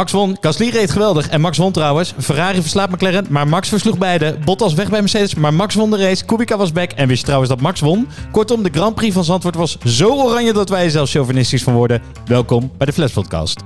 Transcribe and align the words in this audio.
Max 0.00 0.12
won, 0.12 0.36
Gasly 0.40 0.68
reed 0.68 0.90
geweldig 0.90 1.28
en 1.28 1.40
Max 1.40 1.58
won 1.58 1.72
trouwens. 1.72 2.14
Ferrari 2.18 2.60
verslaat 2.60 2.90
McLaren, 2.90 3.26
maar 3.28 3.48
Max 3.48 3.68
versloeg 3.68 3.98
beide. 3.98 4.38
Bottas 4.44 4.74
weg 4.74 4.90
bij 4.90 5.00
Mercedes, 5.00 5.34
maar 5.34 5.54
Max 5.54 5.74
won 5.74 5.90
de 5.90 5.96
race. 5.96 6.24
Kubica 6.24 6.56
was 6.56 6.72
back 6.72 6.92
en 6.92 7.08
wist 7.08 7.24
trouwens 7.24 7.50
dat 7.50 7.60
Max 7.60 7.80
won? 7.80 8.08
Kortom, 8.30 8.62
de 8.62 8.70
Grand 8.72 8.94
Prix 8.94 9.14
van 9.14 9.24
Zandvoort 9.24 9.54
was 9.54 9.78
zo 9.84 10.08
oranje 10.08 10.52
dat 10.52 10.68
wij 10.68 10.84
er 10.84 10.90
zelfs 10.90 11.12
chauvinistisch 11.12 11.62
van 11.62 11.74
worden. 11.74 12.02
Welkom 12.26 12.70
bij 12.76 12.86
de 12.86 12.92
Flash 12.92 13.12
Podcast. 13.12 13.60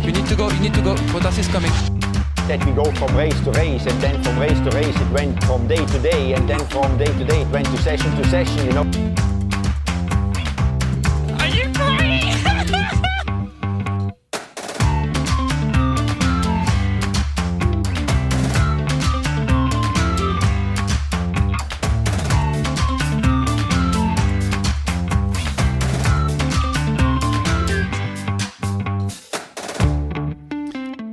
You 0.00 0.12
need 0.12 0.28
to 0.28 0.36
go, 0.36 0.46
you 0.46 0.60
need 0.60 0.74
to 0.74 0.82
go. 0.82 0.94
Bottas 1.12 1.38
is 1.38 1.50
coming. 1.50 1.72
that 2.46 2.64
we 2.64 2.72
go 2.72 2.84
from 2.92 3.16
race 3.16 3.40
to 3.44 3.50
race 3.50 3.90
and 3.90 4.00
then 4.00 4.22
from 4.22 4.38
race 4.38 4.60
to 4.60 4.70
race 4.70 5.00
it 5.00 5.12
went 5.12 5.44
from 5.44 5.66
day 5.66 5.84
to 5.84 5.98
day 6.00 6.34
and 6.34 6.48
then 6.48 6.60
from 6.68 6.96
day 6.96 7.12
to 7.18 7.24
day 7.24 7.40
it 7.40 7.50
went 7.50 7.66
to 7.66 7.76
session 7.76 8.16
to 8.16 8.24
session 8.28 8.66
you 8.66 8.72
know 8.72 9.25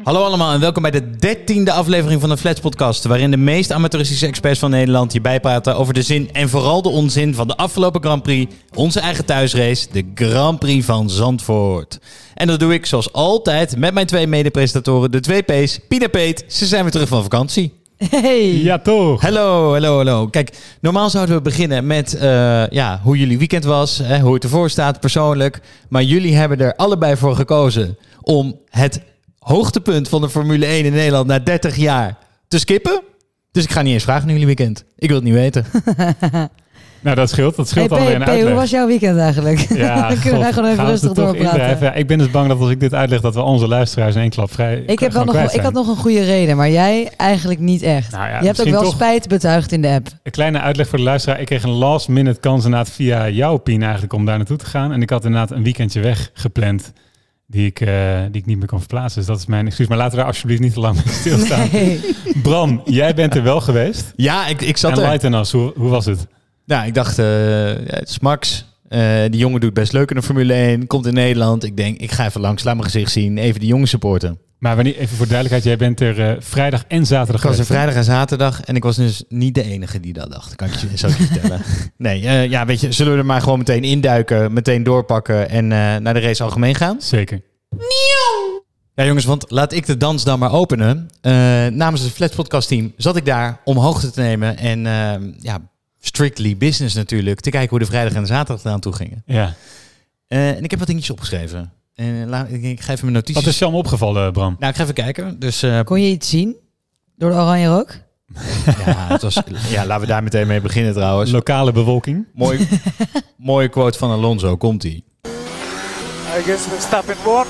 Hallo 0.03 0.23
allemaal 0.23 0.53
en 0.53 0.59
welkom 0.59 0.81
bij 0.81 0.91
de 0.91 1.09
dertiende 1.09 1.71
aflevering 1.71 2.21
van 2.21 2.29
de 2.29 2.37
Flats 2.37 2.59
Podcast, 2.59 3.03
waarin 3.03 3.31
de 3.31 3.37
meest 3.37 3.71
amateuristische 3.71 4.27
experts 4.27 4.59
van 4.59 4.69
Nederland 4.69 5.13
je 5.13 5.21
bijpraten 5.21 5.77
over 5.77 5.93
de 5.93 6.01
zin 6.01 6.29
en 6.31 6.49
vooral 6.49 6.81
de 6.81 6.89
onzin 6.89 7.35
van 7.35 7.47
de 7.47 7.55
afgelopen 7.55 8.01
Grand 8.01 8.23
Prix, 8.23 8.53
onze 8.73 8.99
eigen 8.99 9.25
thuisrace, 9.25 9.87
de 9.91 10.03
Grand 10.15 10.59
Prix 10.59 10.85
van 10.85 11.09
Zandvoort. 11.09 11.99
En 12.33 12.47
dat 12.47 12.59
doe 12.59 12.73
ik 12.73 12.85
zoals 12.85 13.13
altijd 13.13 13.77
met 13.77 13.93
mijn 13.93 14.05
twee 14.05 14.27
mede-presentatoren, 14.27 15.11
de 15.11 15.19
twee 15.19 15.41
P's, 15.41 15.79
Pien 15.87 16.01
en 16.01 16.09
Peet. 16.09 16.43
Ze 16.47 16.65
zijn 16.65 16.81
weer 16.81 16.91
terug 16.91 17.07
van 17.07 17.21
vakantie. 17.23 17.73
Hey. 18.09 18.61
Ja, 18.61 18.79
toch? 18.79 19.21
Hallo, 19.21 19.71
hallo, 19.71 19.95
hallo. 19.95 20.27
Kijk, 20.27 20.57
normaal 20.81 21.09
zouden 21.09 21.35
we 21.35 21.41
beginnen 21.41 21.87
met 21.87 22.13
eh, 22.13 22.67
ja, 22.67 22.99
hoe 23.03 23.17
jullie 23.17 23.37
weekend 23.37 23.63
was, 23.63 23.97
hè, 23.97 24.19
hoe 24.19 24.33
het 24.33 24.43
ervoor 24.43 24.69
staat 24.69 24.99
persoonlijk. 24.99 25.61
Maar 25.89 26.03
jullie 26.03 26.35
hebben 26.35 26.59
er 26.59 26.75
allebei 26.75 27.17
voor 27.17 27.35
gekozen 27.35 27.97
om 28.21 28.59
het 28.69 29.01
hoogtepunt 29.43 30.09
van 30.09 30.21
de 30.21 30.29
Formule 30.29 30.65
1 30.65 30.85
in 30.85 30.91
Nederland 30.93 31.27
na 31.27 31.39
30 31.39 31.75
jaar 31.75 32.17
te 32.47 32.59
skippen. 32.59 33.01
Dus 33.51 33.63
ik 33.63 33.71
ga 33.71 33.81
niet 33.81 33.93
eens 33.93 34.03
vragen 34.03 34.21
naar 34.27 34.31
jullie 34.37 34.55
weekend. 34.55 34.83
Ik 34.97 35.07
wil 35.07 35.17
het 35.17 35.25
niet 35.25 35.33
weten. 35.33 35.65
Nou, 37.01 37.15
dat 37.15 37.29
scheelt. 37.29 37.55
Dat 37.55 37.69
Hey, 37.69 37.83
scheelt 37.83 37.99
alweer 37.99 38.15
een 38.15 38.23
uitleg. 38.25 38.47
hoe 38.47 38.55
was 38.59 38.69
jouw 38.69 38.87
weekend 38.87 39.17
eigenlijk? 39.17 39.59
Ja, 39.59 40.07
Dan 40.09 40.19
kunnen 40.21 40.39
wij 40.39 40.45
god, 40.47 40.53
gewoon 40.53 40.69
even 40.71 40.83
we 40.83 40.89
rustig 40.89 41.11
doorpraten. 41.11 41.45
indrijven? 41.49 41.95
Ik 41.97 42.07
ben 42.07 42.17
dus 42.17 42.31
bang 42.31 42.47
dat 42.47 42.59
als 42.59 42.69
ik 42.69 42.79
dit 42.79 42.93
uitleg, 42.93 43.21
dat 43.21 43.33
we 43.35 43.41
onze 43.41 43.67
luisteraars 43.67 44.15
in 44.15 44.21
één 44.21 44.29
klap 44.29 44.51
vrij 44.51 44.83
Ik, 44.85 44.99
heb 44.99 45.11
wel 45.11 45.23
nog, 45.25 45.33
kwijt 45.33 45.53
ik 45.53 45.61
had 45.61 45.73
zijn. 45.73 45.85
nog 45.85 45.95
een 45.95 46.01
goede 46.01 46.23
reden, 46.23 46.57
maar 46.57 46.69
jij 46.69 47.11
eigenlijk 47.17 47.59
niet 47.59 47.81
echt. 47.81 48.11
Nou 48.11 48.29
ja, 48.29 48.39
je 48.39 48.45
hebt 48.45 48.61
ook 48.61 48.67
wel 48.67 48.85
spijt 48.91 49.27
betuigd 49.27 49.71
in 49.71 49.81
de 49.81 49.87
app. 49.89 50.07
Een 50.23 50.31
kleine 50.31 50.59
uitleg 50.59 50.87
voor 50.87 50.97
de 50.97 51.03
luisteraar. 51.03 51.39
Ik 51.39 51.45
kreeg 51.45 51.63
een 51.63 51.69
last 51.69 52.07
minute 52.07 52.39
kans 52.39 52.63
inderdaad 52.65 52.89
via 52.89 53.29
jouw 53.29 53.57
Pien 53.57 53.81
eigenlijk 53.83 54.13
om 54.13 54.25
daar 54.25 54.37
naartoe 54.37 54.57
te 54.57 54.65
gaan. 54.65 54.91
En 54.91 55.01
ik 55.01 55.09
had 55.09 55.25
inderdaad 55.25 55.51
een 55.51 55.63
weekendje 55.63 55.99
weg 55.99 56.29
gepland 56.33 56.91
die 57.53 57.65
ik, 57.65 57.81
eh, 57.81 58.19
die 58.31 58.41
ik 58.41 58.45
niet 58.45 58.57
meer 58.57 58.67
kon 58.67 58.79
verplaatsen. 58.79 59.19
Dus 59.19 59.27
dat 59.27 59.37
is 59.37 59.45
mijn 59.45 59.67
excuus. 59.67 59.87
Maar 59.87 59.97
laten 59.97 60.11
we 60.11 60.17
daar 60.17 60.27
alsjeblieft 60.27 60.61
niet 60.61 60.73
te 60.73 60.79
lang 60.79 60.95
mee 60.95 61.13
stilstaan. 61.13 61.69
Nee. 61.71 62.15
Bram, 62.43 62.81
jij 62.85 63.15
bent 63.15 63.35
er 63.35 63.43
wel 63.43 63.61
geweest. 63.61 64.13
Ja, 64.15 64.47
ik, 64.47 64.61
ik 64.61 64.77
zat 64.77 64.91
en 64.91 65.03
er. 65.03 65.09
Lighten 65.09 65.33
us, 65.33 65.51
hoe, 65.51 65.73
hoe 65.75 65.89
was 65.89 66.05
het? 66.05 66.27
Nou, 66.65 66.87
ik 66.87 66.93
dacht, 66.93 67.19
eh, 67.19 67.25
ja, 67.69 67.95
het 67.95 68.09
is 68.09 68.19
Max. 68.19 68.65
Eh, 68.93 69.29
die 69.29 69.39
jongen 69.39 69.59
doet 69.59 69.73
best 69.73 69.93
leuk 69.93 70.09
in 70.09 70.15
de 70.15 70.21
Formule 70.21 70.53
1. 70.53 70.87
Komt 70.87 71.05
in 71.05 71.13
Nederland. 71.13 71.63
Ik 71.63 71.77
denk, 71.77 71.99
ik 71.99 72.11
ga 72.11 72.25
even 72.25 72.41
langs, 72.41 72.63
laat 72.63 72.75
mijn 72.75 72.89
gezicht 72.89 73.11
zien. 73.11 73.37
Even 73.37 73.59
die 73.59 73.69
jongen 73.69 73.87
supporten. 73.87 74.39
Maar 74.63 74.75
wanneer, 74.75 74.97
even 74.97 75.17
voor 75.17 75.27
duidelijkheid, 75.27 75.63
jij 75.63 75.77
bent 75.77 75.99
er 75.99 76.29
eh, 76.29 76.35
vrijdag 76.39 76.83
en 76.87 77.05
zaterdag 77.05 77.43
Ik 77.43 77.49
was 77.49 77.59
er 77.59 77.65
vrijdag 77.65 77.95
en 77.95 78.03
zaterdag 78.03 78.61
en 78.61 78.75
ik 78.75 78.83
was 78.83 78.95
dus 78.95 79.23
niet 79.29 79.55
de 79.55 79.63
enige 79.63 79.99
die 79.99 80.13
dat 80.13 80.31
dacht. 80.31 80.55
Kan 80.55 80.67
ik 80.67 80.73
je 80.73 80.97
zo 80.97 81.07
vertellen. 81.25 81.61
Nee, 81.97 82.27
eh, 82.27 82.49
ja, 82.49 82.65
weet 82.65 82.81
je, 82.81 82.91
zullen 82.91 83.13
we 83.13 83.19
er 83.19 83.25
maar 83.25 83.41
gewoon 83.41 83.57
meteen 83.57 83.83
induiken, 83.83 84.53
meteen 84.53 84.83
doorpakken 84.83 85.49
en 85.49 85.63
eh, 85.71 85.95
naar 85.95 86.13
de 86.13 86.19
race 86.19 86.43
algemeen 86.43 86.75
gaan? 86.75 87.01
Zeker. 87.01 87.41
Ja, 88.95 89.05
jongens, 89.05 89.25
want 89.25 89.45
laat 89.51 89.73
ik 89.73 89.85
de 89.85 89.97
dans 89.97 90.23
dan 90.23 90.39
maar 90.39 90.51
openen. 90.51 91.07
Eh, 91.21 91.31
namens 91.67 92.01
het 92.01 92.11
Flats 92.11 92.35
Podcast 92.35 92.67
team 92.67 92.93
zat 92.97 93.15
ik 93.15 93.25
daar 93.25 93.61
om 93.63 93.77
hoogte 93.77 94.11
te 94.11 94.21
nemen 94.21 94.57
en 94.57 94.79
ja, 95.39 95.59
strictly 96.05 96.57
business 96.57 96.95
natuurlijk, 96.95 97.39
te 97.39 97.49
kijken 97.49 97.69
hoe 97.69 97.79
de 97.79 97.85
vrijdag 97.85 98.13
en 98.13 98.21
de 98.21 98.27
zaterdag 98.27 98.65
eraan 98.65 98.79
toe 98.79 98.93
gingen. 98.93 99.23
Ja. 99.25 99.53
Eh, 100.27 100.49
en 100.49 100.63
ik 100.63 100.69
heb 100.69 100.79
wat 100.79 100.87
dingetjes 100.87 101.11
opgeschreven. 101.11 101.71
En 101.95 102.29
laat, 102.29 102.51
ik, 102.51 102.63
ik 102.63 102.81
ga 102.81 102.91
even 102.91 103.01
mijn 103.01 103.13
notities. 103.13 103.43
Wat 103.43 103.51
is 103.53 103.57
je 103.57 103.63
allemaal 103.63 103.81
opgevallen, 103.81 104.31
Bram? 104.31 104.55
Nou, 104.59 104.71
ik 104.71 104.77
ga 104.77 104.83
even 104.83 104.95
kijken. 104.95 105.39
Dus 105.39 105.63
eh, 105.63 105.79
Kon 105.83 106.01
je 106.01 106.09
iets 106.09 106.29
zien? 106.29 106.55
Door 107.17 107.29
de 107.29 107.35
oranje 107.35 107.67
rook? 107.67 107.95
ja, 108.85 109.07
het 109.07 109.21
was, 109.21 109.41
ja, 109.69 109.85
laten 109.85 110.01
we 110.01 110.07
daar 110.07 110.23
meteen 110.23 110.47
mee 110.47 110.61
beginnen 110.61 110.93
trouwens. 110.93 111.31
Lokale 111.31 111.71
bewolking. 111.71 112.27
Mooi, 112.33 112.67
mooie 113.37 113.69
quote 113.69 113.97
van 113.97 114.11
Alonso, 114.11 114.57
komt-ie. 114.57 115.03
I 116.37 116.41
guess 116.43 116.63
Verstappen 116.63 117.15
won. 117.23 117.45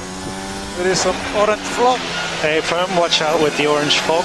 There 0.78 0.92
is 0.92 1.02
some 1.02 1.18
orange 1.38 1.64
flag. 1.64 1.98
Hey, 2.42 2.62
firm, 2.62 2.98
watch 2.98 3.22
out 3.22 3.42
with 3.44 3.56
the 3.56 3.70
orange 3.70 3.92
fog. 3.92 4.24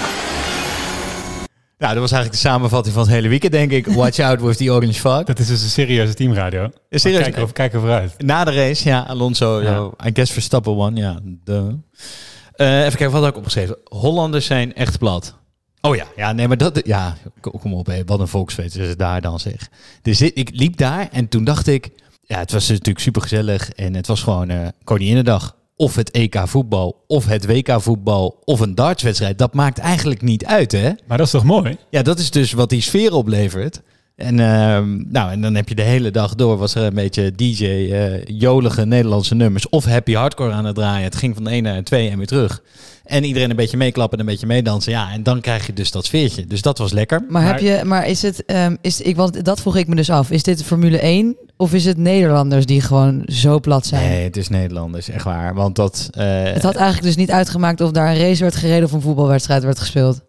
Nou, 1.79 1.93
dat 1.93 2.03
was 2.03 2.13
eigenlijk 2.13 2.43
de 2.43 2.49
samenvatting 2.49 2.95
van 2.95 3.03
het 3.05 3.13
hele 3.13 3.29
weekend, 3.29 3.53
denk 3.53 3.71
ik. 3.71 3.87
Watch 3.87 4.19
out 4.19 4.41
with 4.41 4.57
the 4.57 4.73
orange 4.73 4.93
fog. 5.01 5.25
Dat 5.25 5.39
is 5.39 5.47
dus 5.47 5.63
een 5.63 5.69
serieuze 5.69 6.15
teamradio. 6.15 6.71
Is 6.89 7.01
serieus? 7.01 7.23
Kijken, 7.23 7.43
of, 7.43 7.53
kijken 7.53 7.81
vooruit. 7.81 8.15
Na 8.23 8.45
de 8.45 8.51
race, 8.51 8.89
ja, 8.89 9.01
Alonso, 9.09 9.63
Ja. 9.63 9.75
yo, 9.75 9.95
I 10.07 10.11
guess 10.13 10.33
Verstappen 10.33 10.73
won, 10.73 10.97
ja. 10.97 11.19
Eh, 12.53 12.79
even 12.79 12.89
kijken, 12.99 13.11
wat 13.11 13.21
had 13.21 13.31
ik 13.31 13.37
opgeschreven? 13.37 13.77
Hollanders 13.85 14.47
zijn 14.47 14.75
echt 14.75 14.99
plat. 14.99 15.35
Oh 15.81 15.97
ja, 15.97 16.05
ja, 16.17 16.33
nee, 16.33 16.49
maar 16.49 16.57
dat, 16.57 16.81
ja, 16.85 17.17
kom 17.41 17.75
op, 17.75 17.87
hé, 17.87 18.03
wat 18.05 18.21
een 18.21 18.29
volksfeest 18.29 18.77
is 18.77 18.89
het 18.89 18.99
daar 18.99 19.21
dan 19.21 19.41
zeg. 19.41 19.69
Dus 20.03 20.21
ik 20.23 20.51
liep 20.53 20.77
daar 20.77 21.09
en 21.13 21.29
toen 21.29 21.45
dacht 21.45 21.67
ik, 21.67 21.91
ja, 22.23 22.39
het 22.39 22.53
was 22.53 22.69
natuurlijk 22.69 22.99
super 22.99 23.23
gezellig 23.23 23.71
en 23.71 23.95
het 23.95 24.07
was 24.07 24.23
gewoon 24.23 24.49
eh 24.51 24.69
Koninginnedag. 24.85 25.57
Of 25.81 25.95
het 25.95 26.11
EK 26.11 26.43
voetbal, 26.45 27.05
of 27.07 27.27
het 27.27 27.47
WK 27.47 27.81
voetbal, 27.81 28.39
of 28.45 28.61
een 28.61 28.75
dartswedstrijd. 28.75 29.39
Dat 29.39 29.55
maakt 29.55 29.79
eigenlijk 29.79 30.23
niet 30.23 30.45
uit, 30.45 30.73
hè? 30.73 30.91
Maar 31.07 31.17
dat 31.19 31.27
is 31.27 31.33
toch 31.33 31.45
mooi? 31.45 31.77
Ja, 31.91 32.03
dat 32.03 32.19
is 32.19 32.31
dus 32.31 32.53
wat 32.53 32.71
die 32.71 32.81
sfeer 32.81 33.13
oplevert. 33.13 33.83
En, 34.19 34.41
ehm, 34.41 35.03
nou, 35.13 35.31
en 35.31 35.41
dan 35.41 35.55
heb 35.55 35.69
je 35.69 35.75
de 35.75 35.83
hele 35.83 36.11
dag 36.11 36.35
door, 36.35 36.57
was 36.57 36.75
er 36.75 36.83
een 36.83 36.95
beetje 36.95 37.33
DJ, 37.33 37.65
eh, 37.65 38.25
jolige 38.25 38.85
Nederlandse 38.87 39.35
nummers. 39.35 39.69
Of 39.69 39.85
happy 39.85 40.13
hardcore 40.15 40.53
aan 40.53 40.65
het 40.65 40.75
draaien. 40.75 41.05
Het 41.05 41.17
ging 41.17 41.35
van 41.35 41.45
de 41.45 41.51
1 41.51 41.63
naar 41.63 41.77
de 41.77 41.83
2 41.83 42.11
en 42.11 42.17
weer 42.19 42.27
terug. 42.27 42.63
En 43.05 43.25
iedereen 43.25 43.51
een 43.51 43.57
beetje 43.57 43.77
meeklappen 43.77 44.19
en 44.19 44.25
een 44.25 44.31
beetje 44.31 44.47
meedansen. 44.47 44.93
Ja, 44.93 45.13
en 45.13 45.23
dan 45.23 45.41
krijg 45.41 45.67
je 45.67 45.73
dus 45.73 45.91
dat 45.91 46.05
sfeertje. 46.05 46.47
Dus 46.47 46.63
dat 46.63 46.79
was 46.79 46.93
lekker. 46.93 47.25
Maar, 47.29 47.47
heb 47.47 47.59
je, 47.59 47.81
maar 47.85 48.07
is 48.09 48.23
het, 48.23 48.45
ehm, 48.45 48.77
is, 48.81 49.01
ik, 49.01 49.17
want 49.17 49.45
dat 49.45 49.61
vroeg 49.61 49.77
ik 49.77 49.87
me 49.87 49.95
dus 49.95 50.11
af. 50.11 50.31
Is 50.31 50.43
dit 50.43 50.65
Formule 50.65 50.99
1 51.03 51.37
of 51.57 51.75
is 51.75 51.85
het 51.85 51.97
Nederlanders 51.97 52.67
die 52.67 52.81
gewoon 52.81 53.23
zo 53.27 53.61
plat 53.61 53.87
zijn? 53.87 54.09
Nee, 54.09 54.25
het 54.25 54.37
is 54.37 54.49
Nederlanders, 54.49 55.09
echt 55.09 55.25
waar. 55.25 55.55
Want 55.55 55.77
dat... 55.77 56.09
eh, 56.13 56.43
Het 56.43 56.63
had 56.63 56.75
eigenlijk 56.75 57.07
dus 57.07 57.17
niet 57.17 57.31
uitgemaakt 57.31 57.81
of 57.81 57.91
daar 57.91 58.09
een 58.11 58.19
race 58.19 58.43
werd 58.43 58.57
gereden 58.57 58.85
of 58.85 58.93
een 58.93 59.01
voetbalwedstrijd 59.01 59.63
werd 59.63 59.79
gespeeld. 59.79 60.21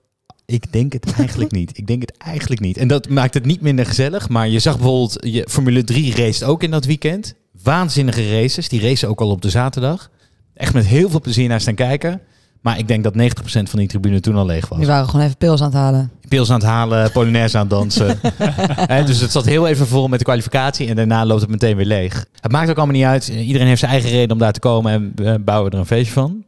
Ik 0.49 0.71
denk 0.71 0.93
het 0.93 1.13
eigenlijk 1.17 1.51
niet. 1.51 1.77
Ik 1.77 1.87
denk 1.87 2.01
het 2.01 2.17
eigenlijk 2.17 2.61
niet. 2.61 2.77
En 2.77 2.87
dat 2.87 3.09
maakt 3.09 3.33
het 3.33 3.45
niet 3.45 3.61
minder 3.61 3.85
gezellig. 3.85 4.29
Maar 4.29 4.47
je 4.47 4.59
zag 4.59 4.75
bijvoorbeeld, 4.75 5.17
je, 5.21 5.47
Formule 5.49 5.83
3 5.83 6.15
race 6.15 6.45
ook 6.45 6.63
in 6.63 6.71
dat 6.71 6.85
weekend. 6.85 7.33
Waanzinnige 7.63 8.29
races. 8.29 8.69
Die 8.69 8.81
racen 8.81 9.09
ook 9.09 9.21
al 9.21 9.29
op 9.29 9.41
de 9.41 9.49
zaterdag. 9.49 10.09
Echt 10.53 10.73
met 10.73 10.85
heel 10.85 11.09
veel 11.09 11.21
plezier 11.21 11.47
naar 11.47 11.61
staan 11.61 11.75
kijken. 11.75 12.21
Maar 12.61 12.77
ik 12.77 12.88
denk 12.88 13.03
dat 13.03 13.13
90% 13.13 13.17
van 13.43 13.79
die 13.79 13.88
tribune 13.88 14.19
toen 14.19 14.35
al 14.35 14.45
leeg 14.45 14.67
was. 14.67 14.77
Die 14.77 14.88
waren 14.88 15.09
gewoon 15.09 15.25
even 15.25 15.38
pils 15.38 15.61
aan 15.61 15.67
het 15.67 15.75
halen. 15.75 16.11
Pils 16.27 16.49
aan 16.49 16.59
het 16.59 16.67
halen, 16.67 17.11
Polonaise 17.11 17.57
aan 17.57 17.61
het 17.61 17.69
dansen. 17.69 18.19
Dus 19.05 19.19
het 19.19 19.31
zat 19.31 19.45
heel 19.45 19.67
even 19.67 19.88
vol 19.88 20.07
met 20.07 20.19
de 20.19 20.25
kwalificatie. 20.25 20.88
En 20.88 20.95
daarna 20.95 21.25
loopt 21.25 21.41
het 21.41 21.49
meteen 21.49 21.75
weer 21.75 21.85
leeg. 21.85 22.25
Het 22.39 22.51
maakt 22.51 22.69
ook 22.69 22.77
allemaal 22.77 22.95
niet 22.95 23.05
uit. 23.05 23.27
Iedereen 23.27 23.67
heeft 23.67 23.79
zijn 23.79 23.91
eigen 23.91 24.09
reden 24.09 24.31
om 24.31 24.38
daar 24.38 24.51
te 24.51 24.59
komen. 24.59 24.91
En 24.91 25.11
we 25.15 25.39
bouwen 25.39 25.71
er 25.71 25.79
een 25.79 25.85
feestje 25.85 26.13
van. 26.13 26.43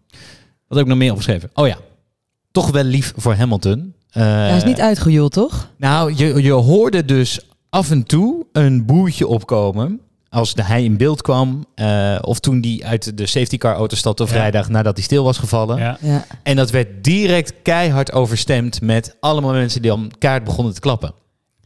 Wat 0.68 0.78
heb 0.78 0.80
ik 0.80 0.88
nog 0.88 0.98
meer 0.98 1.12
opgeschreven? 1.12 1.50
Oh 1.54 1.68
ja. 1.68 1.78
Toch 2.52 2.70
wel 2.72 2.84
lief 2.84 3.14
voor 3.16 3.34
Hamilton. 3.36 3.94
Eh, 4.12 4.24
Hij 4.24 4.56
is 4.58 4.64
niet 4.64 4.82
uitgejoeld, 4.82 5.32
toch? 5.34 5.70
nou, 5.78 6.14
je, 6.16 6.42
je 6.44 6.52
hoorde 6.52 7.06
dus 7.06 7.40
af 7.70 7.92
en 7.92 8.04
toe 8.04 8.46
een 8.52 8.86
boertje 8.86 9.28
opkomen. 9.28 10.00
Als 10.30 10.54
de 10.54 10.64
hij 10.64 10.84
in 10.84 10.98
beeld 10.98 11.22
kwam. 11.22 11.66
eh, 11.76 12.18
of 12.22 12.40
toen 12.40 12.62
die 12.62 12.86
uit 12.86 13.18
de 13.18 13.26
safety 13.26 13.58
car 13.58 13.76
auto 13.76 13.96
stapte 13.96 14.24
op 14.24 14.30
Ja. 14.30 14.36
vrijdag 14.36 14.70
nadat 14.70 14.96
hij 14.96 15.04
stil 15.04 15.24
was 15.24 15.38
gevallen. 15.38 15.78
Ja. 15.78 15.98
Ja. 16.02 16.26
En 16.44 16.56
dat 16.56 16.70
werd 16.70 17.04
direct 17.04 17.54
keihard 17.64 18.12
overstemd 18.12 18.82
met 18.82 19.16
allemaal 19.20 19.52
mensen 19.54 19.82
die 19.82 19.92
dan 19.92 20.12
kaart 20.20 20.44
begonnen 20.44 20.74
te 20.74 20.80
klappen. 20.80 21.14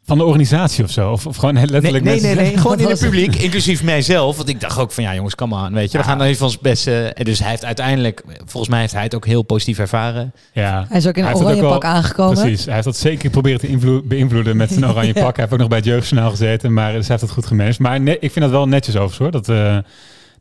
Van 0.06 0.18
de 0.18 0.24
organisatie 0.24 0.84
of 0.84 0.92
zo? 0.92 1.12
Of, 1.12 1.28
of 1.28 1.36
gewoon 1.36 1.54
Nee, 1.54 1.66
letterlijk 1.66 2.04
nee, 2.04 2.14
mensen 2.14 2.28
nee, 2.36 2.38
nee, 2.38 2.46
zeggen- 2.54 2.62
gewoon 2.72 2.80
in 2.80 2.90
het 2.90 3.00
publiek, 3.00 3.36
inclusief 3.36 3.84
mijzelf. 3.84 4.38
Want 4.38 4.50
ik 4.50 4.60
dacht 4.62 4.80
ook 4.80 4.92
van, 4.92 5.04
ja 5.04 5.16
jongens, 5.16 5.36
kom 5.36 5.54
aan, 5.54 5.74
weet 5.74 5.92
je. 5.92 5.98
We 5.98 6.04
gaan 6.04 6.18
dan 6.18 6.28
even 6.28 6.40
van 6.40 6.48
ons 6.48 6.60
best. 6.60 6.88
eh, 6.88 7.06
en 7.20 7.24
dus 7.26 7.40
hij 7.40 7.50
heeft 7.50 7.66
uiteindelijk, 7.66 8.24
volgens 8.46 8.68
mij 8.72 8.80
heeft 8.80 8.94
hij 8.94 9.04
het 9.04 9.16
ook 9.16 9.26
heel 9.26 9.42
positief 9.44 9.80
ervaren. 9.80 10.34
Ja. 10.54 10.86
Hij 10.90 10.98
is 10.98 11.08
ook 11.08 11.16
in 11.18 11.26
een 11.26 11.36
oranje 11.36 11.64
ook 11.64 11.70
pak 11.72 11.84
aangekomen. 11.84 12.34
Precies. 12.42 12.66
Hij 12.66 12.74
heeft 12.74 12.86
dat 12.86 12.98
zeker 12.98 13.30
proberen 13.30 13.60
te 13.60 14.02
beïnvloeden 14.06 14.58
met 14.58 14.70
zijn 14.72 14.86
oranje 14.92 15.14
Ja. 15.16 15.24
pak. 15.24 15.36
Hij 15.36 15.44
heeft 15.44 15.52
ook 15.54 15.60
nog 15.60 15.68
bij 15.68 15.78
het 15.78 15.88
jeugdjournaal 15.88 16.30
gezeten, 16.30 16.74
maar 16.74 16.92
dus 16.94 17.02
hij 17.08 17.10
heeft 17.10 17.22
het 17.22 17.32
goed 17.32 17.46
gemanaged. 17.46 17.80
Maar 17.80 18.02
nee, 18.02 18.16
ik 18.20 18.32
vind 18.32 18.46
dat 18.46 18.50
wel 18.54 18.68
netjes 18.68 18.96
overigens 18.96 19.20
hoor. 19.20 19.32
Dat, 19.32 19.50
eh, 19.50 19.78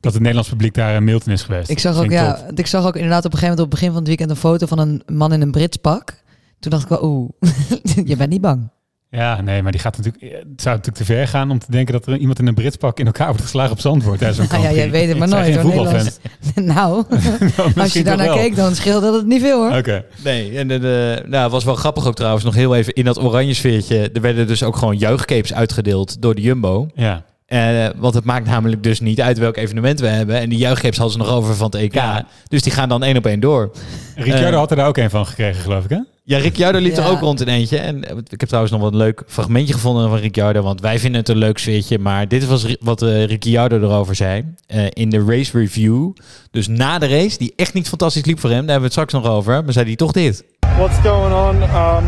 dat 0.00 0.12
het 0.12 0.20
Nederlands 0.20 0.49
publiek 0.49 0.75
daar 0.75 0.96
een 0.96 1.05
Milton 1.05 1.32
is 1.32 1.43
geweest. 1.43 1.70
Ik 1.70 1.78
zag 1.78 1.99
ook, 1.99 2.10
ja, 2.10 2.34
top. 2.34 2.58
ik 2.58 2.67
zag 2.67 2.87
ook 2.87 2.94
inderdaad 2.96 3.25
op 3.25 3.32
een 3.32 3.38
gegeven 3.38 3.55
moment 3.56 3.60
op 3.60 3.70
het 3.70 3.81
begin 3.81 3.88
van 3.88 3.99
het 3.99 4.06
weekend 4.08 4.31
een 4.31 4.37
foto 4.37 4.67
van 4.67 4.78
een 4.78 5.02
man 5.17 5.32
in 5.32 5.40
een 5.40 5.50
Brits 5.50 5.76
pak. 5.76 6.22
Toen 6.60 6.70
dacht 6.70 6.82
ik 6.82 6.88
wel, 6.88 7.05
oeh, 7.05 7.28
je 8.10 8.17
bent 8.17 8.31
niet 8.31 8.40
bang. 8.40 8.69
Ja, 9.14 9.40
nee, 9.40 9.62
maar 9.62 9.72
die 9.72 9.81
gaat 9.81 9.96
natuurlijk, 9.96 10.22
het 10.22 10.62
zou 10.62 10.76
natuurlijk 10.76 10.96
te 10.96 11.05
ver 11.05 11.28
gaan 11.28 11.50
om 11.50 11.58
te 11.58 11.70
denken 11.70 11.93
dat 11.93 12.06
er 12.06 12.16
iemand 12.16 12.38
in 12.38 12.46
een 12.46 12.55
Brits 12.55 12.76
pak 12.76 12.99
in 12.99 13.06
elkaar 13.06 13.26
wordt 13.26 13.43
geslagen 13.43 13.72
op 13.72 13.81
Zandvoort. 13.81 14.19
tijdens 14.19 14.38
zo'n 14.38 14.61
Nou 14.61 14.62
ja, 14.69 14.75
jij 14.75 14.90
weet 14.90 15.08
het 15.08 15.19
maar 15.19 15.28
nooit. 15.28 15.62
Nederlands. 15.62 16.19
nou, 16.55 17.05
als 17.76 17.93
je 17.93 18.05
daarnaar 18.05 18.37
keek, 18.37 18.56
dan 18.56 18.75
scheelde 18.75 19.06
dat 19.06 19.14
het 19.14 19.26
niet 19.26 19.40
veel 19.40 19.69
hoor. 19.69 19.78
Oké. 19.78 20.05
Nee, 20.25 20.58
en 20.58 20.69
de, 20.69 20.78
de, 20.78 21.22
nou, 21.26 21.43
het 21.43 21.52
was 21.52 21.64
wel 21.64 21.75
grappig 21.75 22.06
ook 22.06 22.14
trouwens, 22.14 22.44
nog 22.44 22.55
heel 22.55 22.76
even 22.76 22.93
in 22.93 23.05
dat 23.05 23.22
oranje 23.22 23.55
sfeertje. 23.55 24.11
Er 24.12 24.20
werden 24.20 24.46
dus 24.46 24.62
ook 24.62 24.76
gewoon 24.76 24.96
juichcapes 24.96 25.55
uitgedeeld 25.55 26.22
door 26.22 26.34
de 26.34 26.43
Jumbo. 26.43 26.88
Ja. 26.94 27.25
Eh, 27.46 27.87
want 27.96 28.14
het 28.14 28.25
maakt 28.25 28.46
namelijk 28.46 28.82
dus 28.82 29.00
niet 29.00 29.20
uit 29.20 29.38
welk 29.38 29.56
evenement 29.56 30.00
we 30.00 30.06
hebben. 30.06 30.40
En 30.40 30.49
die 30.49 30.58
juichcapes 30.58 30.99
hadden 30.99 31.17
ze 31.19 31.25
nog 31.25 31.37
over 31.37 31.55
van 31.55 31.67
het 31.67 31.75
EK. 31.75 31.94
Ja. 31.94 32.26
Dus 32.49 32.62
die 32.62 32.72
gaan 32.72 32.88
dan 32.88 33.02
één 33.02 33.17
op 33.17 33.26
één 33.26 33.40
door. 33.40 33.70
Ricciardo 34.14 34.46
Eh, 34.52 34.56
had 34.56 34.70
er 34.70 34.76
daar 34.76 34.87
ook 34.87 34.96
een 34.96 35.10
van 35.10 35.26
gekregen, 35.26 35.62
geloof 35.62 35.84
ik, 35.84 35.90
hè? 35.90 35.99
Ja, 36.26 36.38
Ricciardo 36.38 36.78
liep 36.78 36.96
er 36.96 37.06
ook 37.10 37.20
rond 37.20 37.40
in 37.40 37.48
eentje. 37.48 37.78
En 37.78 38.04
eh, 38.04 38.16
ik 38.16 38.40
heb 38.40 38.48
trouwens 38.48 38.72
nog 38.72 38.82
wel 38.82 38.90
een 38.92 38.96
leuk 38.96 39.22
fragmentje 39.26 39.72
gevonden 39.74 40.08
van 40.08 40.18
Ricciardo. 40.18 40.62
Want 40.62 40.80
wij 40.80 40.98
vinden 40.98 41.20
het 41.20 41.28
een 41.28 41.36
leuk 41.36 41.58
sfeertje. 41.58 41.98
Maar 41.98 42.28
dit 42.28 42.46
was 42.46 42.76
wat 42.80 43.02
eh, 43.02 43.24
Ricciardo 43.24 43.76
erover 43.80 44.14
zei. 44.14 44.44
eh, 44.66 44.86
in 44.90 45.10
de 45.10 45.24
race 45.28 45.58
review. 45.58 46.10
Dus 46.50 46.68
na 46.68 46.98
de 46.98 47.06
race, 47.08 47.38
die 47.38 47.52
echt 47.56 47.74
niet 47.74 47.88
fantastisch 47.88 48.24
liep 48.24 48.40
voor 48.40 48.50
hem. 48.50 48.66
Daar 48.66 48.70
hebben 48.70 48.90
we 48.90 48.94
het 48.94 49.08
straks 49.08 49.24
nog 49.24 49.34
over. 49.36 49.64
Maar 49.64 49.72
zei 49.72 49.86
hij 49.86 49.96
toch 49.96 50.12
dit. 50.12 50.44
What's 50.76 50.98
going 51.02 51.34
on? 51.34 51.62
Um, 51.62 52.04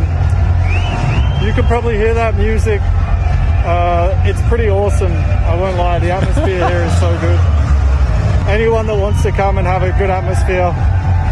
you 1.41 1.53
can 1.55 1.67
probably 1.67 1.97
hear 1.97 2.15
that 2.15 2.35
music. 2.37 2.81
Uh, 3.65 4.29
it's 4.29 4.41
pretty 4.49 4.69
awesome. 4.71 5.13
I 5.53 5.57
won't 5.59 5.77
lie. 5.77 6.01
The 6.01 6.13
atmosphere 6.15 6.65
here 6.67 6.85
is 6.87 6.99
so 6.99 7.09
good. 7.21 7.39
Anyone 8.49 8.87
that 8.87 8.99
wants 8.99 9.23
to 9.23 9.31
come 9.31 9.59
and 9.59 9.67
have 9.67 9.83
a 9.87 9.93
good 9.99 10.11
atmosphere, 10.11 10.73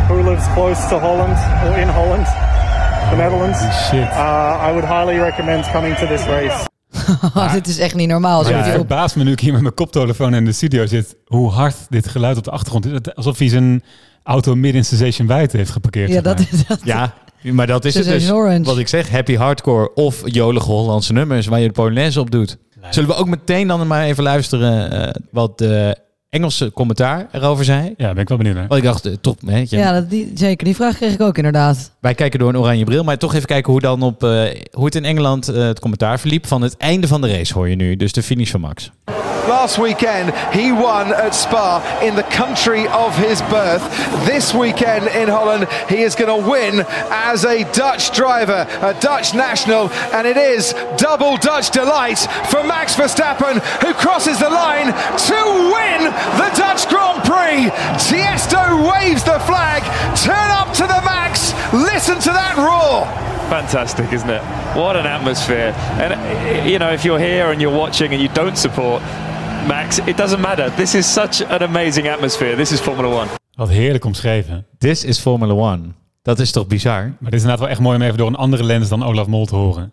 who 0.08 0.22
lives 0.30 0.44
close 0.54 0.88
to 0.88 0.98
Holland 0.98 1.36
or 1.64 1.78
in 1.78 1.88
Holland, 1.88 2.26
the 3.10 3.16
Netherlands, 3.16 3.58
Shit. 3.88 4.02
uh, 4.02 4.68
I 4.68 4.72
would 4.72 4.84
highly 4.84 5.18
recommend 5.18 5.70
coming 5.70 5.96
to 5.96 6.06
this 6.06 6.24
race. 6.24 6.66
Oh, 7.34 7.52
dit 7.58 7.66
is 7.66 7.78
echt 7.78 7.94
niet 7.94 8.08
normaal. 8.08 8.44
Zo 8.44 8.48
Maar 8.50 8.58
moet 8.58 8.66
het 8.66 8.74
verbaast 8.74 9.16
me 9.16 9.24
nu 9.24 9.32
ik 9.32 9.40
hier 9.40 9.52
met 9.52 9.62
mijn 9.62 9.74
koptelefoon 9.74 10.34
in 10.34 10.44
de 10.44 10.52
studio 10.52 10.86
zit, 10.86 11.16
hoe 11.26 11.50
hard 11.50 11.76
dit 11.88 12.08
geluid 12.08 12.36
op 12.36 12.44
de 12.44 12.50
achtergrond 12.50 12.86
is. 12.86 13.14
Alsof 13.14 13.38
hij 13.38 13.48
zijn 13.48 13.82
auto 14.22 14.54
midden 14.54 14.74
in 14.74 14.84
Station 14.84 15.26
White 15.26 15.56
heeft 15.56 15.70
geparkeerd. 15.70 16.10
Ja, 16.10 16.20
dat 16.20 16.38
maar. 16.38 16.48
is 16.50 16.66
dat. 16.66 16.80
Ja, 16.84 17.14
maar 17.42 17.66
dat 17.66 17.84
is 17.84 17.94
het 17.94 18.04
Sensation 18.04 18.36
dus. 18.36 18.46
Orange. 18.46 18.64
Wat 18.64 18.78
ik 18.78 18.88
zeg, 18.88 19.10
happy 19.10 19.36
hardcore 19.36 19.94
of 19.94 20.22
jolige 20.24 20.70
Hollandse 20.70 21.12
nummers 21.12 21.46
waar 21.46 21.60
je 21.60 21.66
de 21.66 21.72
Polonaise 21.72 22.20
op 22.20 22.30
doet. 22.30 22.58
Zullen 22.90 23.08
we 23.08 23.16
ook 23.16 23.28
meteen 23.28 23.68
dan 23.68 23.86
maar 23.86 24.04
even 24.04 24.22
luisteren 24.22 24.90
eh, 24.90 25.14
wat 25.30 25.58
de 25.58 25.96
Engelse 26.34 26.72
commentaar 26.72 27.28
erover 27.32 27.64
zei? 27.64 27.94
Ja, 27.96 28.12
ben 28.12 28.22
ik 28.22 28.28
wel 28.28 28.38
benieuwd 28.38 28.56
naar. 28.56 28.66
Want 28.66 28.80
ik 28.80 28.86
dacht, 28.86 29.06
eh, 29.06 29.12
top, 29.20 29.38
weet 29.40 29.70
je. 29.70 29.76
Ja, 29.76 29.92
dat, 29.92 30.10
die, 30.10 30.32
zeker. 30.34 30.64
Die 30.64 30.74
vraag 30.74 30.96
kreeg 30.96 31.12
ik 31.12 31.20
ook 31.20 31.36
inderdaad. 31.36 31.90
Wij 32.00 32.14
kijken 32.14 32.38
door 32.38 32.48
een 32.48 32.58
oranje 32.58 32.84
bril, 32.84 33.04
maar 33.04 33.18
toch 33.18 33.34
even 33.34 33.46
kijken 33.46 33.72
hoe, 33.72 33.80
dan 33.80 34.02
op, 34.02 34.24
eh, 34.24 34.30
hoe 34.72 34.84
het 34.84 34.94
in 34.94 35.04
Engeland 35.04 35.48
eh, 35.48 35.66
het 35.66 35.80
commentaar 35.80 36.20
verliep. 36.20 36.46
Van 36.46 36.62
het 36.62 36.76
einde 36.76 37.06
van 37.06 37.20
de 37.20 37.36
race 37.36 37.54
hoor 37.54 37.68
je 37.68 37.76
nu, 37.76 37.96
dus 37.96 38.12
de 38.12 38.22
finish 38.22 38.50
van 38.50 38.60
Max. 38.60 38.90
Last 39.48 39.76
weekend, 39.76 40.30
he 40.34 40.72
won 40.72 41.12
at 41.12 41.34
Spa 41.34 41.82
in 42.00 42.14
the 42.14 42.22
country 42.22 42.86
of 42.86 43.14
his 43.16 43.42
birth. 43.42 43.82
This 44.24 44.52
weekend 44.52 45.06
in 45.06 45.28
Holland, 45.28 45.68
he 45.86 46.02
is 46.02 46.14
going 46.14 46.30
to 46.30 46.50
win 46.50 46.84
as 47.10 47.44
a 47.44 47.64
Dutch 47.72 48.10
driver, 48.10 48.66
a 48.80 48.94
Dutch 49.00 49.34
national, 49.34 49.90
and 50.12 50.26
it 50.26 50.38
is 50.38 50.74
double 50.96 51.36
Dutch 51.36 51.70
delight 51.70 52.18
for 52.48 52.64
Max 52.64 52.96
Verstappen, 52.96 53.60
who 53.82 53.92
crosses 53.92 54.38
the 54.38 54.48
line 54.48 54.86
to 55.28 55.38
win 55.76 56.00
the 56.40 56.50
Dutch 56.56 56.88
Grand 56.88 57.22
Prix. 57.24 57.70
Tiesto 58.06 58.62
waves 58.90 59.22
the 59.24 59.38
flag. 59.40 59.82
Turn 60.16 60.50
up 60.60 60.72
to 60.74 60.86
the 60.86 61.00
max. 61.04 61.52
Listen 61.72 62.18
to 62.20 62.30
that 62.30 62.56
roar. 62.56 63.06
fantastic, 63.48 64.12
isn't 64.12 64.30
it? 64.30 64.42
What 64.74 64.96
an 64.96 65.06
atmosphere. 65.06 65.74
And, 65.98 66.12
you 66.70 66.78
know, 66.78 66.92
if 66.92 67.02
you're 67.02 67.20
here 67.20 67.50
and 67.50 67.60
you're 67.60 67.78
watching 67.78 68.12
and 68.12 68.20
you 68.20 68.30
don't 68.32 68.58
support 68.58 69.02
Max, 69.66 69.98
it 69.98 70.16
doesn't 70.16 70.40
matter. 70.40 70.72
This 70.76 70.94
is 70.94 71.12
such 71.12 71.40
an 71.40 71.62
amazing 71.62 72.08
atmosphere. 72.08 72.56
This 72.56 72.72
is 72.72 72.80
Formula 72.80 73.08
One. 73.08 73.28
Wat 73.54 73.68
heerlijk 73.68 74.04
omschreven. 74.04 74.66
This 74.78 75.04
is 75.04 75.18
Formula 75.18 75.54
One. 75.54 75.82
Dat 76.22 76.38
is 76.38 76.52
toch 76.52 76.66
bizar? 76.66 77.02
Maar 77.02 77.30
dit 77.30 77.32
is 77.32 77.40
inderdaad 77.40 77.58
wel 77.58 77.68
echt 77.68 77.80
mooi 77.80 77.96
om 77.96 78.02
even 78.02 78.18
door 78.18 78.26
een 78.26 78.34
andere 78.34 78.64
lens 78.64 78.88
dan 78.88 79.04
Olaf 79.04 79.26
Mol 79.26 79.46
te 79.46 79.54
horen. 79.54 79.92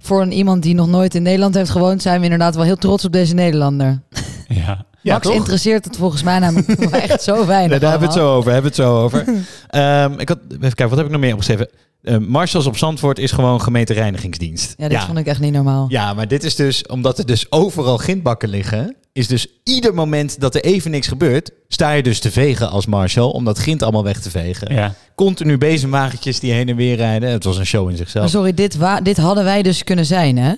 Voor 0.00 0.22
een 0.22 0.32
iemand 0.32 0.62
die 0.62 0.74
nog 0.74 0.86
nooit 0.86 1.14
in 1.14 1.22
Nederland 1.22 1.54
heeft 1.54 1.70
gewoond, 1.70 2.02
zijn 2.02 2.18
we 2.18 2.24
inderdaad 2.24 2.54
wel 2.54 2.64
heel 2.64 2.76
trots 2.76 3.04
op 3.04 3.12
deze 3.12 3.34
Nederlander. 3.34 4.02
Ja. 4.48 4.86
Max 5.12 5.26
toch? 5.26 5.34
interesseert 5.36 5.84
het 5.84 5.96
volgens 5.96 6.22
mij 6.22 6.38
namelijk 6.38 6.68
echt 7.08 7.22
zo 7.22 7.46
weinig. 7.46 7.70
Nee, 7.70 7.78
daar 7.78 7.90
hebben 7.90 8.08
we 8.08 8.14
het 8.14 8.22
zo 8.24 8.34
over. 8.36 8.52
Hebben 8.52 8.72
we 8.72 8.76
het 8.82 8.86
zo 8.86 9.02
over. 9.02 9.24
Ehm, 9.68 10.12
ik 10.18 10.28
had, 10.28 10.38
even 10.48 10.58
kijken, 10.60 10.88
wat 10.88 10.96
heb 10.96 11.06
ik 11.06 11.12
nog 11.12 11.20
meer 11.20 11.32
opgeschreven? 11.32 11.68
Eh 12.02 12.16
Marshalls 12.18 12.66
op 12.66 12.76
Zandvoort 12.76 13.18
is 13.18 13.32
gewoon 13.32 13.60
gemeentereinigingsdienst. 13.60 14.74
Ja, 14.76 14.88
dit 14.88 15.00
vond 15.02 15.18
ik 15.18 15.26
echt 15.26 15.40
niet 15.40 15.52
normaal. 15.52 15.86
Ja, 15.88 16.14
maar 16.14 16.28
dit 16.28 16.44
is 16.44 16.54
dus, 16.54 16.86
omdat 16.86 17.18
er 17.18 17.26
dus 17.26 17.46
overal 17.52 17.98
gindbakken 17.98 18.48
liggen, 18.48 18.96
is 19.12 19.26
dus 19.28 19.46
ieder 19.64 19.94
moment 19.94 20.40
dat 20.40 20.54
er 20.54 20.64
even 20.64 20.90
niks 20.90 21.06
gebeurt, 21.06 21.50
sta 21.68 21.90
je 21.90 22.02
dus 22.02 22.20
te 22.20 22.30
vegen 22.30 22.70
als 22.70 22.86
Marshall 22.86 23.28
om 23.30 23.44
dat 23.44 23.58
grind 23.58 23.82
allemaal 23.82 24.04
weg 24.04 24.20
te 24.20 24.30
vegen. 24.30 24.74
Ja. 24.74 24.94
Continu 25.14 25.58
bezemwagentjes 25.58 26.40
die 26.40 26.52
heen 26.52 26.68
en 26.68 26.76
weer 26.76 26.96
rijden. 26.96 27.30
Het 27.30 27.44
was 27.44 27.58
een 27.58 27.66
show 27.66 27.80
in 27.82 27.86
Maar 27.88 27.96
zichzelf. 27.96 28.30
sorry, 28.30 28.54
dit, 28.54 28.76
wa- 28.76 29.00
dit 29.00 29.16
hadden 29.16 29.44
wij 29.44 29.62
dus 29.62 29.84
kunnen 29.84 30.06
zijn, 30.06 30.36
hè? 30.38 30.52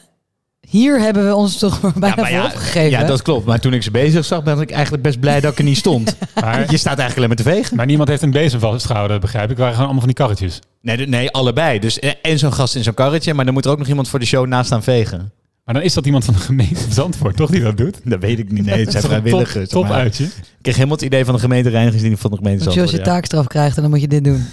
Hier 0.68 1.00
hebben 1.00 1.26
we 1.26 1.34
ons 1.34 1.58
toch 1.58 1.80
maar 1.80 1.92
bijna 1.92 2.16
maar 2.16 2.26
voor 2.26 2.36
ja, 2.36 2.44
opgegeven. 2.44 2.90
ja, 2.90 3.04
dat 3.04 3.22
klopt. 3.22 3.46
Maar 3.46 3.60
toen 3.60 3.72
ik 3.72 3.82
ze 3.82 3.90
bezig 3.90 4.24
zag, 4.24 4.42
ben 4.42 4.60
ik 4.60 4.70
eigenlijk 4.70 5.02
best 5.02 5.20
blij 5.20 5.40
dat 5.40 5.52
ik 5.52 5.58
er 5.58 5.64
niet 5.64 5.76
stond. 5.76 6.16
Maar, 6.40 6.70
Je 6.70 6.76
staat 6.76 6.98
eigenlijk 6.98 7.16
alleen 7.16 7.28
maar 7.28 7.36
te 7.36 7.42
vegen. 7.42 7.76
maar 7.76 7.86
niemand 7.86 8.08
heeft 8.08 8.22
een 8.22 8.30
bezem 8.30 8.60
vastgehouden, 8.60 9.20
begrijp 9.20 9.50
ik. 9.50 9.56
Waren 9.56 9.72
gewoon 9.72 9.84
allemaal 9.84 10.04
van 10.06 10.14
die 10.14 10.24
karretjes. 10.24 10.58
Nee, 10.82 11.06
nee 11.06 11.30
allebei. 11.30 11.78
Dus 11.78 11.98
eh, 11.98 12.10
en 12.22 12.38
zo'n 12.38 12.52
gast 12.52 12.74
in 12.74 12.82
zo'n 12.82 12.94
karretje, 12.94 13.34
maar 13.34 13.44
dan 13.44 13.54
moet 13.54 13.64
er 13.64 13.70
ook 13.70 13.78
nog 13.78 13.88
iemand 13.88 14.08
voor 14.08 14.18
de 14.18 14.26
show 14.26 14.46
naast 14.46 14.66
staan 14.66 14.82
vegen. 14.82 15.32
Maar 15.64 15.74
dan 15.74 15.84
is 15.84 15.94
dat 15.94 16.06
iemand 16.06 16.24
van 16.24 16.34
de 16.34 16.40
gemeente 16.40 16.92
Zandvoort, 16.94 17.36
toch, 17.36 17.50
die 17.50 17.60
dat 17.60 17.76
doet? 17.76 18.00
Dat 18.04 18.20
weet 18.20 18.38
ik 18.38 18.52
niet. 18.52 18.64
Nee, 18.64 18.80
het 18.80 18.90
zijn 18.90 19.04
vrijwilligers. 19.12 19.68
Top, 19.68 19.82
top 19.82 19.92
uitje. 19.92 20.24
Ik 20.24 20.32
kreeg 20.62 20.74
helemaal 20.74 20.96
het 20.96 21.04
idee 21.04 21.24
van 21.24 21.34
de 21.34 21.40
gemeentereinigingsdienst 21.40 22.20
van 22.20 22.30
de 22.30 22.36
gemeente 22.36 22.64
Want 22.64 22.76
als 22.76 22.84
je 22.84 22.90
Zandvoort, 22.90 23.06
ja. 23.06 23.14
taakstraf 23.14 23.46
krijgt, 23.46 23.76
dan 23.76 23.90
moet 23.90 24.00
je 24.00 24.08
dit 24.08 24.24
doen. 24.24 24.44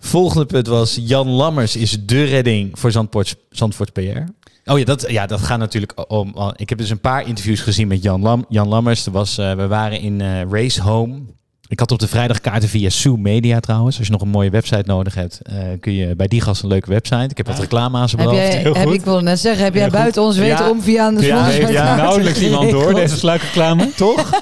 Volgende 0.00 0.46
punt 0.46 0.66
was 0.66 0.98
Jan 1.00 1.28
Lammers 1.28 1.76
is 1.76 1.98
de 2.06 2.24
redding 2.24 2.78
voor 2.78 2.90
Zandvoort, 2.90 3.36
Zandvoort 3.50 3.92
PR. 3.92 4.00
Oh 4.68 4.78
ja 4.78 4.84
dat, 4.84 5.04
ja, 5.10 5.26
dat 5.26 5.40
gaat 5.40 5.58
natuurlijk 5.58 6.10
om. 6.12 6.34
Ik 6.56 6.68
heb 6.68 6.78
dus 6.78 6.90
een 6.90 7.00
paar 7.00 7.26
interviews 7.26 7.60
gezien 7.60 7.88
met 7.88 8.02
Jan, 8.02 8.20
Lam, 8.22 8.44
Jan 8.48 8.68
Lammers. 8.68 9.06
Er 9.06 9.12
was, 9.12 9.38
eh, 9.38 9.52
we 9.52 9.66
waren 9.66 10.00
in 10.00 10.20
eh, 10.20 10.42
Race 10.50 10.82
Home. 10.82 11.20
Ik 11.68 11.78
had 11.80 11.90
op 11.90 11.98
de 11.98 12.08
vrijdag 12.08 12.40
kaarten 12.40 12.68
via 12.68 12.88
Sue 12.88 13.16
Media 13.18 13.60
trouwens. 13.60 13.98
Als 13.98 14.06
je 14.06 14.12
nog 14.12 14.22
een 14.22 14.28
mooie 14.28 14.50
website 14.50 14.82
nodig 14.86 15.14
hebt, 15.14 15.40
eh, 15.42 15.56
kun 15.80 15.92
je 15.92 16.16
bij 16.16 16.26
die 16.28 16.40
gast 16.40 16.62
een 16.62 16.68
leuke 16.68 16.90
website. 16.90 17.24
Ik 17.28 17.36
heb 17.36 17.46
wat 17.46 17.58
reclame 17.58 17.98
aan 17.98 18.08
ze 18.08 18.16
Heb 18.16 18.24
beloofd. 18.24 18.46
jij, 18.46 18.56
heel 18.60 18.74
heb, 18.74 18.86
goed. 18.86 18.94
ik 18.94 19.00
wilde 19.04 19.22
net 19.22 19.38
zeggen, 19.38 19.64
heb 19.64 19.72
jij 19.74 19.82
Heel 19.82 19.90
goed. 19.90 20.00
buiten 20.00 20.22
ons 20.22 20.36
weten 20.36 20.64
Ja. 20.64 20.70
om 20.70 20.82
via 20.82 21.06
een 21.06 21.20
Ja, 21.20 21.44
heeft 21.44 21.72
kaarten 21.72 21.96
nauwelijks 22.04 22.40
iemand 22.40 22.70
door, 22.76 22.94
deze 22.94 23.16
sluikreclame. 23.16 23.90
toch? 23.96 24.30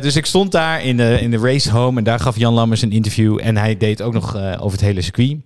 Dus 0.00 0.16
ik 0.16 0.26
stond 0.26 0.52
daar 0.52 0.82
in 0.84 0.96
de, 0.96 1.18
in 1.20 1.30
de 1.30 1.38
Race 1.38 1.70
Home 1.70 1.98
en 1.98 2.04
daar 2.04 2.20
gaf 2.20 2.36
Jan 2.38 2.54
Lammers 2.54 2.82
een 2.82 2.90
interview. 2.92 3.38
En 3.42 3.56
hij 3.56 3.76
deed 3.76 4.02
ook 4.02 4.12
nog 4.12 4.36
over 4.36 4.72
het 4.72 4.80
hele 4.80 5.02
circuit. 5.02 5.36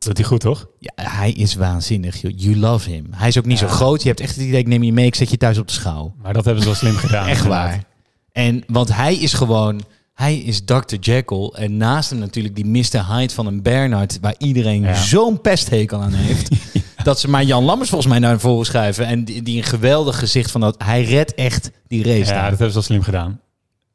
Dat 0.00 0.08
doet 0.08 0.18
hij 0.18 0.26
goed, 0.26 0.40
toch? 0.40 0.66
Ja, 0.78 0.92
hij 0.94 1.30
is 1.32 1.54
waanzinnig. 1.54 2.20
You 2.20 2.56
love 2.56 2.90
him. 2.90 3.06
Hij 3.10 3.28
is 3.28 3.38
ook 3.38 3.44
niet 3.44 3.58
zo 3.58 3.66
groot. 3.68 4.02
Je 4.02 4.08
hebt 4.08 4.20
echt 4.20 4.34
het 4.36 4.44
idee, 4.44 4.60
ik 4.60 4.66
neem 4.66 4.82
je 4.82 4.92
mee, 4.92 5.06
ik 5.06 5.14
zet 5.14 5.30
je 5.30 5.36
thuis 5.36 5.58
op 5.58 5.66
de 5.66 5.72
schouw. 5.72 6.14
Maar 6.22 6.32
dat 6.32 6.44
hebben 6.44 6.62
ze 6.62 6.68
wel 6.68 6.78
slim 6.78 6.96
gedaan. 7.06 7.28
Echt 7.28 7.44
waar. 7.46 7.84
En 8.32 8.62
want 8.66 8.94
hij 8.94 9.14
is 9.14 9.32
gewoon, 9.32 9.80
hij 10.14 10.36
is 10.36 10.64
Dr. 10.64 10.94
Jekyll. 11.00 11.46
En 11.54 11.76
naast 11.76 12.10
hem 12.10 12.18
natuurlijk 12.18 12.54
die 12.54 12.64
Mr. 12.66 13.06
Hyde 13.14 13.34
van 13.34 13.46
een 13.46 13.62
Bernard, 13.62 14.18
waar 14.20 14.34
iedereen 14.38 14.82
Ja. 14.82 14.94
zo'n 14.94 15.40
pesthekel 15.40 16.00
aan 16.02 16.12
heeft. 16.12 16.48
Dat 17.04 17.20
ze 17.20 17.28
maar 17.28 17.44
Jan 17.44 17.64
Lammers 17.64 17.88
volgens 17.90 18.10
mij 18.10 18.20
naar 18.20 18.40
voren 18.40 18.66
schuiven. 18.66 19.06
En 19.06 19.24
die, 19.24 19.42
die 19.42 19.56
een 19.56 19.62
geweldig 19.64 20.18
gezicht 20.18 20.50
van 20.50 20.60
dat. 20.60 20.82
Hij 20.84 21.04
redt 21.04 21.34
echt 21.34 21.70
die 21.88 22.04
race. 22.04 22.18
Ja, 22.18 22.24
daar. 22.24 22.50
dat 22.50 22.58
hebben 22.58 22.66
ze 22.68 22.72
wel 22.74 22.82
slim 22.82 23.02
gedaan. 23.02 23.40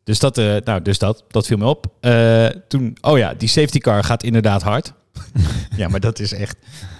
Dus 0.03 0.19
dat, 0.19 0.37
eh, 0.37 0.55
nou, 0.63 0.81
dus 0.81 0.97
dat, 0.99 1.23
dat 1.27 1.45
viel 1.47 1.57
me 1.57 1.65
op. 1.65 1.85
Eh, 1.99 2.45
toen, 2.67 2.97
oh 3.01 3.17
ja, 3.17 3.33
die 3.33 3.49
safety 3.49 3.77
car 3.79 4.03
gaat 4.03 4.23
inderdaad 4.23 4.61
hard. 4.61 4.93
ja, 5.77 5.87
maar 5.87 5.99
dat 5.99 6.19
is 6.19 6.33
echt. 6.33 6.57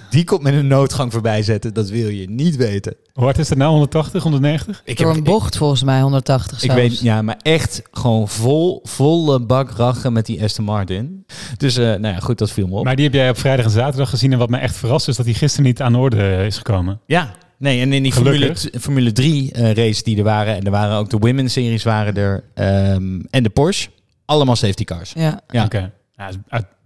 Die 0.10 0.24
komt 0.24 0.42
met 0.42 0.54
een 0.54 0.68
noodgang 0.68 1.12
voorbij 1.12 1.44
zetten. 1.44 1.74
Dat 1.74 1.90
wil 1.90 2.10
je 2.10 2.30
niet 2.30 2.56
weten. 2.56 2.96
Hoe 3.14 3.24
hard 3.24 3.38
is 3.38 3.50
het 3.50 3.58
nou? 3.58 3.72
180, 3.72 4.24
190? 4.24 4.82
Ik 4.86 4.98
Door 4.98 5.16
een 5.16 5.24
bocht 5.24 5.58
volgens 5.58 5.84
mij, 5.84 6.02
180 6.02 6.64
Ik 6.64 6.72
weet, 6.72 7.00
ja, 7.00 7.22
maar 7.22 7.38
echt 7.42 7.82
gewoon 7.92 8.30
vol, 8.30 8.80
volle 8.84 9.40
bak 9.40 9.72
rachen 9.72 10.14
met 10.14 10.26
die 10.26 10.44
Aston 10.44 10.66
Martin. 10.66 11.26
Dus, 11.58 11.78
eh, 11.78 11.86
nou 11.86 12.08
ja, 12.08 12.20
goed, 12.20 12.38
dat 12.38 12.52
viel 12.52 12.68
me 12.68 12.76
op. 12.76 12.84
Maar 12.84 12.96
die 12.96 13.06
heb 13.06 13.14
jij 13.14 13.30
op 13.30 13.38
vrijdag 13.38 13.66
en 13.66 13.72
zaterdag 13.72 14.10
gezien. 14.10 14.32
En 14.32 14.38
wat 14.38 14.50
mij 14.50 14.60
echt 14.60 14.76
verrast 14.76 15.08
is 15.08 15.16
dat 15.16 15.26
die 15.26 15.36
gisteren 15.36 15.66
niet 15.66 15.82
aan 15.82 15.92
de 15.92 15.98
orde 15.98 16.46
is 16.46 16.58
gekomen. 16.58 17.00
Ja, 17.06 17.36
nee, 17.58 17.82
en 17.82 17.94
in 17.94 18.04
die 18.04 18.14
Formule, 18.14 18.38
Gelukkig. 18.38 18.82
Formule 18.82 19.12
3 19.12 19.52
eh 19.52 19.74
race 19.74 20.04
die 20.04 20.18
er 20.18 20.24
waren, 20.24 20.56
en 20.56 20.64
er 20.64 20.72
waren 20.72 20.98
ook 20.98 21.10
de 21.10 21.18
Women's 21.18 21.54
Series 21.54 21.84
waren 21.84 22.16
er, 22.16 22.44
ehm, 22.54 23.20
en 23.30 23.44
de 23.44 23.50
Porsche, 23.50 23.90
allemaal 24.26 24.56
safety 24.56 24.84
cars. 24.84 25.14
Ja. 25.16 25.42
Ja, 25.48 25.64
Oké. 25.66 25.92
Ja, 26.18 26.30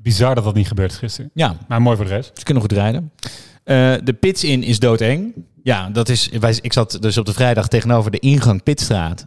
bizar 0.01 0.35
dat 0.35 0.43
dat 0.43 0.55
niet 0.55 0.67
gebeurd 0.67 0.91
is 0.91 0.97
gisteren. 0.97 1.31
ja 1.33 1.57
Maar 1.67 1.81
mooi 1.81 1.95
voor 1.95 2.05
de 2.05 2.11
rest. 2.11 2.31
ze 2.37 2.43
kunnen 2.43 2.63
goed 2.63 2.71
rijden. 2.71 3.11
Eh, 3.63 3.93
de 4.03 4.13
pits 4.13 4.43
in 4.43 4.63
is 4.63 4.79
doodeng. 4.79 5.33
Ja, 5.63 5.89
dat 5.89 6.09
is, 6.09 6.29
wij, 6.39 6.57
ik 6.61 6.73
zat 6.73 6.97
dus 7.01 7.17
op 7.17 7.25
de 7.25 7.33
vrijdag 7.33 7.67
tegenover 7.67 8.11
de 8.11 8.19
ingang 8.19 8.63
Pitstraat. 8.63 9.25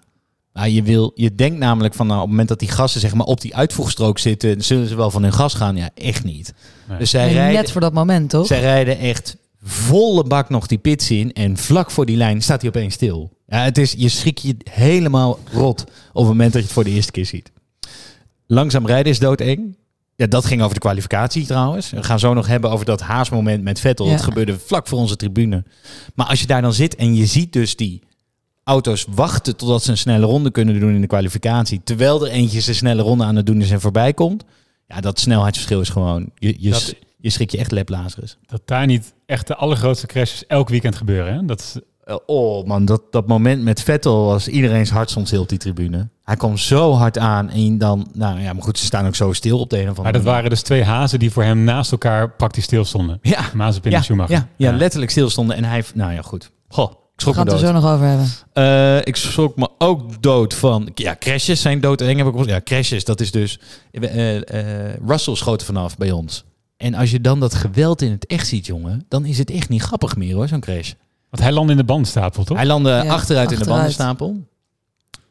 Maar 0.53 0.69
je, 0.69 0.83
wil, 0.83 1.13
je 1.15 1.35
denkt 1.35 1.59
namelijk 1.59 1.95
van 1.95 2.07
nou, 2.07 2.17
op 2.19 2.23
het 2.23 2.31
moment 2.31 2.49
dat 2.49 2.59
die 2.59 2.69
gassen 2.71 3.01
zeg 3.01 3.15
maar, 3.15 3.27
op 3.27 3.41
die 3.41 3.57
uitvoegstrook 3.57 4.19
zitten, 4.19 4.65
zullen 4.65 4.89
ze 4.89 4.95
wel 4.97 5.11
van 5.11 5.23
hun 5.23 5.33
gas 5.33 5.55
gaan. 5.55 5.77
Ja, 5.77 5.91
echt 5.95 6.25
niet. 6.25 6.55
Nee. 6.89 6.99
Dus 6.99 7.11
zij 7.11 7.25
Nee, 7.25 7.35
rijden, 7.35 7.55
net 7.55 7.71
voor 7.71 7.81
dat 7.81 7.93
moment, 7.93 8.31
toch? 8.31 8.47
zij 8.47 8.61
rijden 8.61 8.99
echt 8.99 9.37
volle 9.63 10.25
bak 10.25 10.49
nog 10.49 10.67
die 10.67 10.79
pits 10.79 11.11
in. 11.11 11.33
En 11.33 11.57
vlak 11.57 11.91
voor 11.91 12.07
die 12.07 12.17
lijn 12.17 12.43
staat 12.43 12.61
hij 12.61 12.71
opeens 12.71 12.95
stil. 12.95 13.33
Ja, 13.47 13.63
het 13.65 13.79
is, 13.79 13.95
je 13.97 14.09
schrik 14.09 14.39
je 14.39 14.57
helemaal 14.71 15.39
rot 15.53 15.81
op 16.13 16.15
het 16.15 16.27
moment 16.27 16.53
dat 16.53 16.61
je 16.61 16.67
het 16.67 16.73
voor 16.73 16.85
de 16.85 16.91
eerste 16.91 17.13
keer 17.13 17.27
ziet. 17.27 17.53
Langzaam 18.47 18.87
rijden 18.87 19.13
is 19.13 19.19
doodeng. 19.19 19.77
Ja, 20.17 20.27
dat 20.27 20.45
ging 20.45 20.61
over 20.63 20.75
de 20.75 20.81
kwalificatie 20.81 21.47
trouwens. 21.47 21.91
We 21.91 22.03
gaan 22.03 22.19
zo 22.19 22.35
nog 22.35 22.47
hebben 22.47 22.71
over 22.71 22.87
dat 22.87 23.01
haasmoment 23.01 23.63
met 23.63 23.81
Vettel. 23.81 24.07
Ja. 24.07 24.13
Dat 24.13 24.23
gebeurde 24.23 24.59
vlak 24.59 24.87
voor 24.87 24.99
onze 24.99 25.17
tribune. 25.17 25.65
Maar 26.15 26.27
als 26.27 26.41
je 26.41 26.47
daar 26.47 26.63
dan 26.63 26.73
zit 26.73 26.95
en 26.95 27.15
je 27.15 27.27
ziet 27.27 27.53
dus 27.53 27.77
die 27.77 28.03
auto's 28.65 29.07
wachten 29.11 29.57
totdat 29.57 29.83
ze 29.83 29.91
een 29.91 29.99
snelle 29.99 30.27
ronde 30.27 30.51
kunnen 30.51 30.81
doen 30.81 30.95
in 30.95 31.01
de 31.01 31.07
kwalificatie. 31.07 31.81
Terwijl 31.85 32.27
er 32.27 32.33
eentje 32.33 32.61
zijn 32.61 32.77
snelle 32.77 33.03
ronde 33.03 33.25
aan 33.25 33.37
het 33.37 33.47
doen 33.47 33.61
is 33.61 33.71
en 33.71 33.81
voorbij 33.81 34.13
komt. 34.13 34.45
Ja, 34.87 35.01
dat 35.01 35.19
snelheidsverschil 35.21 35.81
is 35.81 35.89
gewoon... 35.89 36.31
Je, 36.35 36.55
je, 36.59 36.71
Dat- 36.71 36.95
je 37.19 37.31
schrik 37.31 37.51
je 37.51 37.59
echt 37.59 37.71
leplazerus. 37.71 38.37
Dat 38.47 38.63
daar 38.65 38.87
niet 38.87 39.15
echt 39.27 39.47
de 39.47 39.55
allergrootste 39.57 40.07
crashes 40.07 40.47
elk 40.47 40.69
weekend 40.69 40.97
gebeuren. 40.97 41.35
Hè? 41.35 41.45
Dat 41.45 41.61
is, 41.61 41.77
Oh 42.27 42.67
man, 42.67 42.85
dat, 42.85 43.03
dat 43.11 43.27
moment 43.27 43.63
met 43.63 43.83
Vettel 43.83 44.25
was 44.25 44.49
iedereen's 44.49 44.91
hart 44.91 45.11
stond 45.11 45.27
stil 45.27 45.43
op 45.43 45.49
die 45.49 45.59
tribune. 45.59 46.09
Hij 46.25 46.37
kwam 46.37 46.57
zo 46.57 46.93
hard 46.93 47.19
aan 47.19 47.51
en 47.51 47.79
dan, 47.79 48.09
nou 48.13 48.41
ja, 48.41 48.53
maar 48.53 48.63
goed, 48.63 48.79
ze 48.79 48.85
staan 48.85 49.07
ook 49.07 49.15
zo 49.15 49.33
stil 49.33 49.59
op 49.59 49.71
de 49.71 49.77
een 49.77 49.83
of 49.83 49.89
andere 49.89 50.03
maar 50.03 50.13
dat 50.13 50.23
waren 50.23 50.51
dus 50.51 50.63
twee 50.63 50.85
hazen 50.85 51.19
die 51.19 51.31
voor 51.31 51.43
hem 51.43 51.65
naast 51.65 51.93
elkaar 51.93 52.31
praktisch 52.31 52.65
stilstonden. 52.65 53.19
Ja, 53.23 53.41
Mazepin 53.55 53.91
ja, 53.91 53.97
en 53.97 54.05
Schumacher. 54.05 54.35
ja, 54.35 54.49
ja, 54.57 54.77
letterlijk 54.77 55.11
stilstonden 55.11 55.57
en 55.57 55.65
hij, 55.65 55.85
nou 55.95 56.13
ja, 56.13 56.23
goed. 56.23 56.51
Goh, 56.69 56.91
ik 56.91 56.97
We 56.97 57.01
schrok 57.17 57.35
gaan 57.35 57.45
me 57.45 57.53
het 57.53 57.61
er 57.61 57.67
dood. 57.67 57.77
zo 57.77 57.87
nog 57.87 57.95
over 57.95 58.07
hebben. 58.07 58.29
Eh, 58.53 59.07
ik 59.07 59.17
schrok 59.17 59.57
me 59.57 59.69
ook 59.79 60.23
dood 60.23 60.55
van, 60.55 60.91
ja, 60.95 61.17
crashes 61.19 61.61
zijn 61.61 61.81
doodeng. 61.81 62.19
Heb 62.19 62.35
ik 62.35 62.47
ja, 62.47 62.61
crashes, 62.65 63.05
dat 63.05 63.21
is 63.21 63.31
dus, 63.31 63.61
eh, 63.91 64.37
eh, 64.91 64.95
Russell 65.07 65.35
schoot 65.35 65.65
vanaf 65.65 65.97
bij 65.97 66.11
ons. 66.11 66.45
En 66.77 66.95
als 66.95 67.11
je 67.11 67.21
dan 67.21 67.41
dat 67.41 67.55
geweld 67.55 68.03
in 68.03 68.11
het 68.11 68.27
echt 68.27 68.47
ziet, 68.47 68.67
jongen, 68.67 69.05
dan 69.09 69.25
is 69.25 69.39
het 69.39 69.51
echt 69.51 69.69
niet 69.69 69.83
grappig 69.83 70.17
meer 70.17 70.35
hoor, 70.35 70.49
zo'n 70.49 70.61
crash. 70.61 70.93
Want 71.33 71.43
hij 71.45 71.53
landde 71.53 71.73
in 71.73 71.79
de 71.79 71.85
bandenstapel, 71.85 72.45
toch? 72.45 72.57
Hij 72.57 72.67
landde 72.67 72.91
Ja, 72.91 73.05
achteruit 73.07 73.53
in 73.53 73.59
de 73.59 73.65
bandenstapel. 73.65 74.47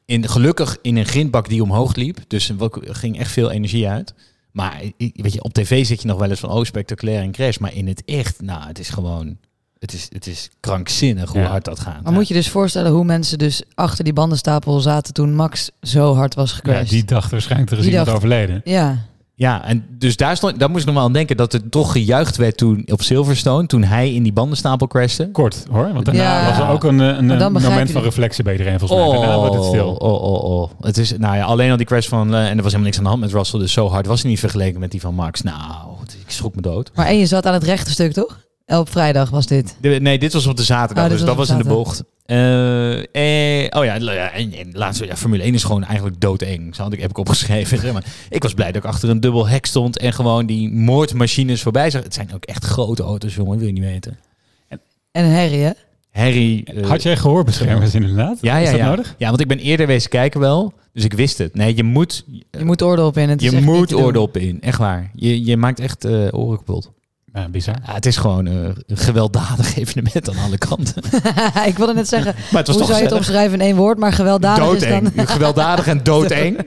In, 0.05 0.29
gelukkig 0.29 0.77
in 0.81 0.97
een 0.97 1.05
grindbak 1.05 1.49
die 1.49 1.63
omhoog 1.63 1.95
liep. 1.95 2.17
Dus 2.27 2.49
er 2.49 2.69
ging 2.81 3.19
echt 3.19 3.31
veel 3.31 3.51
energie 3.51 3.87
uit. 3.87 4.13
Maar 4.51 4.81
weet 4.97 5.33
je, 5.33 5.43
op 5.43 5.53
tv 5.53 5.85
zit 5.85 6.01
je 6.01 6.07
nog 6.07 6.19
wel 6.19 6.29
eens 6.29 6.39
van, 6.39 6.49
oh, 6.51 6.63
spectaculair 6.63 7.21
en 7.21 7.31
crash. 7.31 7.57
Maar 7.57 7.73
in 7.73 7.87
het 7.87 8.03
echt, 8.05 8.41
nou, 8.41 8.67
het 8.67 8.79
is 8.79 8.89
gewoon... 8.89 9.37
Het 9.79 9.93
is, 9.93 10.07
het 10.09 10.27
is 10.27 10.49
krankzinnig 10.59 11.31
hoe 11.31 11.41
Ja. 11.41 11.47
hard 11.47 11.65
dat 11.65 11.79
gaat. 11.79 12.03
Maar 12.03 12.13
moet 12.13 12.27
je 12.27 12.33
dus 12.33 12.49
voorstellen 12.49 12.91
hoe 12.91 13.03
mensen 13.05 13.37
dus 13.37 13.63
achter 13.73 14.03
die 14.03 14.13
bandenstapel 14.13 14.79
zaten 14.79 15.13
toen 15.13 15.35
Max 15.35 15.69
zo 15.81 16.15
hard 16.15 16.35
was 16.35 16.49
ja, 16.49 16.55
gecrashed. 16.55 16.89
die 16.89 17.03
dacht 17.05 17.31
waarschijnlijk 17.31 17.71
er 17.71 17.77
is 17.77 17.85
iemand 17.85 18.05
dacht- 18.05 18.17
overleden. 18.17 18.61
Ja, 18.63 18.97
Ja, 19.41 19.65
en 19.65 19.85
dus 19.97 20.15
daar, 20.15 20.35
stond, 20.37 20.59
daar 20.59 20.69
moest 20.69 20.79
ik 20.81 20.85
nog 20.85 20.95
wel 20.95 21.03
aan 21.03 21.13
denken 21.13 21.37
dat 21.37 21.53
er 21.53 21.69
toch 21.69 21.91
gejuicht 21.91 22.37
werd 22.37 22.57
toen 22.57 22.83
op 22.91 23.01
Silverstone. 23.01 23.67
Toen 23.67 23.83
hij 23.83 24.13
in 24.13 24.23
die 24.23 24.33
bandenstapel 24.33 24.87
crashte. 24.87 25.29
Kort 25.31 25.65
hoor, 25.71 25.93
want 25.93 26.05
daarna 26.05 26.41
Ja. 26.41 26.49
was 26.49 26.57
er 26.59 26.69
ook 26.69 26.83
een, 26.83 26.99
een, 26.99 27.25
moment 27.25 27.63
je 27.63 27.69
van 27.71 27.81
het. 27.81 28.03
reflectie 28.03 28.43
bij 28.43 28.51
iedereen 28.53 28.79
volgens 28.79 28.99
mij. 29.09 29.17
Daarna 29.19 29.37
wordt 29.37 29.55
het 29.55 29.63
stil. 29.63 29.91
Oh, 29.93 30.21
oh, 30.23 30.43
oh. 30.43 30.69
Het 30.79 30.97
is, 30.97 31.17
nou 31.17 31.35
ja, 31.35 31.43
alleen 31.43 31.71
al 31.71 31.77
die 31.77 31.85
crash 31.85 32.07
van, 32.07 32.33
eh, 32.35 32.39
en 32.49 32.57
er 32.57 32.63
was 32.63 32.63
helemaal 32.63 32.83
niks 32.83 32.97
aan 32.97 33.03
de 33.03 33.09
hand 33.09 33.21
met 33.21 33.31
Russell, 33.31 33.59
dus 33.59 33.71
zo 33.73 33.87
hard 33.89 34.05
was 34.05 34.21
hij 34.21 34.29
niet 34.29 34.39
vergeleken 34.39 34.79
met 34.79 34.91
die 34.91 35.01
van 35.01 35.13
Max. 35.15 35.41
Nou, 35.41 35.55
het- 35.99 36.17
ik 36.25 36.31
schrok 36.31 36.55
me 36.55 36.61
dood. 36.61 36.91
maar 36.95 37.05
en 37.05 37.17
je 37.17 37.25
zat 37.25 37.45
aan 37.45 37.53
het 37.53 37.63
rechte 37.63 37.91
stuk, 37.91 38.13
toch? 38.13 38.39
Op 38.65 38.89
vrijdag 38.89 39.29
was 39.29 39.45
dit. 39.45 39.75
De- 39.81 39.89
nee, 40.01 40.19
dit 40.19 40.33
was 40.33 40.47
op 40.47 40.57
de 40.57 40.63
zaterdag, 40.63 41.03
Oh, 41.05 41.09
dus 41.11 41.23
dat 41.23 41.35
was 41.35 41.49
in 41.49 41.57
de 41.57 41.63
bocht. 41.63 42.03
Eh, 42.31 43.63
eh, 43.63 43.67
oh 43.79 43.85
ja, 43.85 44.31
en, 44.31 44.53
en 44.53 44.69
laatste, 44.73 45.05
ja, 45.05 45.15
Formule 45.15 45.43
1 45.43 45.53
is 45.53 45.63
gewoon 45.63 45.83
eigenlijk 45.83 46.21
doodeng. 46.21 46.75
Zo 46.75 46.83
had 46.83 46.93
ik, 46.93 46.99
heb 47.01 47.09
ik 47.09 47.17
opgeschreven. 47.17 47.77
Zeg 47.81 47.93
maar. 47.93 48.05
Ik 48.29 48.43
was 48.43 48.53
blij 48.53 48.71
dat 48.71 48.83
ik 48.83 48.89
achter 48.89 49.09
een 49.09 49.19
dubbel 49.19 49.47
hek 49.47 49.65
stond 49.65 49.97
en 49.97 50.13
gewoon 50.13 50.45
die 50.45 50.71
moordmachines 50.71 51.61
voorbij 51.61 51.89
zag. 51.89 52.03
Het 52.03 52.13
zijn 52.13 52.33
ook 52.33 52.45
echt 52.45 52.65
grote 52.65 53.03
auto's, 53.03 53.35
jongen, 53.35 53.57
wil 53.57 53.67
je 53.67 53.73
niet 53.73 53.83
weten. 53.83 54.17
En 55.11 55.33
Harry, 55.33 55.57
hè? 55.59 55.71
Harry... 56.11 56.61
eh, 56.63 56.87
Had 56.87 57.03
jij 57.03 57.17
gehoorbeschermers 57.17 57.95
inderdaad? 57.95 58.37
ja, 58.41 58.57
Is 58.57 58.65
ja, 58.65 58.71
dat 58.71 58.79
ja. 58.79 58.87
nodig? 58.89 59.15
Ja, 59.17 59.27
want 59.29 59.39
ik 59.41 59.47
ben 59.47 59.59
eerder 59.59 59.87
wezen 59.87 60.09
kijken 60.09 60.39
wel, 60.39 60.73
dus 60.93 61.03
ik 61.03 61.13
wist 61.13 61.37
het. 61.37 61.55
Nee, 61.55 61.75
je 61.75 61.83
moet, 61.83 62.25
Je 62.51 62.65
moet 62.65 62.81
oordeel 62.81 63.05
op 63.05 63.17
in. 63.17 63.29
Het 63.29 63.41
is 63.41 63.51
je 63.51 63.61
moet 63.61 63.93
oordeel 63.93 64.21
op 64.21 64.37
in. 64.37 64.61
Echt 64.61 64.77
waar. 64.77 65.11
Je, 65.13 65.45
je 65.45 65.57
maakt 65.57 65.79
echt 65.79 66.05
eh 66.05 66.27
oren 66.31 66.57
kapot. 66.57 66.91
Ja, 67.33 67.49
bizar. 67.49 67.75
Ja, 67.85 67.93
het 67.93 68.05
is 68.05 68.17
gewoon 68.17 68.47
eh, 68.47 68.53
een 68.53 68.97
gewelddadig 68.97 69.75
evenement 69.81 70.29
aan 70.29 70.37
alle 70.45 70.57
kanten. 70.57 71.03
ik 71.65 71.77
wilde 71.77 71.93
net 71.93 72.07
zeggen, 72.07 72.33
Maar 72.35 72.63
het 72.63 72.67
was 72.67 72.75
hoe 72.75 72.77
toch 72.77 72.85
zou 72.85 72.97
je 72.97 73.03
het 73.03 73.13
omschrijven 73.17 73.59
in 73.59 73.65
één 73.65 73.75
woord? 73.75 73.97
Maar 73.97 74.13
gewelddadig 74.13 74.73
is 74.73 74.79
doodeng. 74.81 75.13
dan... 75.13 75.27
Gewelddadig 75.37 75.87
en 75.87 76.03
doodeng. 76.03 76.57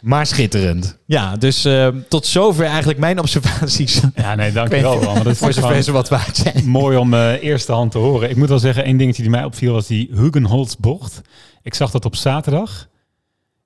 Maar 0.00 0.26
schitterend. 0.26 0.98
Ja, 1.06 1.36
dus 1.36 1.64
eh, 1.64 1.88
tot 2.08 2.26
zover 2.26 2.66
eigenlijk 2.66 2.98
mijn 2.98 3.18
observaties. 3.18 4.00
Ja, 4.14 4.34
nee, 4.34 4.52
dankjewel 4.52 5.00
want 5.00 5.24
Dat 5.24 5.36
Voor 5.36 5.48
is 5.48 5.54
zover 5.54 5.68
gewoon 5.68 5.82
ze 5.82 5.92
wat 5.92 6.08
waard 6.08 6.36
zijn. 6.36 6.68
mooi 6.68 6.96
om 6.96 7.14
eh 7.14 7.42
eerste 7.42 7.72
hand 7.72 7.90
te 7.90 7.98
horen. 7.98 8.30
Ik 8.30 8.36
moet 8.36 8.48
wel 8.48 8.58
zeggen, 8.58 8.84
één 8.84 8.96
dingetje 8.96 9.22
die 9.22 9.30
mij 9.30 9.44
opviel 9.44 9.72
was 9.72 9.86
die 9.86 10.10
Hugenholz 10.14 10.74
bocht. 10.78 11.20
Ik 11.62 11.74
zag 11.74 11.90
dat 11.90 12.04
op 12.04 12.16
zaterdag. 12.16 12.88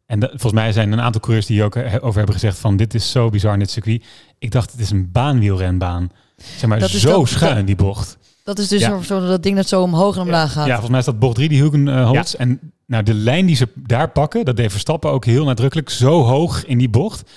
En 0.06 0.20
volgens 0.20 0.52
mij 0.52 0.72
zijn 0.72 0.92
een 0.92 1.00
aantal 1.00 1.20
coureurs 1.20 1.46
die 1.46 1.56
hier 1.56 1.64
ook 1.64 1.76
over 1.76 2.16
hebben 2.16 2.34
gezegd 2.34 2.58
van 2.58 2.76
dit 2.76 2.94
is 2.94 3.10
zo 3.10 3.28
bizar 3.28 3.52
in 3.52 3.58
dit 3.58 3.70
circuit. 3.70 4.04
Ik 4.38 4.50
dacht 4.50 4.70
het 4.72 4.80
is 4.80 4.90
een 4.90 5.12
baanwielrenbaan. 5.12 6.10
Zeg 6.36 6.66
maar 6.68 6.78
Dat 6.78 6.92
is 6.92 7.00
zo 7.00 7.18
dat- 7.18 7.28
schuin 7.28 7.64
die 7.64 7.76
bocht. 7.76 8.16
Dat 8.44 8.58
is 8.58 8.68
dus 8.68 8.80
Ja. 8.80 8.88
zo, 8.88 9.00
zo 9.02 9.26
dat 9.26 9.42
ding 9.42 9.56
dat 9.56 9.68
zo 9.68 9.82
omhoog 9.82 10.14
en 10.16 10.22
omlaag 10.22 10.52
gaat. 10.52 10.62
Ja, 10.64 10.70
volgens 10.70 10.90
mij 10.90 10.98
is 10.98 11.04
dat 11.04 11.18
bocht 11.18 11.34
3 11.34 11.48
die 11.48 11.62
Hugenholz. 11.62 12.34
En 12.34 12.60
nou, 12.86 13.02
de 13.02 13.14
lijn 13.14 13.46
die 13.46 13.56
ze 13.56 13.68
daar 13.74 14.08
pakken, 14.10 14.44
dat 14.44 14.56
deed 14.56 14.70
Verstappen 14.70 15.10
ook 15.10 15.24
heel 15.24 15.44
nadrukkelijk. 15.44 15.90
Zo 15.90 16.22
hoog 16.22 16.64
in 16.64 16.78
die 16.78 16.88
bocht. 16.88 17.30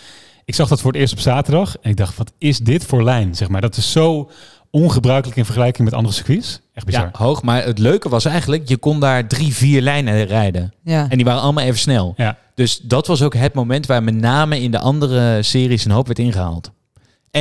Ik 0.45 0.55
zag 0.55 0.67
dat 0.67 0.81
voor 0.81 0.91
het 0.91 1.01
eerst 1.01 1.13
op 1.13 1.19
zaterdag. 1.19 1.75
En 1.81 1.89
ik 1.89 1.97
dacht, 1.97 2.17
wat 2.17 2.31
is 2.37 2.57
dit 2.59 2.85
voor 2.85 3.03
lijn? 3.03 3.35
Zeg 3.35 3.47
maar, 3.49 3.61
dat 3.61 3.77
is 3.77 3.91
zo 3.91 4.29
ongebruikelijk 4.71 5.37
in 5.37 5.45
vergelijking 5.45 5.83
met 5.89 5.97
andere 5.97 6.15
circuits. 6.15 6.59
Echt 6.73 6.85
bizar. 6.85 7.03
Ja, 7.03 7.09
hoog. 7.17 7.41
Maar 7.43 7.63
het 7.63 7.79
leuke 7.79 8.09
was 8.09 8.25
eigenlijk, 8.25 8.69
je 8.69 8.77
kon 8.77 8.99
daar 8.99 9.27
drie, 9.27 9.53
vier 9.53 9.81
lijnen 9.81 10.25
rijden. 10.25 10.73
Ja. 10.83 11.05
En 11.09 11.15
die 11.17 11.25
waren 11.25 11.41
allemaal 11.41 11.63
even 11.63 11.79
snel. 11.79 12.13
Ja. 12.17 12.37
Dus 12.55 12.79
dat 12.79 13.07
was 13.07 13.21
ook 13.21 13.33
het 13.35 13.53
moment 13.53 13.85
waar 13.85 14.03
met 14.03 14.15
name 14.15 14.61
in 14.61 14.71
de 14.71 14.79
andere 14.79 15.43
series 15.43 15.85
een 15.85 15.91
hoop 15.91 16.07
werd 16.07 16.19
ingehaald. 16.19 16.71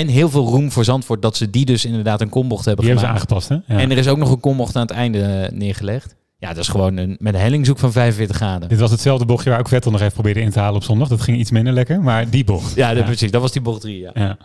En 0.01 0.09
heel 0.09 0.31
veel 0.31 0.45
roem 0.47 0.73
voor 0.73 0.85
Zandvoort 0.85 1.23
dat 1.23 1.37
ze 1.37 1.51
die 1.51 1.65
dus 1.65 1.85
inderdaad 1.85 2.21
een 2.21 2.29
kombocht 2.29 2.65
hebben 2.65 2.85
Die 2.85 2.95
hebben 2.95 3.11
ze 3.11 3.15
gemaakt. 3.15 3.33
aangepast, 3.33 3.67
hè? 3.67 3.75
Ja. 3.75 3.81
En 3.81 3.91
er 3.91 3.99
is 3.99 4.09
ook 4.09 4.19
nog 4.19 4.31
een 4.31 4.41
kombocht 4.41 4.77
aan 4.77 4.83
het 4.83 4.91
einde 4.91 5.21
eh, 5.23 5.53
neergelegd. 5.59 6.15
Ja, 6.39 6.49
dat 6.49 6.57
is 6.59 6.69
gewoon 6.69 6.97
een, 6.97 7.17
met 7.19 7.35
een 7.35 7.41
hellingzoek 7.41 7.79
van 7.79 7.93
45 7.93 8.37
graden. 8.37 8.69
Dit 8.69 8.79
was 8.79 8.91
hetzelfde 8.91 9.25
bochtje 9.25 9.51
waar 9.51 9.59
ook 9.59 9.69
Vettel 9.69 9.91
nog 9.91 10.01
even 10.01 10.13
probeerde 10.13 10.41
in 10.41 10.51
te 10.51 10.59
halen 10.59 10.77
op 10.77 10.85
zondag. 10.85 11.09
Dat 11.09 11.21
ging 11.21 11.39
iets 11.39 11.51
minder 11.51 11.73
lekker, 11.73 12.03
maar 12.03 12.31
die 12.31 12.45
bocht. 12.45 12.75
Ja, 12.75 12.95
dat, 12.95 13.05
precies. 13.05 13.31
Dat 13.31 13.41
was 13.41 13.53
die 13.53 13.63
bocht 13.63 13.81
3. 13.81 13.99
Ja. 13.99 14.11
Ja. 14.15 14.37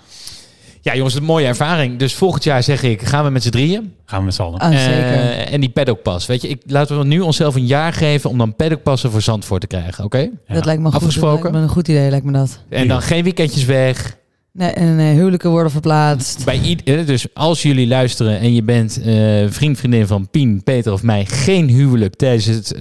ja, 0.81 0.95
jongens, 0.95 1.15
een 1.15 1.23
mooie 1.23 1.45
ervaring. 1.47 1.99
Dus 1.99 2.13
volgend 2.13 2.43
jaar 2.43 2.63
zeg 2.63 2.83
ik, 2.83 3.01
gaan 3.01 3.23
we 3.23 3.29
met 3.29 3.43
z'n 3.43 3.49
drieën. 3.49 3.93
Gaan 4.05 4.19
we 4.19 4.25
met 4.25 4.33
z'n 4.33 4.41
allen. 4.41 4.59
Ah, 4.59 4.69
zeker. 4.69 4.91
Eh, 4.93 5.53
en 5.53 5.59
die 5.59 5.69
paddockpas. 5.69 6.25
Weet 6.25 6.41
je, 6.41 6.47
ik, 6.47 6.61
laten 6.65 6.97
we 6.97 7.05
nu 7.05 7.19
onszelf 7.19 7.55
een 7.55 7.65
jaar 7.65 7.93
geven 7.93 8.29
om 8.29 8.37
dan 8.37 8.55
paddockpassen 8.55 9.11
voor 9.11 9.21
Zandvoort 9.21 9.61
te 9.61 9.67
krijgen. 9.67 10.03
Oké? 10.03 10.17
Ja. 10.17 10.53
Dat 10.53 10.65
lijkt 10.65 10.81
me 10.81 10.87
goed. 10.91 10.95
Afgesproken? 10.95 11.33
Dat 11.35 11.43
lijkt 11.43 11.57
me 11.57 11.63
een 11.63 11.69
goed 11.69 11.87
idee, 11.87 12.09
lijkt 12.09 12.25
me 12.25 12.31
dat. 12.31 12.59
En 12.69 12.87
dan 12.87 13.01
geen 13.01 13.23
weekendjes 13.23 13.65
weg. 13.65 14.19
Nee, 14.53 14.69
en 14.71 14.99
eh, 14.99 15.05
huwelijken 15.05 15.49
worden 15.49 15.71
verplaatst. 15.71 16.45
Bij 16.45 16.79
eh, 16.85 17.05
dus 17.05 17.25
als 17.33 17.61
jullie 17.61 17.87
luisteren 17.87 18.39
en 18.39 18.53
je 18.53 18.63
bent 18.63 19.01
eh, 19.01 19.45
vriend, 19.49 19.77
vriendin 19.77 20.07
van 20.07 20.29
Pien, 20.29 20.63
Peter 20.63 20.93
of 20.93 21.03
mij, 21.03 21.25
geen 21.25 21.67
huwelijk 21.69 22.15
tijdens, 22.15 22.45
het, 22.45 22.73
eh, 22.73 22.79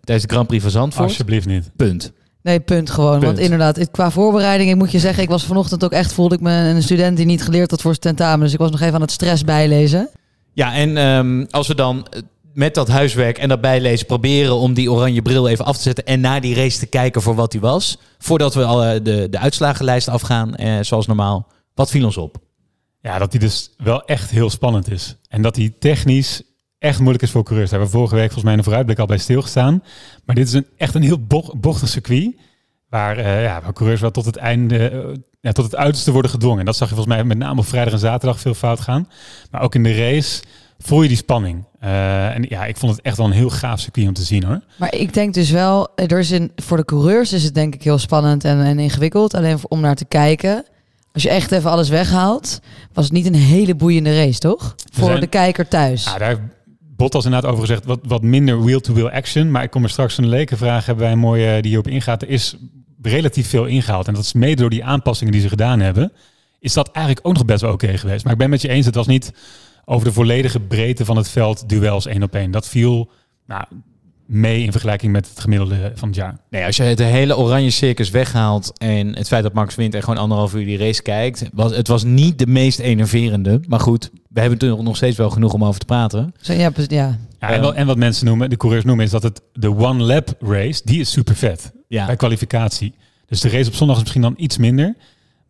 tijdens 0.00 0.26
de 0.26 0.32
Grand 0.32 0.46
Prix 0.46 0.62
van 0.62 0.70
Zandvoort. 0.72 1.08
Alsjeblieft 1.08 1.46
niet. 1.46 1.70
Punt. 1.76 2.12
Nee, 2.42 2.60
punt 2.60 2.90
gewoon. 2.90 3.12
Punt. 3.12 3.24
Want 3.24 3.38
inderdaad, 3.38 3.76
het- 3.76 3.90
qua 3.90 4.10
voorbereiding, 4.10 4.70
ik 4.70 4.76
moet 4.76 4.92
je 4.92 4.98
zeggen, 4.98 5.22
ik 5.22 5.28
was 5.28 5.44
vanochtend 5.44 5.84
ook 5.84 5.92
echt, 5.92 6.12
voelde 6.12 6.34
ik 6.34 6.40
me 6.40 6.52
een 6.52 6.82
student 6.82 7.16
die 7.16 7.26
niet 7.26 7.42
geleerd 7.42 7.70
had 7.70 7.80
voor 7.80 7.94
zijn 8.00 8.16
tentamen. 8.16 8.40
Dus 8.44 8.52
ik 8.52 8.58
was 8.58 8.70
nog 8.70 8.80
even 8.80 8.94
aan 8.94 9.00
het 9.00 9.10
stress 9.10 9.44
bijlezen. 9.44 10.08
Ja, 10.52 10.74
en 10.74 10.96
ehm, 10.96 11.44
als 11.50 11.68
we 11.68 11.74
dan 11.74 12.06
met 12.52 12.74
dat 12.74 12.88
huiswerk 12.88 13.38
en 13.38 13.48
dat 13.48 13.60
bijlezen 13.60 14.06
proberen 14.06 14.54
om 14.54 14.74
die 14.74 14.92
oranje 14.92 15.22
bril 15.22 15.48
even 15.48 15.64
af 15.64 15.76
te 15.76 15.82
zetten 15.82 16.06
en 16.06 16.20
naar 16.20 16.40
die 16.40 16.54
race 16.54 16.78
te 16.78 16.86
kijken 16.86 17.22
voor 17.22 17.34
wat 17.34 17.50
die 17.52 17.60
was, 17.60 17.98
voordat 18.18 18.54
we 18.54 18.64
al 18.64 18.78
de, 19.02 19.26
de 19.30 19.38
uitslagenlijst 19.38 20.08
afgaan, 20.08 20.54
eh, 20.54 20.78
zoals 20.80 21.06
normaal. 21.06 21.46
Wat 21.74 21.90
viel 21.90 22.04
ons 22.04 22.16
op? 22.16 22.36
Ja, 23.02 23.18
dat 23.18 23.30
die 23.30 23.40
dus 23.40 23.70
wel 23.76 24.04
echt 24.04 24.30
heel 24.30 24.50
spannend 24.50 24.90
is. 24.90 25.16
En 25.28 25.42
dat 25.42 25.54
die 25.54 25.78
technisch 25.78 26.42
echt 26.78 26.98
moeilijk 26.98 27.22
is 27.22 27.30
voor 27.30 27.42
coureurs. 27.42 27.70
Daar 27.70 27.78
hebben 27.80 27.96
we 27.98 28.04
vorige 28.04 28.20
week 28.20 28.32
volgens 28.32 28.44
mij 28.48 28.54
een 28.58 28.64
vooruitblik 28.64 28.98
al 28.98 29.06
bij 29.06 29.18
stilgestaan. 29.18 29.82
Maar 30.24 30.34
dit 30.34 30.46
is 30.46 30.52
een, 30.52 30.66
echt 30.76 30.94
een 30.94 31.02
heel 31.02 31.20
bo- 31.26 31.54
bochtig 31.56 31.88
circuit. 31.88 32.36
Waar, 32.88 33.16
eh, 33.16 33.42
ja, 33.42 33.60
waar 33.62 33.72
coureurs 33.72 34.00
wel 34.00 34.10
tot 34.10 34.24
het 34.24 34.36
einde, 34.36 34.88
eh, 34.88 35.08
ja, 35.40 35.52
tot 35.52 35.64
het 35.64 35.76
uiterste 35.76 36.12
worden 36.12 36.30
gedwongen. 36.30 36.58
En 36.58 36.64
dat 36.64 36.76
zag 36.76 36.88
je 36.88 36.94
volgens 36.94 37.14
mij 37.16 37.24
met 37.24 37.38
name 37.38 37.60
op 37.60 37.66
vrijdag 37.66 37.92
en 37.92 37.98
zaterdag 37.98 38.40
veel 38.40 38.54
fout 38.54 38.80
gaan. 38.80 39.08
Maar 39.50 39.62
ook 39.62 39.74
in 39.74 39.82
de 39.82 39.94
race 39.94 40.42
voel 40.82 41.02
je 41.02 41.08
die 41.08 41.16
spanning. 41.16 41.64
Eh, 41.80 42.34
en 42.34 42.46
ja, 42.48 42.64
ik 42.64 42.76
vond 42.76 42.92
het 42.96 43.04
echt 43.04 43.16
wel 43.16 43.26
een 43.26 43.32
heel 43.32 43.50
gaaf 43.50 43.80
circuit 43.80 44.06
om 44.08 44.14
te 44.14 44.22
zien 44.22 44.44
hoor. 44.44 44.60
Maar 44.76 44.94
ik 44.94 45.14
denk 45.14 45.34
dus 45.34 45.50
wel, 45.50 45.88
er 45.94 46.18
is 46.18 46.30
in, 46.30 46.52
voor 46.56 46.76
de 46.76 46.84
coureurs 46.84 47.32
is 47.32 47.44
het 47.44 47.54
denk 47.54 47.74
ik 47.74 47.82
heel 47.82 47.98
spannend 47.98 48.44
en, 48.44 48.60
en 48.64 48.78
ingewikkeld. 48.78 49.34
Alleen 49.34 49.58
om 49.68 49.80
naar 49.80 49.94
te 49.94 50.04
kijken. 50.04 50.64
Als 51.12 51.22
je 51.22 51.30
echt 51.30 51.52
even 51.52 51.70
alles 51.70 51.88
weghaalt, 51.88 52.60
was 52.92 53.04
het 53.04 53.12
niet 53.12 53.26
een 53.26 53.34
hele 53.34 53.74
boeiende 53.74 54.16
race, 54.16 54.38
toch? 54.38 54.74
Voor 54.92 55.08
zijn- 55.08 55.20
de 55.20 55.26
kijker 55.26 55.68
thuis. 55.68 56.04
Ja, 56.04 56.18
daar 56.18 56.50
Bottas 56.96 57.24
inderdaad 57.24 57.50
over 57.50 57.64
gezegd, 57.66 57.84
wat, 57.84 58.00
wat 58.02 58.22
minder 58.22 58.64
wheel-to-wheel 58.64 59.10
action. 59.10 59.50
Maar 59.50 59.62
ik 59.62 59.70
kom 59.70 59.82
er 59.82 59.90
straks 59.90 60.18
een 60.18 60.28
lekenvraag, 60.28 60.86
hebben 60.86 61.04
wij 61.04 61.12
een 61.12 61.18
mooie 61.18 61.52
die 61.62 61.70
hierop 61.70 61.88
ingaat. 61.88 62.22
Er 62.22 62.28
is 62.28 62.56
relatief 63.02 63.48
veel 63.48 63.64
ingehaald. 63.66 64.08
En 64.08 64.14
dat 64.14 64.22
is 64.22 64.32
mede 64.32 64.60
door 64.60 64.70
die 64.70 64.84
aanpassingen 64.84 65.32
die 65.32 65.42
ze 65.42 65.48
gedaan 65.48 65.80
hebben. 65.80 66.12
Is 66.58 66.72
dat 66.72 66.90
eigenlijk 66.92 67.26
ook 67.26 67.32
nog 67.34 67.44
best 67.44 67.60
wel 67.60 67.72
oké 67.72 67.98
geweest. 67.98 68.24
Maar 68.24 68.32
ik 68.32 68.38
ben 68.38 68.50
met 68.50 68.62
je 68.62 68.68
eens, 68.68 68.86
het 68.86 68.94
was 68.94 69.06
niet 69.06 69.32
over 69.90 70.06
de 70.06 70.12
volledige 70.12 70.60
breedte 70.60 71.04
van 71.04 71.16
het 71.16 71.28
veld 71.28 71.68
duels 71.68 72.06
één 72.06 72.22
op 72.22 72.34
één. 72.34 72.50
Dat 72.50 72.68
viel 72.68 73.10
nou, 73.46 73.64
mee 74.26 74.62
in 74.62 74.72
vergelijking 74.72 75.12
met 75.12 75.28
het 75.28 75.40
gemiddelde 75.40 75.92
van 75.94 76.08
het 76.08 76.16
jaar. 76.16 76.40
Nee, 76.50 76.64
als 76.64 76.76
je 76.76 76.82
het 76.82 76.98
hele 76.98 77.36
oranje 77.36 77.70
circus 77.70 78.10
weghaalt 78.10 78.78
en 78.78 79.16
het 79.16 79.28
feit 79.28 79.42
dat 79.42 79.52
Max 79.52 79.74
wint 79.74 79.94
en 79.94 80.02
gewoon 80.02 80.18
anderhalf 80.18 80.54
uur 80.54 80.64
die 80.64 80.78
race 80.78 81.02
kijkt, 81.02 81.48
was 81.52 81.76
het 81.76 81.88
was 81.88 82.04
niet 82.04 82.38
de 82.38 82.46
meest 82.46 82.78
enerverende. 82.78 83.60
Maar 83.68 83.80
goed, 83.80 84.10
we 84.28 84.40
hebben 84.40 84.58
er 84.58 84.82
nog 84.82 84.96
steeds 84.96 85.16
wel 85.16 85.30
genoeg 85.30 85.52
om 85.52 85.64
over 85.64 85.80
te 85.80 85.86
praten. 85.86 86.34
Zo, 86.40 86.52
ja, 86.52 86.70
ja. 86.86 87.18
Ja, 87.38 87.50
en, 87.50 87.60
wat, 87.60 87.74
en 87.74 87.86
wat 87.86 87.96
mensen 87.96 88.26
noemen, 88.26 88.50
de 88.50 88.56
coureurs 88.56 88.84
noemen, 88.84 89.04
is 89.04 89.10
dat 89.10 89.22
het 89.22 89.42
de 89.52 89.76
one 89.76 90.02
lap 90.02 90.34
race, 90.40 90.82
die 90.84 91.00
is 91.00 91.10
super 91.10 91.36
vet 91.36 91.72
Ja. 91.88 92.06
bij 92.06 92.16
kwalificatie. 92.16 92.94
Dus 93.26 93.40
de 93.40 93.48
race 93.48 93.68
op 93.68 93.74
zondag 93.74 93.96
is 93.96 94.02
misschien 94.02 94.22
dan 94.22 94.34
iets 94.36 94.58
minder, 94.58 94.96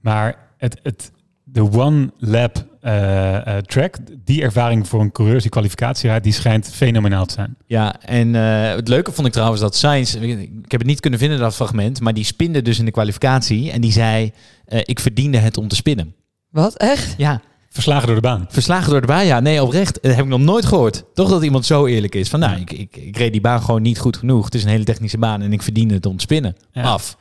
maar 0.01 0.37
het, 0.57 0.81
het, 0.83 1.13
de 1.53 1.73
one 1.73 2.11
lap 2.19 2.67
eh, 2.81 3.57
eh, 3.57 3.63
track, 3.63 3.97
die 4.25 4.43
ervaring 4.43 4.89
voor 4.89 5.01
een 5.01 5.13
coureur 5.13 5.41
die 5.41 5.51
kwalificatie 5.51 6.09
rijdt, 6.09 6.25
die 6.25 6.33
schijnt 6.33 6.71
fenomenaal 6.73 7.27
te 7.27 7.35
zijn. 7.35 7.57
Ja, 7.67 8.01
en 8.01 8.35
eh, 8.35 8.75
het 8.75 8.89
leuke 8.89 9.13
vond 9.13 9.27
ik 9.27 9.33
trouwens 9.33 9.61
dat 9.61 9.77
Sainz, 9.77 10.15
ik 10.15 10.51
heb 10.71 10.81
het 10.81 10.87
niet 10.89 11.01
kunnen 11.01 11.19
vinden 11.19 11.39
dat 11.39 11.55
fragment, 11.55 12.01
maar 12.01 12.15
die 12.15 12.25
spinde 12.25 12.63
dus 12.63 12.79
in 12.79 12.85
de 12.85 12.91
kwalificatie 12.91 13.71
en 13.71 13.81
die 13.81 13.93
zei, 13.93 14.33
eh, 14.65 14.81
ik 14.83 15.01
verdiende 15.01 15.39
het 15.39 15.57
om 15.57 15.69
te 15.69 15.77
spinnen. 15.77 16.15
Wat? 16.51 16.77
Echt? 16.77 17.15
Ja, 17.17 17.41
Verslagen 17.73 18.07
door 18.07 18.15
de 18.17 18.23
baan. 18.23 18.47
verslagen 18.49 18.91
door 18.91 19.01
de 19.01 19.07
baan. 19.07 19.27
Ja, 19.27 19.41
nee, 19.41 19.63
oprecht. 19.63 19.99
Dat 20.03 20.15
heb 20.15 20.25
ik 20.25 20.31
nog 20.31 20.41
nooit 20.41 20.67
gehoord. 20.67 21.05
Toch 21.15 21.29
dat 21.31 21.43
iemand 21.43 21.67
zo 21.67 21.87
eerlijk 21.87 22.15
is. 22.15 22.29
Van 22.29 22.41
nou, 22.41 22.61
ik, 22.61 22.73
ik, 22.73 22.97
ik 22.97 23.17
reed 23.17 23.33
die 23.33 23.41
baan 23.41 23.63
gewoon 23.63 23.83
niet 23.83 23.99
goed 23.99 24.17
genoeg. 24.17 24.45
Het 24.45 24.55
is 24.55 24.63
een 24.63 24.69
hele 24.69 24.85
technische 24.85 25.19
baan 25.19 25.43
en 25.43 25.53
ik 25.53 25.63
verdiende 25.63 25.95
het 25.95 26.07
om 26.07 26.17
te 26.17 26.23
spinnen. 26.23 26.57
Ja. 26.73 26.83
Af. 26.83 27.17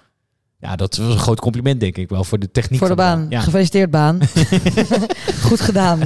Ja, 0.60 0.76
dat 0.76 0.98
was 0.98 1.14
een 1.14 1.20
groot 1.20 1.40
compliment, 1.40 1.80
denk 1.80 1.98
ik 1.98 2.10
wel, 2.10 2.24
voor 2.24 2.40
de 2.40 2.52
techniek. 2.52 2.80
Voor 2.80 2.88
de 2.88 2.96
van 2.96 3.06
baan. 3.06 3.26
Ja. 3.30 3.40
Gefeliciteerd 3.40 3.92
baan. 3.92 4.20
Goed 5.48 5.62
gedaan. 5.62 6.00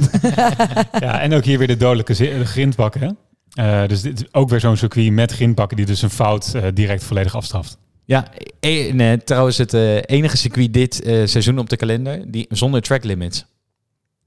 Ja, 1.00 1.20
en 1.20 1.34
ook 1.34 1.44
hier 1.44 1.58
weer 1.58 1.66
de 1.66 1.76
dodelijke 1.76 2.44
grindbakken. 2.44 3.00
hè? 3.00 3.10
Eh, 3.82 3.88
dus 3.88 4.02
dit 4.02 4.20
is 4.20 4.26
ook 4.32 4.48
weer 4.48 4.60
zo'n 4.60 4.76
circuit 4.76 5.12
met 5.12 5.32
grindbakken 5.32 5.76
die 5.76 5.86
dus 5.86 6.02
een 6.02 6.10
fout 6.10 6.54
eh, 6.54 6.62
direct 6.74 7.04
volledig 7.04 7.36
afstraft. 7.36 7.78
Ja, 8.04 8.26
e- 8.60 8.92
nee, 8.92 9.24
trouwens 9.24 9.58
het 9.58 9.74
eh, 9.74 9.96
enige 9.96 10.36
circuit 10.36 10.72
dit 10.72 11.02
eh, 11.02 11.26
seizoen 11.26 11.58
op 11.58 11.68
de 11.68 11.76
kalender 11.76 12.30
die 12.30 12.46
zonder 12.48 12.80
track 12.82 13.04
limits. 13.04 13.44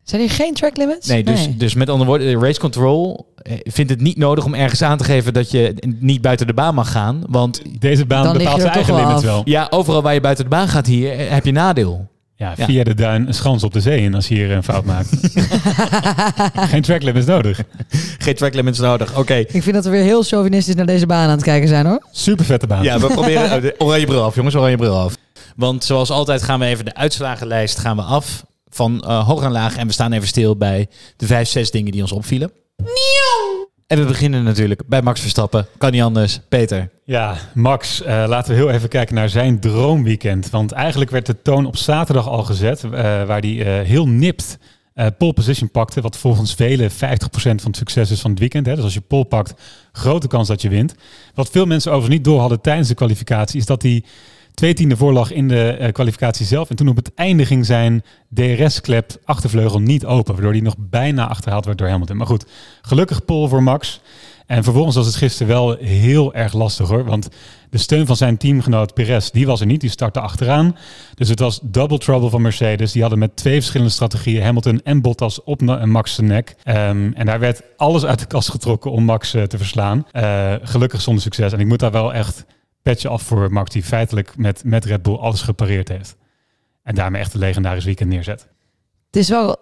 Zijn 0.04 0.22
hier 0.22 0.30
geen 0.30 0.54
track 0.54 0.78
limits? 0.78 1.08
Nee, 1.08 1.24
dus, 1.24 1.48
dus 1.58 1.74
met 1.74 1.90
andere 1.90 2.10
woorden, 2.10 2.28
de 2.28 2.46
race 2.46 2.60
control 2.60 3.34
eh, 3.36 3.37
vindt 3.64 3.92
het 3.92 4.02
niet 4.02 4.18
nodig 4.18 4.46
om 4.46 4.54
ergens 4.54 4.82
aan 4.82 4.98
te 4.98 5.04
geven 5.04 5.34
dat 5.34 5.52
je 5.52 5.74
niet 6.00 6.22
buiten 6.22 6.48
de 6.48 6.54
baan 6.54 6.76
mag 6.76 6.92
gaan. 6.92 7.24
Want 7.30 7.62
Deze 7.80 8.06
baan 8.06 8.34
bepaalt 8.38 8.56
je 8.56 8.62
zijn 8.62 8.74
eigen 8.74 8.94
af. 9.06 9.22
wel. 9.24 9.42
ja, 9.46 9.68
overal 9.70 10.02
waar 10.02 10.14
je 10.14 10.22
buiten 10.22 10.44
de 10.44 10.50
baan 10.50 10.68
gaat 10.68 10.86
hier, 10.86 11.12
eh, 11.12 11.30
heb 11.30 11.46
je 11.46 11.52
nadeel. 11.52 12.08
Ja, 12.36 12.54
Ja. 12.58 12.66
via 12.66 12.84
de 12.84 12.94
duin 12.94 13.28
een 13.28 13.34
schans 13.34 13.64
op 13.64 13.74
de 13.74 13.82
zee 13.82 14.02
in 14.02 14.16
als 14.16 14.28
je 14.28 14.36
hier 14.36 14.52
een 14.52 14.64
fout 14.64 14.86
maakt. 14.86 15.10
Geen 16.72 16.82
track 16.82 17.02
limits 17.04 17.26
nodig. 17.26 17.62
Geen 18.18 18.36
track 18.36 18.54
limits 18.54 18.80
nodig. 18.80 19.18
Oké. 19.18 19.34
Ik 19.34 19.64
vind 19.64 19.74
dat 19.74 19.84
we 19.84 19.90
weer 19.90 20.04
heel 20.04 20.24
chauvinistisch 20.24 20.76
naar 20.76 20.86
deze 20.86 21.06
baan 21.06 21.24
aan 21.24 21.30
het 21.36 21.44
kijken 21.44 21.68
zijn 21.68 21.86
hoor. 21.86 22.02
Super 22.12 22.46
vette 22.46 22.68
baan. 22.68 22.84
Ja, 22.84 23.00
we 23.00 23.08
proberen 23.08 23.56
oh, 23.56 23.62
de 23.62 23.76
oranje 23.78 24.06
bril 24.06 24.24
af, 24.24 24.36
jongens, 24.36 24.56
oranje 24.56 24.78
bril 24.78 24.98
af. 25.00 25.16
Want 25.56 25.84
zoals 25.84 26.10
altijd 26.10 26.44
gaan 26.44 26.60
we 26.60 26.66
even 26.66 26.86
de 26.86 26.96
uitslagenlijst 26.96 27.80
gaan 27.80 27.96
we 27.96 28.02
af 28.02 28.46
van 28.70 29.02
eh, 29.04 29.28
hoog 29.28 29.44
en 29.44 29.52
laag. 29.52 29.78
En 29.78 29.88
we 29.88 29.94
staan 29.94 30.12
even 30.12 30.28
stil 30.28 30.58
bij 30.58 30.88
de 31.18 31.26
vijf, 31.26 31.48
zes 31.48 31.72
dingen 31.72 31.92
die 31.92 32.02
ons 32.02 32.12
opvielen. 32.12 32.52
En 33.88 34.00
we 34.00 34.06
beginnen 34.06 34.44
natuurlijk 34.44 34.82
bij 34.88 35.02
Max 35.02 35.22
Verstappen. 35.22 35.68
Kan 35.78 35.92
niet 35.92 36.02
anders. 36.02 36.40
Peter. 36.50 36.90
Ja, 37.04 37.38
Max, 37.54 38.02
eh, 38.02 38.24
laten 38.28 38.52
we 38.52 38.58
heel 38.58 38.70
even 38.70 38.90
kijken 38.90 39.16
naar 39.16 39.30
zijn 39.30 39.60
droomweekend. 39.60 40.50
Want 40.50 40.72
eigenlijk 40.72 41.12
werd 41.12 41.26
de 41.26 41.42
toon 41.42 41.66
op 41.66 41.78
zaterdag 41.78 42.28
al 42.28 42.44
gezet, 42.44 42.84
eh, 42.84 42.92
waar 43.24 43.40
hij 43.40 43.80
eh, 43.80 43.88
heel 43.88 44.08
nipt 44.08 44.58
pole 45.18 45.34
position 45.34 45.72
pakte. 45.72 46.02
Wat 46.02 46.18
volgens 46.18 46.54
velen 46.54 46.92
50% 46.92 47.62
van 47.62 47.72
het 47.72 47.76
succes 47.76 48.12
is 48.12 48.22
van 48.22 48.30
het 48.32 48.40
weekend. 48.40 48.66
Hè. 48.66 48.76
Dus 48.76 48.84
als 48.84 48.94
je 48.94 49.02
pole 49.02 49.26
pakt, 49.26 49.54
grote 49.92 50.28
kans 50.28 50.48
dat 50.48 50.62
je 50.62 50.70
wint. 50.70 50.96
Wat 51.34 51.50
veel 51.50 51.66
mensen 51.66 51.92
overigens 51.92 52.18
niet 52.18 52.26
door 52.26 52.40
hadden 52.40 52.62
tijdens 52.62 52.88
de 52.88 52.96
kwalificatie, 52.96 53.60
is 53.60 53.66
dat 53.66 53.82
hij 53.82 54.04
twee 54.58 54.74
tiende 54.74 54.98
voorlag 54.98 55.32
in 55.32 55.48
de 55.48 55.70
eh, 55.70 55.92
kwalificatie 55.92 56.46
zelf. 56.46 56.70
En 56.70 56.76
toen 56.76 56.88
op 56.88 56.96
het 56.96 57.12
einde 57.16 57.46
ging 57.46 57.66
zijn 57.66 58.04
DRS-klep 58.34 59.18
achtervleugel 59.24 59.80
niet 59.80 60.06
open, 60.06 60.34
waardoor 60.34 60.52
hij 60.52 60.62
nog 60.62 60.76
bijna 60.78 61.28
achterhaald 61.28 61.66
werd 61.66 61.78
door 61.78 61.88
Hamilton. 61.88 62.18
Maar 62.18 62.28
goed, 62.28 62.46
gelukkig 62.82 63.26
pole 63.26 63.48
voor 63.48 63.64
Max. 63.64 64.02
En 64.46 64.64
vervolgens 64.64 64.96
was 64.96 65.06
het 65.06 65.16
gisteren 65.16 65.48
wel 65.48 65.76
heel 65.80 66.34
erg 66.34 66.54
lastig 66.54 66.88
hoor. 66.88 67.06
Want 67.06 67.28
de 67.70 67.78
steun 67.78 68.06
van 68.06 68.16
zijn 68.16 68.38
teamgenoot 68.38 68.94
Perez, 68.94 69.30
die 69.30 69.46
was 69.46 69.60
er 69.60 69.66
niet. 69.66 69.82
Die 69.82 69.90
startte 69.90 70.20
achteraan. 70.20 70.76
Dus 71.16 71.30
het 71.30 71.40
was 71.40 71.60
double 71.64 71.98
trouble 71.98 72.30
van 72.30 72.42
Mercedes. 72.42 72.92
Die 72.92 73.02
hadden 73.02 73.20
met 73.20 73.36
twee 73.36 73.56
verschillende 73.56 73.92
strategieën 73.92 74.44
Hamilton 74.44 74.82
en 74.84 75.02
Bottas 75.02 75.44
op 75.44 75.62
Max 75.86 76.14
zijn 76.14 76.28
nek. 76.28 76.56
Ehm, 76.64 77.12
en 77.14 77.26
daar 77.26 77.40
werd 77.40 77.62
alles 77.76 78.06
uit 78.06 78.20
de 78.20 78.26
kast 78.26 78.50
getrokken 78.50 78.92
om 78.92 79.04
Max 79.04 79.34
eh, 79.34 79.44
te 79.44 79.58
verslaan. 79.58 80.06
Eh, 80.12 80.54
gelukkig 80.62 81.02
zonder 81.02 81.24
succes. 81.24 81.54
En 81.54 81.60
ik 81.60 81.68
moet 81.68 81.80
daar 81.80 81.92
wel 81.92 82.14
echt 82.14 82.46
petje 82.88 83.08
af 83.08 83.22
voor 83.22 83.52
Max, 83.52 83.70
die 83.70 83.84
feitelijk 83.84 84.38
met, 84.38 84.64
met 84.64 84.86
Red 84.86 85.02
Bull 85.02 85.16
alles 85.16 85.42
gepareerd 85.42 85.88
heeft. 85.88 86.16
En 86.84 86.96
daarmee 86.96 87.22
echt 87.22 87.34
een 87.34 87.40
legendarisch 87.40 87.86
weekend 87.86 88.10
neerzet. 88.10 88.48
Het 89.06 89.16
is 89.16 89.30
wel, 89.30 89.58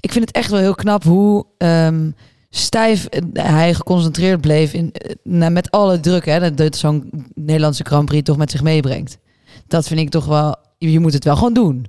ik 0.00 0.12
vind 0.12 0.26
het 0.26 0.36
echt 0.36 0.50
wel 0.50 0.60
heel 0.60 0.74
knap 0.74 1.02
hoe 1.02 1.46
ehm, 1.58 2.10
stijf 2.50 3.06
eh, 3.06 3.22
hij 3.32 3.74
geconcentreerd 3.74 4.40
bleef 4.40 4.72
in, 4.72 4.92
eh, 4.92 5.14
nou, 5.22 5.52
met 5.52 5.70
alle 5.70 6.00
druk 6.00 6.24
hè, 6.24 6.54
dat, 6.54 6.76
zo'n 6.76 7.10
Nederlandse 7.34 7.84
Grand 7.84 8.04
Prix 8.04 8.22
toch 8.22 8.36
met 8.36 8.50
zich 8.50 8.62
meebrengt. 8.62 9.18
Dat 9.66 9.86
vind 9.86 10.00
ik 10.00 10.10
toch 10.10 10.26
wel, 10.26 10.56
je 10.78 10.92
je 10.92 11.00
moet 11.00 11.12
het 11.12 11.24
wel 11.24 11.36
gewoon 11.36 11.54
doen. 11.54 11.86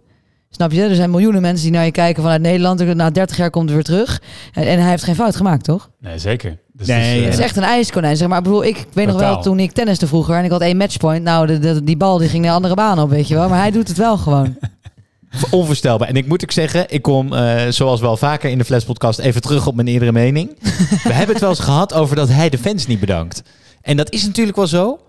Snap 0.49 0.71
je? 0.71 0.82
Er 0.82 0.95
zijn 0.95 1.12
miljoenen 1.12 1.41
mensen 1.41 1.65
die 1.65 1.75
naar 1.75 1.86
je 1.86 1.91
kijken 1.91 2.23
vanuit 2.23 2.41
Nederland. 2.41 2.95
Na 2.95 3.10
30 3.10 3.38
jaar 3.38 3.49
komt 3.49 3.65
hij 3.65 3.75
weer 3.75 3.84
terug. 3.84 4.21
En 4.54 4.82
hij 4.82 4.89
heeft 4.89 5.04
geen 5.04 5.15
fout 5.15 5.36
gemaakt, 5.36 5.63
toch? 5.63 5.91
Nee, 5.99 6.17
zeker. 6.17 6.58
Dus 6.88 6.96
Nee, 6.96 6.98
het 7.08 7.15
is, 7.15 7.20
eh, 7.20 7.26
Het 7.26 7.34
is 7.34 7.39
echt 7.46 7.56
een 7.58 7.63
ijskonijn. 7.63 8.17
Zeg 8.17 8.28
maar, 8.28 8.38
ik 8.38 8.44
bedoel, 8.44 8.63
ik, 8.65 8.78
ik 8.78 8.88
weet 8.94 9.08
nog 9.08 9.20
wel 9.20 9.41
toen 9.41 9.60
ik 9.60 9.72
tenniste 9.72 10.08
vroeger 10.08 10.36
en 10.36 10.44
ik 10.44 10.52
had 10.52 10.62
één 10.62 10.78
matchpoint. 10.78 11.24
Nou, 11.24 11.48
de, 11.48 11.60
de- 11.60 11.84
die 11.84 11.98
bal 11.98 12.17
die 12.17 12.30
ging 12.30 12.44
de 12.46 12.52
andere 12.52 12.74
baan 12.76 13.00
op, 13.00 13.10
weet 13.10 13.28
je 13.28 13.36
wel. 13.36 13.50
Maar 13.50 13.60
hij 13.60 13.72
doet 13.72 13.88
het 13.88 13.98
wel 13.98 14.17
gewoon. 14.17 14.58
Onvoorstelbaar. 15.52 16.08
En 16.08 16.15
ik 16.15 16.28
moet 16.28 16.44
ook 16.44 16.52
zeggen, 16.52 16.86
ik 16.89 17.02
kom 17.02 17.34
eh, 17.34 17.67
zoals 17.70 18.02
wel 18.02 18.17
vaker 18.17 18.50
in 18.50 18.58
de 18.58 18.65
Flash 18.65 18.84
podcast 18.84 19.20
even 19.20 19.41
terug 19.41 19.67
op 19.67 19.76
mijn 19.76 19.88
eerdere 19.88 20.12
mening. 20.12 20.50
we 21.04 21.13
hebben 21.13 21.30
het 21.36 21.39
wel 21.39 21.50
eens 21.50 21.60
gehad 21.60 21.94
over 21.94 22.15
dat 22.15 22.30
hij 22.30 22.50
de 22.50 22.58
fans 22.58 22.88
niet 22.88 23.00
bedankt. 23.00 23.41
En 23.82 23.98
dat 23.98 24.12
is 24.12 24.26
natuurlijk 24.26 24.58
wel 24.58 24.67
zo. 24.67 25.00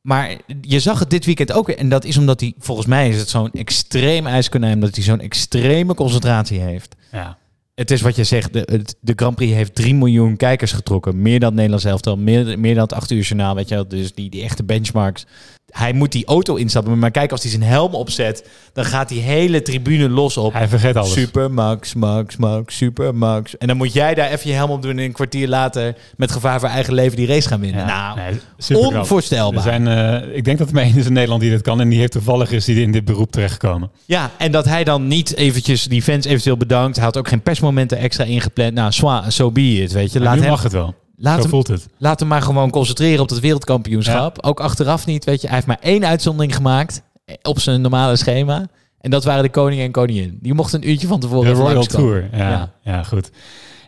Maar 0.00 0.30
je 0.60 0.80
zag 0.80 0.98
het 0.98 1.10
dit 1.10 1.24
weekend 1.24 1.52
ook. 1.52 1.68
En 1.68 1.88
dat 1.88 2.04
is 2.04 2.16
omdat 2.18 2.40
hij, 2.40 2.54
volgens 2.58 2.86
mij 2.86 3.08
is 3.08 3.16
het 3.18 3.28
zo'n 3.28 3.50
extreem 3.52 4.26
ijskonijn, 4.26 4.74
omdat 4.74 4.94
hij 4.94 5.04
zo'n 5.04 5.20
extreme 5.20 5.94
concentratie 5.94 6.60
heeft. 6.60 6.94
ja. 7.12 7.36
Het 7.74 7.90
is 7.90 8.00
wat 8.00 8.16
je 8.16 8.24
zegt, 8.24 8.52
de, 8.52 8.84
de 9.00 9.12
Grand 9.16 9.36
Prix 9.36 9.52
heeft 9.52 9.74
3 9.74 9.94
miljoen 9.94 10.36
kijkers 10.36 10.72
getrokken. 10.72 11.22
Meer 11.22 11.40
dan 11.40 11.54
Nederlands 11.54 11.84
elftal, 11.84 12.16
meer, 12.16 12.58
meer 12.58 12.74
dan 12.74 12.82
het 12.82 12.92
8 12.92 13.10
uur 13.10 13.22
journaal, 13.22 13.54
weet 13.54 13.68
je 13.68 13.74
wel. 13.74 13.88
Dus 13.88 14.14
die, 14.14 14.30
die 14.30 14.42
echte 14.42 14.64
benchmarks. 14.64 15.26
Hij 15.74 15.92
moet 15.92 16.12
die 16.12 16.26
auto 16.26 16.54
instappen, 16.54 16.98
maar 16.98 17.10
kijk, 17.10 17.30
als 17.30 17.42
hij 17.42 17.50
zijn 17.50 17.62
helm 17.62 17.94
opzet, 17.94 18.48
dan 18.72 18.84
gaat 18.84 19.08
die 19.08 19.20
hele 19.20 19.62
tribune 19.62 20.08
los 20.08 20.36
op. 20.36 20.52
Hij 20.52 20.68
vergeet 20.68 20.96
alles. 20.96 21.12
Super 21.12 21.50
Max, 21.50 21.94
Max, 21.94 22.36
Max, 22.36 22.76
Super 22.76 23.14
Max. 23.14 23.56
En 23.56 23.66
dan 23.66 23.76
moet 23.76 23.92
jij 23.92 24.14
daar 24.14 24.30
even 24.30 24.50
je 24.50 24.56
helm 24.56 24.70
op 24.70 24.82
doen 24.82 24.90
en 24.90 24.98
een 24.98 25.12
kwartier 25.12 25.48
later 25.48 25.94
met 26.16 26.32
gevaar 26.32 26.60
voor 26.60 26.68
eigen 26.68 26.94
leven 26.94 27.16
die 27.16 27.26
race 27.26 27.48
gaan 27.48 27.60
winnen. 27.60 27.86
Ja, 27.86 28.14
nou, 28.14 28.38
nee, 28.68 28.78
onvoorstelbaar. 28.78 29.66
Er 29.66 29.82
zijn, 29.82 29.88
eh, 29.88 30.36
ik 30.36 30.44
denk 30.44 30.58
dat 30.58 30.68
er 30.68 30.74
maar 30.74 30.82
één 30.82 30.96
is 30.96 31.06
in 31.06 31.12
Nederland 31.12 31.40
die 31.40 31.50
dit 31.50 31.62
kan. 31.62 31.80
En 31.80 31.88
die 31.88 31.98
heeft 31.98 32.12
toevallig 32.12 32.50
is 32.50 32.64
die 32.64 32.80
in 32.80 32.92
dit 32.92 33.04
beroep 33.04 33.32
terechtgekomen. 33.32 33.90
Ja, 34.04 34.30
en 34.38 34.52
dat 34.52 34.64
hij 34.64 34.84
dan 34.84 35.06
niet 35.06 35.36
eventjes 35.36 35.84
die 35.84 36.02
fans 36.02 36.26
eventueel 36.26 36.56
bedankt. 36.56 36.96
Hij 36.96 37.04
had 37.04 37.16
ook 37.16 37.28
geen 37.28 37.42
persmomenten 37.42 37.98
extra 37.98 38.24
ingepland. 38.24 38.74
Nou, 38.74 38.92
zwa, 38.92 39.30
so 39.30 39.50
be 39.50 39.82
it, 39.82 39.92
weet 39.92 40.12
je. 40.12 40.20
Laat 40.20 40.34
nu 40.34 40.40
hem, 40.40 40.50
mag 40.50 40.62
het 40.62 40.72
wel. 40.72 40.94
Laat 41.16 41.34
Zo 41.34 41.40
hem, 41.40 41.50
voelt 41.50 41.66
het. 41.68 41.86
Laat 41.98 42.20
hem 42.20 42.28
maar 42.28 42.42
gewoon 42.42 42.70
concentreren 42.70 43.20
op 43.22 43.28
het 43.28 43.40
wereldkampioenschap. 43.40 44.38
Ook 44.44 44.60
achteraf 44.60 45.06
niet, 45.06 45.24
weet 45.24 45.40
je. 45.40 45.46
Hij 45.46 45.56
heeft 45.56 45.66
maar 45.68 45.78
één 45.80 46.06
uitzondering 46.06 46.54
gemaakt 46.54 47.02
eh, 47.24 47.34
op 47.42 47.60
zijn 47.60 47.80
normale 47.80 48.16
schema. 48.16 48.66
En 49.00 49.10
dat 49.10 49.24
waren 49.24 49.42
de 49.42 49.48
koning 49.50 49.80
en 49.80 49.90
koningin. 49.90 50.38
Die 50.42 50.54
mochten 50.54 50.82
een 50.82 50.88
uurtje 50.88 51.06
van 51.06 51.20
tevoren 51.20 51.54
De 51.54 51.60
Royal. 51.60 51.82
Tour. 51.84 52.28
Ja, 52.32 52.50
Ja. 52.50 52.72
ja. 52.82 53.02
goed. 53.02 53.30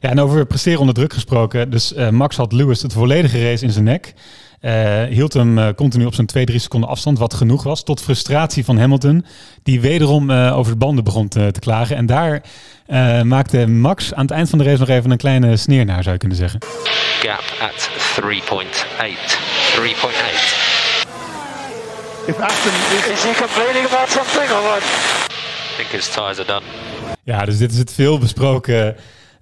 Ja, 0.01 0.11
en 0.11 0.21
over 0.21 0.47
presteren 0.47 0.81
onder 0.81 0.95
druk 0.95 1.12
gesproken. 1.12 1.71
Dus 1.71 1.95
eh, 1.95 2.09
Max 2.09 2.37
had 2.37 2.53
Lewis 2.53 2.83
het 2.83 2.93
volledige 2.93 3.43
race 3.43 3.65
in 3.65 3.71
zijn 3.71 3.85
nek. 3.85 4.15
Eh, 4.66 5.05
hield 5.05 5.33
hem 5.33 5.59
eh, 5.59 5.68
continu 5.74 6.05
op 6.05 6.14
zijn 6.14 6.26
2, 6.26 6.44
3 6.44 6.59
seconden 6.59 6.88
afstand, 6.88 7.18
wat 7.18 7.35
genoeg 7.35 7.62
was. 7.62 7.83
Tot 7.85 8.02
frustratie 8.02 8.64
van 8.64 8.79
Hamilton, 8.79 9.24
die 9.62 9.81
wederom 9.81 10.31
eh, 10.31 10.59
over 10.59 10.72
de 10.72 10.79
banden 10.79 11.05
begon 11.05 11.29
te, 11.29 11.48
te 11.52 11.61
klagen. 11.61 11.96
En 11.96 12.07
daar 12.07 12.42
eh, 12.87 13.22
maakte 13.22 13.66
Max 13.66 14.14
aan 14.14 14.22
het 14.22 14.31
eind 14.31 14.48
van 14.50 14.59
de 14.59 14.64
race 14.64 14.79
nog 14.79 14.88
even 14.88 15.11
een 15.11 15.16
kleine 15.16 15.57
sneer 15.57 15.85
naar, 15.85 16.02
zou 16.02 16.12
je 16.12 16.18
kunnen 16.18 16.37
zeggen. 16.37 16.61
Gap 17.20 17.44
at 17.61 17.90
3.8. 18.20 18.26
3.8. 18.26 18.29
If 22.26 22.40
Aston 22.40 22.72
is, 22.72 23.07
Is 23.12 23.22
he 23.22 23.35
complaining 23.40 23.87
about 23.87 24.09
something 24.09 24.50
or 24.50 24.62
what? 24.62 24.83
I 24.83 25.76
think 25.76 25.88
his 25.88 26.09
tyres 26.09 26.38
are 26.38 26.46
done. 26.46 26.62
Ja, 27.22 27.44
dus 27.44 27.59
dit 27.59 27.72
is 27.72 27.79
het 27.79 27.92
veel 27.92 28.18
besproken 28.18 28.96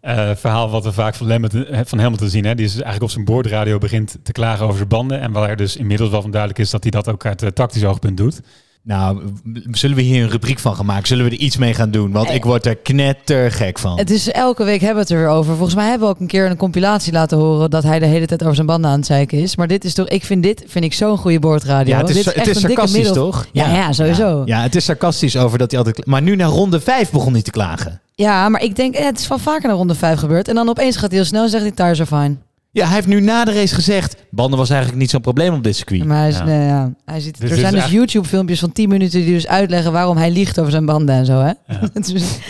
eh, 0.05 0.31
verhaal 0.35 0.71
wat 0.71 0.85
we 0.85 0.93
vaak 0.93 1.15
van 1.15 1.31
Hamilton, 1.31 1.67
eh, 1.67 1.81
van 1.85 2.29
zien. 2.29 2.45
Hè. 2.45 2.55
Die 2.55 2.65
is 2.65 2.73
dus 2.73 2.83
eigenlijk 2.83 3.03
op 3.03 3.11
zijn 3.11 3.25
boordradio 3.25 3.79
begint 3.79 4.17
te 4.23 4.33
klagen 4.33 4.65
over 4.65 4.77
zijn 4.77 4.89
banden. 4.89 5.21
En 5.21 5.33
waar 5.33 5.57
dus 5.57 5.77
inmiddels 5.77 6.11
wel 6.11 6.23
van 6.23 6.31
duidelijk 6.31 6.61
is 6.61 6.71
dat 6.71 6.83
hij 6.83 6.91
dat 6.91 7.09
ook 7.09 7.27
uit 7.27 7.43
eh, 7.43 7.49
tactisch 7.49 7.85
oogpunt 7.85 8.17
doet. 8.17 8.41
Nou, 8.87 9.23
zullen 9.71 9.97
we 9.97 10.03
hier 10.03 10.23
een 10.23 10.31
rubriek 10.31 10.59
van 10.59 10.77
gaan 10.77 10.87
maken? 10.87 11.07
Zullen 11.07 11.25
we 11.25 11.31
er 11.31 11.37
iets 11.37 11.57
mee 11.57 11.75
gaan 11.75 11.91
doen? 11.91 12.13
Want 12.13 12.31
ik 12.31 12.45
word 12.45 12.67
er 12.67 12.77
knettergek 12.77 13.79
van. 13.79 13.99
Het 13.99 14.11
is 14.11 14.31
elke 14.31 14.65
week 14.65 14.81
hebben 14.81 14.95
we 14.97 15.01
het 15.03 15.11
er 15.11 15.19
weer 15.19 15.37
over. 15.37 15.55
Volgens 15.55 15.75
mij 15.75 15.89
hebben 15.89 16.09
we 16.09 16.15
ook 16.15 16.21
een 16.21 16.27
keer 16.27 16.51
een 16.51 16.57
compilatie 16.57 17.13
laten 17.13 17.39
horen 17.39 17.71
dat 17.71 17.83
hij 17.83 17.99
de 17.99 18.07
hele 18.07 18.27
tijd 18.27 18.43
over 18.43 18.55
zijn 18.55 18.67
banden 18.67 18.91
aan 18.91 18.97
het 18.97 19.07
zeiken 19.07 19.39
is. 19.39 19.57
Maar 19.57 19.67
dit 19.67 19.85
is 19.85 19.95
toch, 19.95 20.09
ik 20.09 20.25
vind 20.25 20.43
dit 20.43 20.65
vind 20.67 20.85
ik 20.85 20.93
zo'n 20.93 21.19
goede 21.19 21.39
boordradio. 21.39 21.95
Ja, 21.95 22.01
het 22.01 22.09
is, 22.09 22.15
dit 22.17 22.25
het 22.25 22.35
echt 22.35 22.47
is 22.49 22.57
een 22.57 22.69
dikke 22.69 22.75
sarcastisch, 22.75 23.03
middel- 23.07 23.25
toch? 23.31 23.47
Ja, 23.53 23.73
ja, 23.75 23.93
sowieso. 23.93 24.43
Ja, 24.45 24.63
het 24.63 24.75
is 24.75 24.85
sarcastisch 24.85 25.37
over 25.37 25.59
dat 25.59 25.71
hij 25.71 25.79
altijd... 25.81 26.07
Maar 26.07 26.23
nu 26.23 26.37
naar 26.37 26.49
ronde 26.49 26.81
5 26.81 27.11
begon 27.11 27.33
hij 27.33 27.43
te 27.43 27.51
klagen. 27.51 28.01
Ja, 28.15 28.49
maar 28.49 28.63
ik 28.63 28.77
denk, 28.77 28.95
eh, 28.95 29.05
het 29.05 29.19
is 29.19 29.29
wel 29.29 29.39
vaker 29.39 29.69
naar 29.69 29.77
ronde 29.77 29.95
5 29.95 30.19
gebeurd. 30.19 30.49
En 30.49 30.55
dan 30.55 30.69
opeens 30.69 30.97
gaat 30.97 31.09
hij 31.11 31.19
heel 31.19 31.29
snel 31.29 31.43
en 31.43 31.49
zegt 31.51 31.63
hij, 31.63 31.73
tires 31.73 32.01
are 32.01 32.23
fine. 32.23 32.37
Ja, 32.75 32.85
hij 32.87 32.95
heeft 32.95 33.07
nu 33.07 33.21
na 33.21 33.45
de 33.45 33.53
race 33.53 33.75
gezegd... 33.75 34.17
Banden 34.31 34.59
was 34.59 34.71
eigenlijk 34.71 35.01
niet 35.01 35.11
zo'n 35.11 35.21
probleem 35.21 35.55
op 35.55 35.63
dit 35.65 35.77
circuit. 35.77 36.05
Maar 36.05 36.19
hij, 36.19 36.29
is, 36.29 36.37
Ja. 36.37 36.45
nee, 36.45 36.67
ja, 36.67 36.93
hij 37.05 37.21
ziet, 37.21 37.41
Dus 37.41 37.51
er 37.51 37.57
zijn 37.57 37.73
dus 37.73 37.83
echt- 37.83 37.91
YouTube-filmpjes 37.93 38.61
van 38.61 38.73
10 38.73 38.89
minuten 38.89 39.21
die 39.21 39.33
dus 39.35 39.47
uitleggen 39.47 39.93
waarom 39.93 40.17
hij 40.17 40.31
liegt 40.31 40.59
over 40.61 40.71
zijn 40.71 40.87
banden 40.87 41.15
en 41.15 41.27
zo. 41.27 41.39
Hè? 41.41 41.53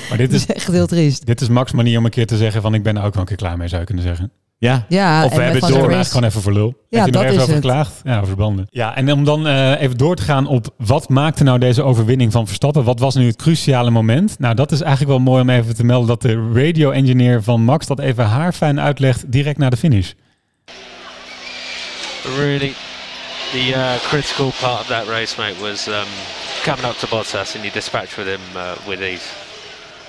Maar 0.09 0.19
dit 0.19 0.33
is, 0.33 0.47
is 0.47 0.55
echt 0.55 0.67
heel 0.71 0.87
triest. 0.87 1.27
dit 1.27 1.41
is 1.41 1.49
Max' 1.49 1.73
manier 1.73 1.99
om 1.99 2.05
een 2.05 2.11
keer 2.11 2.27
te 2.27 2.37
zeggen 2.37 2.63
van 2.63 2.75
ik 2.75 2.83
ben 2.83 2.97
er 2.97 3.03
ook 3.05 3.13
wel 3.13 3.23
een 3.23 3.29
keer 3.29 3.37
klaar 3.37 3.57
mee, 3.57 3.69
zou 3.69 3.81
je 3.81 3.87
kunnen 3.87 4.05
zeggen. 4.05 4.31
Ja, 4.65 4.85
Ja, 4.89 5.25
Of 5.25 5.31
we 5.31 5.37
en 5.37 5.45
hebben 5.45 5.65
het 5.65 5.75
door, 5.75 5.91
maar 5.91 6.05
gewoon 6.05 6.25
even 6.25 6.43
voor 6.43 6.53
lul. 6.53 6.67
Ja, 6.89 7.03
Heeft 7.03 7.03
hij 7.03 7.11
dat 7.13 7.23
even 7.23 7.35
is 7.35 7.41
over 7.43 7.55
het. 7.55 7.65
geklaagd? 7.65 7.93
Ja, 8.05 8.21
over 8.21 8.37
banden. 8.37 8.67
Ja, 8.71 8.97
en 8.97 9.13
om 9.13 9.25
dan 9.25 9.47
eh, 9.47 9.81
even 9.81 9.97
door 9.97 10.17
te 10.17 10.23
gaan 10.23 10.47
op 10.47 10.67
wat 10.79 11.09
maakte 11.09 11.43
nou 11.45 11.59
deze 11.59 11.83
overwinning 11.83 12.33
van 12.33 12.47
Verstappen? 12.47 12.85
Wat 12.85 12.99
was 12.99 13.15
nu 13.15 13.27
het 13.27 13.37
cruciale 13.37 13.91
moment? 13.91 14.39
Nou, 14.39 14.55
dat 14.55 14.73
is 14.73 14.81
eigenlijk 14.81 15.11
wel 15.11 15.21
mooi 15.21 15.43
om 15.43 15.51
even 15.51 15.75
te 15.75 15.85
melden 15.85 16.09
dat 16.09 16.23
de 16.23 16.51
radio-engineer 16.55 17.43
van 17.43 17.61
Max 17.65 17.87
dat 17.87 17.99
even 18.01 18.25
haarfijn 18.25 18.81
uitlegt 18.81 19.33
direct 19.33 19.59
na 19.59 19.71
de 19.71 19.77
finish. 19.77 20.13
Really, 22.39 22.73
the 23.53 23.69
uh, 23.71 23.95
critical 24.09 24.51
part 24.61 24.81
of 24.81 24.87
that 24.87 25.07
race, 25.09 25.35
mate, 25.39 25.61
was 25.61 25.87
um, 25.89 25.95
coming 26.63 26.85
up 26.87 26.97
to 26.99 27.07
Bottas 27.07 27.55
and 27.55 27.63
you 27.65 27.71
dispatched 27.73 28.17
with 28.17 28.27
him 28.27 28.41
uh, 28.57 28.63
with 28.89 29.01
ease. 29.01 29.27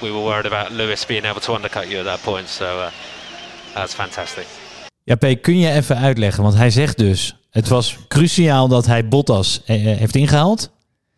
We 0.02 0.12
were 0.12 0.24
worried 0.24 0.46
about 0.46 0.72
Lewis 0.72 1.06
being 1.06 1.26
able 1.26 1.42
to 1.42 1.54
undercut 1.54 1.90
you 1.90 2.00
at 2.00 2.06
that 2.06 2.22
point, 2.24 2.48
so 2.48 2.66
uh, 2.66 2.90
that's 3.76 3.94
fantastic. 3.94 4.46
Ja, 5.04 5.16
P, 5.16 5.42
kun 5.42 5.58
je 5.60 5.72
even 5.72 5.98
uitleggen? 5.98 6.44
Want 6.44 6.56
hij 6.56 6.70
zegt 6.70 6.98
dus... 6.98 7.36
Het 7.50 7.68
was 7.68 7.98
cruciaal 8.08 8.68
dat 8.68 8.86
hij 8.86 9.08
Bottas 9.08 9.62
eh, 9.66 9.92
eh, 9.92 9.98
heeft 9.98 10.16
ingehaald. 10.16 10.72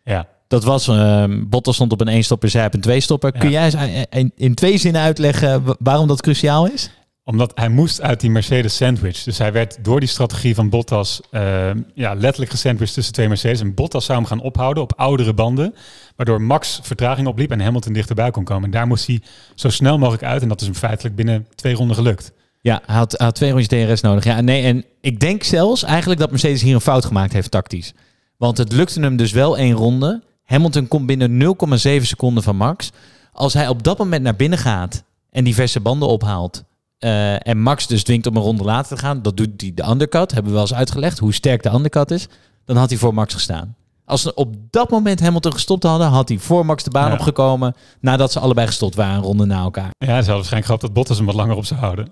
Ja. 0.04 0.28
Dat 0.48 0.64
was... 0.64 0.88
ehm, 0.88 1.44
Bottas 1.48 1.76
stond 1.76 1.92
op 1.92 2.02
een 2.02 2.08
één 2.08 2.24
stopper, 2.24 2.50
zij 2.50 2.66
op 2.66 2.74
een 2.74 2.82
twee 2.82 3.00
stopper. 3.00 3.34
Ja. 3.34 3.40
Kun 3.40 3.50
jij 3.50 3.66
eens 3.66 3.74
eh, 3.74 4.02
in, 4.10 4.32
in 4.36 4.54
twee 4.56 4.78
zinnen 4.78 5.02
uitleggen 5.02 5.64
wa- 5.64 5.76
waarom 5.80 6.08
dat 6.08 6.22
cruciaal 6.22 6.68
is? 6.68 6.90
Omdat 7.24 7.52
hij 7.56 7.70
moest 7.70 8.02
uit 8.02 8.20
die 8.20 8.30
Mercedes 8.30 8.76
sandwich. 8.76 9.24
Dus 9.24 9.38
hij 9.38 9.52
werd 9.52 9.78
door 9.84 10.00
die 10.00 10.10
strategie 10.10 10.56
van 10.56 10.70
Bottas 10.70 11.22
eh, 11.32 11.70
ja, 11.94 12.14
letterlijk 12.14 12.52
gesandwiched 12.52 12.94
tussen 12.94 13.14
twee 13.14 13.28
Mercedes. 13.28 13.60
En 13.62 13.74
Bottas 13.74 14.06
zou 14.06 14.18
hem 14.18 14.28
gaan 14.28 14.42
ophouden 14.42 14.84
op 14.84 14.94
oudere 14.96 15.34
banden. 15.34 15.76
Waardoor 16.16 16.42
Max 16.42 16.80
vertraging 16.84 17.28
opliep 17.28 17.52
en 17.52 17.60
Hamilton 17.62 17.94
dichterbij 17.94 18.32
kon 18.32 18.44
komen. 18.44 18.64
En 18.64 18.72
daar 18.72 18.88
moest 18.88 19.08
hij 19.08 19.22
zo 19.56 19.70
snel 19.70 19.98
mogelijk 19.98 20.24
uit. 20.24 20.42
En 20.42 20.48
dat 20.48 20.62
is 20.62 20.68
hem 20.68 20.76
feitelijk 20.76 21.16
binnen 21.16 21.48
twee 21.56 21.74
ronden 21.74 21.96
gelukt. 21.96 22.32
Ja, 22.68 22.82
hij 22.86 22.96
had, 22.96 23.14
had 23.18 23.36
twee 23.36 23.52
rondjes 23.52 23.88
DRS 23.88 24.02
nodig. 24.02 24.24
Ja, 24.24 24.42
nee, 24.42 24.64
en 24.64 24.86
ik 25.02 25.20
denk 25.20 25.44
zelfs 25.44 25.84
eigenlijk 25.84 26.20
dat 26.20 26.30
Mercedes 26.30 26.62
hier 26.62 26.74
een 26.76 26.82
fout 26.82 27.06
gemaakt 27.06 27.34
heeft 27.34 27.52
tactisch. 27.52 27.94
Want 28.38 28.58
het 28.58 28.72
lukte 28.72 29.00
hem 29.00 29.16
dus 29.16 29.32
wel 29.32 29.58
één 29.58 29.74
ronde. 29.76 30.22
Hamilton 30.44 30.88
komt 30.88 31.06
binnen 31.06 31.56
0,7 32.00 32.02
seconden 32.02 32.44
van 32.44 32.56
Max. 32.56 32.92
Als 33.32 33.54
hij 33.54 33.68
op 33.68 33.84
dat 33.84 33.98
moment 33.98 34.24
naar 34.24 34.36
binnen 34.36 34.60
gaat 34.60 35.04
en 35.30 35.44
diverse 35.44 35.80
banden 35.80 36.08
ophaalt... 36.08 36.64
eh, 36.98 37.48
en 37.48 37.58
Max 37.62 37.88
dus 37.88 38.04
dwingt 38.04 38.28
om 38.28 38.36
een 38.36 38.42
ronde 38.42 38.64
later 38.64 38.96
te 38.98 39.04
gaan... 39.04 39.22
dat 39.22 39.38
doet 39.38 39.50
hij 39.62 39.72
de 39.76 39.90
undercut. 39.90 40.32
Hebben 40.32 40.52
we 40.52 40.58
wel 40.58 40.68
eens 40.68 40.74
uitgelegd 40.78 41.18
hoe 41.20 41.34
sterk 41.34 41.64
de 41.64 41.74
undercut 41.74 42.12
is. 42.12 42.28
Dan 42.66 42.76
had 42.76 42.90
hij 42.90 42.98
voor 43.00 43.14
Max 43.14 43.34
gestaan. 43.34 43.76
Als 44.06 44.22
ze 44.22 44.34
op 44.34 44.56
dat 44.70 44.90
moment 44.90 45.20
Hamilton 45.20 45.54
gestopt 45.54 45.84
hadden... 45.84 46.08
had 46.08 46.30
hij 46.30 46.38
voor 46.38 46.66
Max 46.66 46.84
de 46.84 46.90
baan 46.90 47.08
Ja. 47.08 47.14
opgekomen... 47.14 47.76
nadat 48.00 48.32
ze 48.32 48.40
allebei 48.40 48.68
gestopt 48.68 48.96
waren, 48.96 49.16
een 49.16 49.22
ronde 49.24 49.46
na 49.46 49.62
elkaar. 49.62 49.92
Ja, 49.98 50.06
ze 50.06 50.12
hadden 50.14 50.26
waarschijnlijk 50.34 50.66
gehoopt 50.66 50.82
dat 50.82 50.94
Bottas 50.94 51.18
hem 51.18 51.26
wat 51.26 51.36
langer 51.36 51.56
op 51.56 51.66
zou 51.66 51.80
houden. 51.80 52.08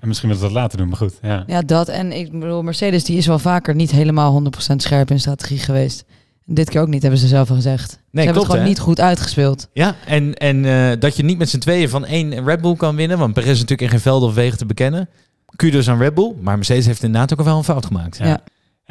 En 0.00 0.08
misschien 0.08 0.28
wil 0.28 0.38
ze 0.38 0.44
dat 0.44 0.52
later 0.52 0.78
doen, 0.78 0.88
maar 0.88 0.96
goed. 0.96 1.18
Ja. 1.22 1.44
Ja, 1.46 1.60
dat. 1.60 1.88
En 1.88 2.12
ik 2.12 2.32
bedoel, 2.32 2.62
Mercedes 2.62 3.04
die 3.04 3.16
is 3.16 3.26
wel 3.26 3.38
vaker 3.38 3.74
niet 3.74 3.90
helemaal 3.90 4.42
100% 4.72 4.76
scherp 4.76 5.10
in 5.10 5.20
strategie 5.20 5.58
geweest. 5.58 6.04
En 6.46 6.54
dit 6.54 6.70
keer 6.70 6.80
ook 6.80 6.88
niet, 6.88 7.02
hebben 7.02 7.20
ze 7.20 7.26
zelf 7.26 7.50
al 7.50 7.56
gezegd. 7.56 7.90
ze 7.90 7.96
hebben 8.12 8.32
klopt, 8.32 8.36
het 8.36 8.46
gewoon 8.46 8.62
hè? 8.62 8.68
niet 8.68 8.78
goed 8.78 9.00
uitgespeeld. 9.00 9.68
Ja, 9.72 9.96
en, 10.06 10.34
en 10.34 10.64
eh, 10.64 11.00
dat 11.00 11.16
je 11.16 11.22
niet 11.22 11.38
met 11.38 11.48
z'n 11.48 11.58
tweeën 11.58 11.88
van 11.88 12.04
één 12.04 12.44
Red 12.44 12.60
Bull 12.60 12.76
kan 12.76 12.96
winnen. 12.96 13.18
Want 13.18 13.34
Perez 13.34 13.50
is 13.50 13.60
natuurlijk 13.60 13.80
in 13.80 13.88
geen 13.88 14.00
velden 14.00 14.28
of 14.28 14.34
wegen 14.34 14.58
te 14.58 14.66
bekennen. 14.66 15.08
Kudos 15.56 15.88
aan 15.88 15.98
Red 15.98 16.14
Bull. 16.14 16.34
Maar 16.40 16.56
Mercedes 16.56 16.86
heeft 16.86 17.02
inderdaad 17.02 17.32
ook 17.32 17.46
wel 17.46 17.56
een 17.56 17.64
fout 17.64 17.86
gemaakt. 17.86 18.18
Ja. 18.18 18.26
Ja, 18.26 18.40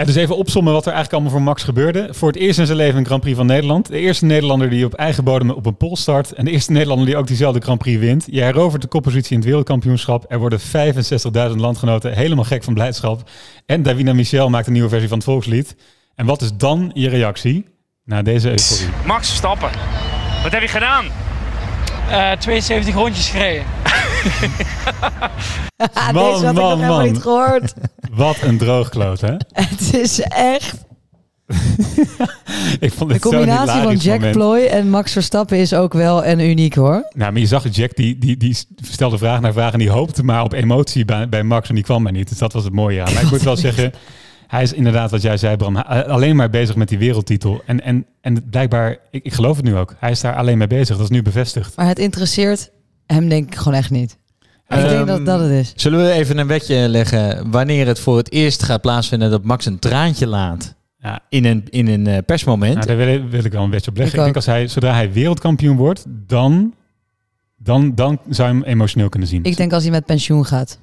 dus 0.05 0.15
even 0.15 0.37
opsommen 0.37 0.73
wat 0.73 0.85
er 0.85 0.93
eigenlijk 0.93 1.13
allemaal 1.13 1.31
voor 1.31 1.47
Max 1.47 1.63
gebeurde. 1.63 2.07
Voor 2.11 2.27
het 2.27 2.37
eerst 2.37 2.59
in 2.59 2.65
zijn 2.65 2.77
leven 2.77 2.97
een 2.97 3.05
Grand 3.05 3.21
Prix 3.21 3.37
van 3.37 3.45
Nederland. 3.45 3.87
De 3.87 3.99
eerste 3.99 4.25
Nederlander 4.25 4.69
die 4.69 4.85
op 4.85 4.93
eigen 4.93 5.23
bodem 5.23 5.49
op 5.49 5.65
een 5.65 5.77
pol 5.77 5.97
start. 5.97 6.31
En 6.31 6.45
de 6.45 6.51
eerste 6.51 6.71
Nederlander 6.71 7.05
die 7.05 7.17
ook 7.17 7.27
diezelfde 7.27 7.61
Grand 7.61 7.79
Prix 7.79 7.99
wint. 7.99 8.25
Je 8.31 8.41
herovert 8.41 8.81
de 8.81 8.87
koppositie 8.87 9.31
in 9.31 9.37
het 9.37 9.45
wereldkampioenschap. 9.45 10.25
Er 10.27 10.39
worden 10.39 10.59
65.000 10.59 11.55
landgenoten 11.55 12.13
helemaal 12.13 12.43
gek 12.43 12.63
van 12.63 12.73
blijdschap. 12.73 13.29
En 13.65 13.83
Davina 13.83 14.13
Michel 14.13 14.49
maakt 14.49 14.67
een 14.67 14.73
nieuwe 14.73 14.89
versie 14.89 15.07
van 15.07 15.17
het 15.17 15.27
volkslied. 15.27 15.75
En 16.15 16.25
wat 16.25 16.41
is 16.41 16.51
dan 16.57 16.91
je 16.93 17.09
reactie 17.09 17.65
na 18.03 18.21
deze 18.21 18.49
euforie? 18.49 18.93
Max 19.05 19.27
Verstappen, 19.27 19.69
wat 20.43 20.51
heb 20.51 20.61
je 20.61 20.67
gedaan? 20.67 21.05
72 22.39 22.93
rondjes 22.93 23.29
gereden. 23.29 23.63
Ah, 25.93 26.11
Man, 26.11 26.31
deze 26.31 26.45
had 26.45 26.55
ik 26.55 26.61
nog 26.61 26.69
man, 26.69 26.79
helemaal 26.79 27.01
niet 27.01 27.21
gehoord. 27.21 27.73
Wat 28.09 28.41
een 28.41 28.57
droogkloot, 28.57 29.21
hè? 29.21 29.33
het 29.53 29.93
is 29.93 30.19
echt... 30.21 30.87
Ik 32.79 32.93
vond 32.93 33.11
De 33.11 33.19
combinatie 33.19 33.81
van 33.81 33.95
Jack 33.95 34.17
moment. 34.17 34.35
Ploy 34.35 34.59
en 34.59 34.89
Max 34.89 35.11
Verstappen 35.11 35.57
is 35.57 35.73
ook 35.73 35.93
wel 35.93 36.25
een 36.25 36.39
uniek 36.39 36.75
hoor. 36.75 37.07
Nou, 37.15 37.31
maar 37.31 37.41
je 37.41 37.47
zag 37.47 37.75
Jack, 37.75 37.95
die, 37.95 38.17
die, 38.17 38.37
die 38.37 38.57
stelde 38.81 39.17
vraag 39.17 39.41
naar 39.41 39.53
vraag 39.53 39.73
en 39.73 39.79
die 39.79 39.89
hoopte 39.89 40.23
maar 40.23 40.43
op 40.43 40.53
emotie 40.53 41.05
bij, 41.05 41.29
bij 41.29 41.43
Max 41.43 41.69
en 41.69 41.75
die 41.75 41.83
kwam 41.83 42.03
maar 42.03 42.11
niet. 42.11 42.29
Dus 42.29 42.37
dat 42.37 42.53
was 42.53 42.63
het 42.63 42.73
mooie 42.73 43.01
aan. 43.01 43.13
Maar 43.13 43.23
ik 43.23 43.31
moet 43.31 43.41
wel 43.41 43.57
zeggen, 43.67 43.91
hij 44.47 44.63
is 44.63 44.73
inderdaad 44.73 45.11
wat 45.11 45.21
jij 45.21 45.37
zei 45.37 45.55
Bram, 45.55 45.75
alleen 45.77 46.35
maar 46.35 46.49
bezig 46.49 46.75
met 46.75 46.87
die 46.87 46.97
wereldtitel. 46.97 47.61
En, 47.65 47.83
en, 47.83 48.05
en 48.21 48.49
blijkbaar, 48.49 48.97
ik, 49.11 49.23
ik 49.23 49.33
geloof 49.33 49.55
het 49.55 49.65
nu 49.65 49.75
ook, 49.75 49.95
hij 49.99 50.11
is 50.11 50.21
daar 50.21 50.35
alleen 50.35 50.57
mee 50.57 50.67
bezig. 50.67 50.95
Dat 50.95 51.05
is 51.05 51.15
nu 51.15 51.21
bevestigd. 51.21 51.75
Maar 51.75 51.87
het 51.87 51.99
interesseert 51.99 52.71
hem 53.05 53.29
denk 53.29 53.47
ik 53.47 53.55
gewoon 53.55 53.77
echt 53.77 53.91
niet. 53.91 54.17
Ik 54.69 54.75
denk 54.89 54.89
Ehm, 54.91 55.05
dat 55.05 55.25
dat 55.25 55.39
het 55.39 55.51
is. 55.51 55.73
Zullen 55.75 55.99
we 56.05 56.11
even 56.11 56.37
een 56.37 56.47
wetje 56.47 56.89
leggen 56.89 57.51
wanneer 57.51 57.87
het 57.87 57.99
voor 57.99 58.17
het 58.17 58.31
eerst 58.31 58.63
gaat 58.63 58.81
plaatsvinden 58.81 59.29
dat 59.29 59.43
Max 59.43 59.65
een 59.65 59.79
traantje 59.79 60.27
laat 60.27 60.75
Ja. 60.97 61.19
in 61.29 61.45
een, 61.45 61.63
in 61.69 61.87
een 61.87 62.07
eh, 62.07 62.17
persmoment? 62.25 62.73
Nou, 62.73 62.87
daar 62.87 62.97
wil, 62.97 63.07
ik- 63.07 63.23
wil 63.29 63.43
ik 63.43 63.51
wel 63.51 63.63
een 63.63 63.69
beetje 63.69 63.91
op 63.91 63.97
leggen. 63.97 64.13
Ik 64.15 64.19
Ik, 64.19 64.23
denk 64.33 64.35
als 64.35 64.45
hij, 64.45 64.67
zodra 64.67 64.93
hij 64.93 65.11
wereldkampioen 65.11 65.77
wordt, 65.77 66.03
dan, 66.07 66.73
dan, 67.57 67.95
dan 67.95 68.19
zou 68.29 68.49
je 68.49 68.53
hem 68.55 68.63
emotioneel 68.63 69.09
kunnen 69.09 69.29
zien. 69.29 69.43
Ik 69.43 69.57
denk 69.57 69.73
als 69.73 69.83
hij 69.83 69.91
met 69.91 70.05
pensioen 70.05 70.45
gaat. 70.45 70.79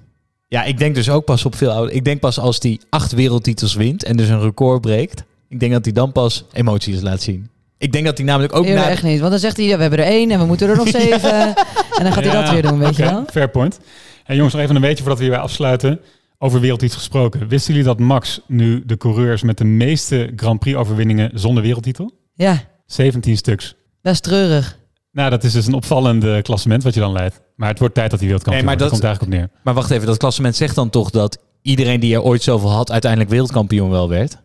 Ja, 0.49 0.64
ik 0.64 0.79
denk 0.79 0.94
dus 0.94 1.11
ook 1.11 1.25
pas 1.25 1.44
op 1.44 1.55
veel 1.55 1.70
ouder. 1.70 1.94
Ik 1.94 2.05
denk 2.05 2.20
pas 2.20 2.38
als 2.38 2.59
hij 2.61 2.81
acht 2.88 3.12
wereldtitels 3.12 3.75
wint 3.75 4.05
en 4.05 4.16
dus 4.16 4.29
een 4.29 4.40
record 4.40 4.81
breekt. 4.81 5.25
Ik 5.49 5.61
denk 5.61 5.72
dat 5.72 5.85
hij 5.85 5.92
dan 5.94 6.12
pas 6.12 6.44
emoties 6.53 7.01
laat 7.01 7.22
zien. 7.22 7.49
Ik 7.79 7.93
denk 7.93 8.05
dat 8.05 8.17
hij 8.19 8.27
namelijk 8.27 8.55
ook 8.55 8.65
Nee, 8.65 8.75
na... 8.75 8.89
echt 8.89 9.03
niet. 9.03 9.19
Want 9.19 9.31
dan 9.31 9.41
zegt 9.41 9.57
hij, 9.57 9.67
ja, 9.67 9.75
we 9.77 9.81
hebben 9.81 9.99
er 9.99 10.05
één 10.05 10.31
en 10.31 10.39
we 10.39 10.45
moeten 10.47 10.69
er 10.69 10.77
nog 10.77 10.89
zeven. 11.03 11.31
En 11.33 11.55
dan 12.03 12.12
gaat 12.12 12.25
hij 12.25 12.33
Ja, 12.33 12.43
dat 12.43 12.51
weer 12.51 12.62
doen, 12.62 12.79
weet 12.79 12.97
je 12.97 13.03
wel. 13.03 13.25
Fair 13.31 13.49
point. 13.51 13.79
En 14.25 14.35
jongens, 14.37 14.55
nog 14.55 14.62
even 14.62 14.75
een 14.75 14.81
beetje 14.81 14.99
voordat 14.99 15.17
we 15.19 15.25
hierbij 15.25 15.43
afsluiten. 15.43 16.01
Over 16.39 16.61
wereldtitel 16.61 16.99
gesproken. 16.99 17.49
Wisten 17.49 17.73
jullie 17.75 17.89
dat 17.89 17.99
Max 17.99 18.41
nu 18.47 18.83
de 18.87 18.97
coureur 18.97 19.33
is 19.33 19.43
met 19.43 19.59
de 19.59 19.65
meeste 19.65 20.33
Grand 20.37 20.59
Prix 20.61 20.77
overwinningen 20.79 21.31
zonder 21.35 21.62
wereldtitel? 21.62 22.11
Ja, 22.35 22.62
17 22.87 23.37
stuks. 23.37 23.75
dat 24.03 24.12
is 24.12 24.21
treurig. 24.21 24.79
Nou, 25.12 25.31
dat 25.31 25.45
is 25.45 25.53
dus 25.53 25.67
een 25.67 25.73
opvallend 25.75 26.43
klassement 26.43 26.83
wat 26.83 26.95
je 26.95 27.01
dan 27.01 27.12
leidt. 27.12 27.41
Maar 27.57 27.69
het 27.69 27.79
wordt 27.79 27.95
tijd 27.95 28.11
dat 28.11 28.19
hij 28.19 28.29
wereldkampioen 28.29 28.67
Nee, 28.67 28.77
maar 28.77 28.89
wordt. 28.89 29.03
dat- 29.03 29.11
Dat 29.12 29.19
komt 29.19 29.31
eigenlijk 29.31 29.51
op 29.53 29.59
neer. 29.59 29.65
Maar 29.65 29.75
wacht 29.75 29.91
even, 29.91 30.07
dat 30.07 30.17
klassement 30.17 30.57
zegt 30.57 30.75
dan 30.75 30.91
toch 30.91 31.11
dat 31.11 31.39
iedereen 31.62 32.01
die 32.01 32.15
er 32.15 32.23
ooit 32.23 32.43
zoveel 32.43 32.71
had 32.71 32.91
uiteindelijk 32.93 33.31
wereldkampioen 33.31 33.91
wel 33.91 34.09
werd? 34.09 34.37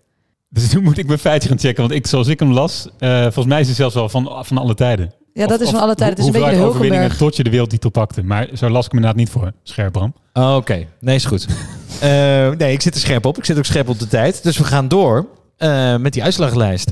Dus 0.54 0.74
nu 0.74 0.82
moet 0.82 0.98
ik 0.98 1.08
mijn 1.08 1.20
feitje 1.20 1.50
gaan 1.50 1.60
checken. 1.60 1.82
Want 1.82 1.94
ik, 1.96 2.08
zoals 2.08 2.28
ik 2.28 2.40
hem 2.40 2.52
las, 2.52 2.88
eh, 3.00 3.22
volgens 3.22 3.46
mij 3.46 3.60
is 3.60 3.66
hij 3.66 3.76
zelfs 3.76 3.96
wel 3.96 4.10
van, 4.10 4.30
van 4.46 4.58
alle 4.58 4.74
tijden. 4.74 5.14
Ja, 5.34 5.48
dat 5.48 5.60
Of- 5.60 5.66
is 5.66 5.72
van 5.72 5.80
alle 5.82 5.96
tijden. 5.96 6.18
Het 6.18 6.28
is 6.28 6.34
een 6.36 6.42
beetje 6.42 6.58
de 6.60 6.66
overwinningen 6.68 7.18
tot 7.18 7.36
je 7.36 7.44
de 7.44 7.50
wereldtitel 7.50 7.90
pakte. 7.90 8.24
Maar 8.24 8.48
zo 8.54 8.70
las 8.70 8.86
ik 8.86 8.92
hem 8.92 9.00
inderdaad 9.02 9.16
niet 9.20 9.30
voor. 9.30 9.52
Scherp, 9.64 9.92
Bram. 9.92 10.14
Oh, 10.34 10.56
Oké, 10.56 10.86
nee, 11.00 11.16
is 11.16 11.26
goed. 11.26 11.48
Eh, 12.02 12.50
nee, 12.50 12.72
ik 12.74 12.82
zit 12.82 12.94
er 12.96 13.00
scherp 13.02 13.26
op. 13.26 13.38
Ik 13.38 13.46
zit 13.46 13.58
ook 13.58 13.66
scherp 13.66 13.90
op 13.90 14.00
de 14.00 14.08
tijd. 14.08 14.44
Dus 14.44 14.58
we 14.58 14.64
gaan 14.64 14.88
door 14.88 15.28
eh, 15.58 15.98
met 15.98 16.14
die 16.14 16.24
uitslaglijst. 16.24 16.92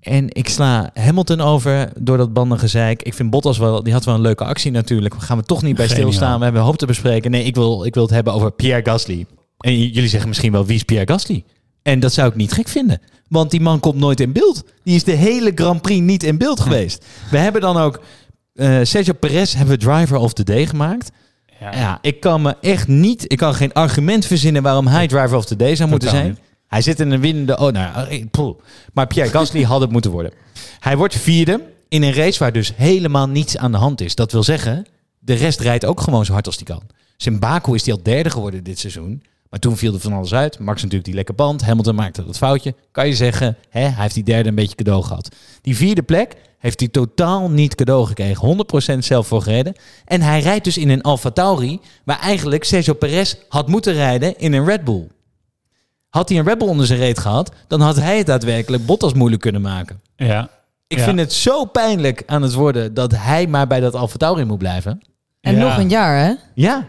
En 0.00 0.26
ik 0.34 0.48
sla 0.48 0.90
Hamilton 0.94 1.40
over 1.40 1.92
door 1.98 2.16
dat 2.16 2.32
bandengezeik. 2.32 3.02
Ik 3.02 3.14
vind 3.14 3.30
Bottas 3.30 3.58
wel, 3.58 3.82
die 3.82 3.92
had 3.92 4.04
wel 4.04 4.14
een 4.14 4.20
leuke 4.20 4.44
actie 4.44 4.70
natuurlijk. 4.70 5.14
We 5.14 5.20
gaan 5.20 5.36
we 5.38 5.42
toch 5.44 5.62
niet 5.62 5.76
bij 5.76 5.88
Geniaal. 5.88 6.06
stilstaan. 6.12 6.36
We 6.38 6.42
hebben 6.44 6.60
een 6.60 6.66
hoop 6.66 6.76
te 6.78 6.86
bespreken. 6.86 7.30
Nee, 7.30 7.44
ik 7.44 7.54
wil, 7.54 7.84
ik 7.84 7.94
wil 7.94 8.02
het 8.02 8.12
hebben 8.12 8.32
over 8.32 8.52
Pierre 8.52 8.82
Gasly. 8.90 9.26
En 9.58 9.78
jullie 9.78 10.08
zeggen 10.08 10.28
misschien 10.28 10.52
wel, 10.52 10.66
wie 10.66 10.76
is 10.76 10.82
Pierre 10.82 11.12
Gasly? 11.12 11.44
En 11.82 12.00
dat 12.00 12.12
zou 12.12 12.28
ik 12.28 12.34
niet 12.34 12.52
gek 12.52 12.68
vinden. 12.68 13.00
Want 13.28 13.50
die 13.50 13.60
man 13.60 13.80
komt 13.80 13.96
nooit 13.96 14.20
in 14.20 14.32
beeld. 14.32 14.64
Die 14.84 14.94
is 14.94 15.04
de 15.04 15.12
hele 15.12 15.52
Grand 15.54 15.82
Prix 15.82 16.00
niet 16.00 16.22
in 16.22 16.38
beeld 16.38 16.60
geweest. 16.60 17.04
We 17.30 17.38
hebben 17.38 17.60
dan 17.60 17.76
ook 17.76 18.00
Eh, 18.54 18.78
Sergio 18.82 19.12
Perez 19.12 19.54
hebben 19.54 19.78
we 19.78 19.84
driver 19.84 20.16
of 20.16 20.32
the 20.32 20.44
day 20.44 20.66
gemaakt. 20.66 21.10
Ja. 21.60 21.98
ik 22.02 22.20
kan 22.20 22.42
me 22.42 22.56
echt 22.60 22.88
niet... 22.88 23.32
Ik 23.32 23.38
kan 23.38 23.54
geen 23.54 23.72
argument 23.72 24.26
verzinnen 24.26 24.62
waarom 24.62 24.86
hij 24.86 25.06
driver 25.06 25.36
of 25.36 25.44
the 25.44 25.56
day 25.56 25.76
zou 25.76 25.88
moeten 25.90 26.08
zijn. 26.08 26.26
niet. 26.28 26.38
Hij 26.66 26.82
zit 26.82 27.00
in 27.00 27.10
een 27.10 27.20
winnende... 27.20 27.58
Oh, 27.58 27.72
nou, 27.72 28.26
poeh. 28.26 28.56
Maar 28.92 29.06
Pierre 29.06 29.30
Gasly 29.30 29.62
had 29.62 29.80
het 29.80 29.90
moeten 29.90 30.10
worden. 30.10 30.32
Hij 30.78 30.96
wordt 30.96 31.16
vierde 31.16 31.60
in 31.88 32.02
een 32.02 32.12
race 32.12 32.38
waar 32.38 32.52
dus 32.52 32.72
helemaal 32.76 33.28
niets 33.28 33.56
aan 33.56 33.72
de 33.72 33.78
hand 33.78 34.00
is. 34.00 34.14
Dat 34.14 34.32
wil 34.32 34.42
zeggen, 34.42 34.86
de 35.18 35.34
rest 35.34 35.60
rijdt 35.60 35.84
ook 35.84 36.00
gewoon 36.00 36.24
zo 36.24 36.32
hard 36.32 36.46
als 36.46 36.56
die 36.56 36.66
kan. 36.66 36.82
Dus 37.16 37.26
in 37.26 37.38
Baku 37.38 37.74
is 37.74 37.84
hij 37.84 37.94
al 37.94 38.02
derde 38.02 38.30
geworden 38.30 38.64
dit 38.64 38.78
seizoen. 38.78 39.22
Maar 39.50 39.60
toen 39.60 39.76
viel 39.76 39.94
er 39.94 40.00
van 40.00 40.12
alles 40.12 40.34
uit. 40.34 40.58
Max 40.58 40.76
natuurlijk 40.76 41.04
die 41.04 41.14
lekke 41.14 41.32
band. 41.32 41.62
Hamilton 41.64 41.94
maakte 41.94 42.24
dat 42.24 42.36
foutje. 42.36 42.74
Kan 42.92 43.06
je 43.06 43.14
zeggen, 43.14 43.56
hè, 43.68 43.80
hij 43.80 44.02
heeft 44.02 44.14
die 44.14 44.24
derde 44.24 44.48
een 44.48 44.54
beetje 44.54 44.74
cadeau 44.74 45.02
gehad. 45.02 45.34
Die 45.60 45.76
vierde 45.76 46.02
plek 46.02 46.36
heeft 46.58 46.80
hij 46.80 46.88
totaal 46.88 47.50
niet 47.50 47.74
cadeau 47.74 48.06
gekregen. 48.06 48.66
100% 48.94 48.98
zelf 48.98 49.26
voor 49.26 49.42
gereden. 49.42 49.74
En 50.04 50.20
hij 50.22 50.40
rijdt 50.40 50.64
dus 50.64 50.78
in 50.78 50.88
een 50.88 51.02
Alfa 51.02 51.30
Tauri... 51.30 51.80
waar 52.04 52.20
eigenlijk 52.20 52.64
Sergio 52.64 52.92
Perez 52.94 53.34
had 53.48 53.68
moeten 53.68 53.92
rijden 53.92 54.38
in 54.38 54.52
een 54.52 54.64
Red 54.64 54.84
Bull. 54.84 55.08
Had 56.08 56.28
hij 56.28 56.38
een 56.38 56.44
Red 56.44 56.58
Bull 56.58 56.68
onder 56.68 56.86
zijn 56.86 56.98
reet 56.98 57.18
gehad... 57.18 57.52
dan 57.66 57.80
had 57.80 57.96
hij 57.96 58.16
het 58.18 58.26
daadwerkelijk 58.26 58.86
Bottas 58.86 59.12
moeilijk 59.14 59.42
kunnen 59.42 59.60
maken. 59.60 60.00
Ja. 60.16 60.48
Ik 60.86 60.98
Ja. 60.98 61.04
vind 61.04 61.18
het 61.18 61.32
zo 61.32 61.64
pijnlijk 61.64 62.22
aan 62.26 62.42
het 62.42 62.52
worden... 62.54 62.94
dat 62.94 63.12
hij 63.16 63.46
maar 63.46 63.66
bij 63.66 63.80
dat 63.80 63.94
Alfa 63.94 64.16
Tauri 64.16 64.44
moet 64.44 64.58
blijven. 64.58 65.00
En 65.40 65.54
Ja. 65.54 65.60
nog 65.60 65.78
een 65.78 65.88
jaar, 65.88 66.24
hè? 66.24 66.32
Ja. 66.54 66.86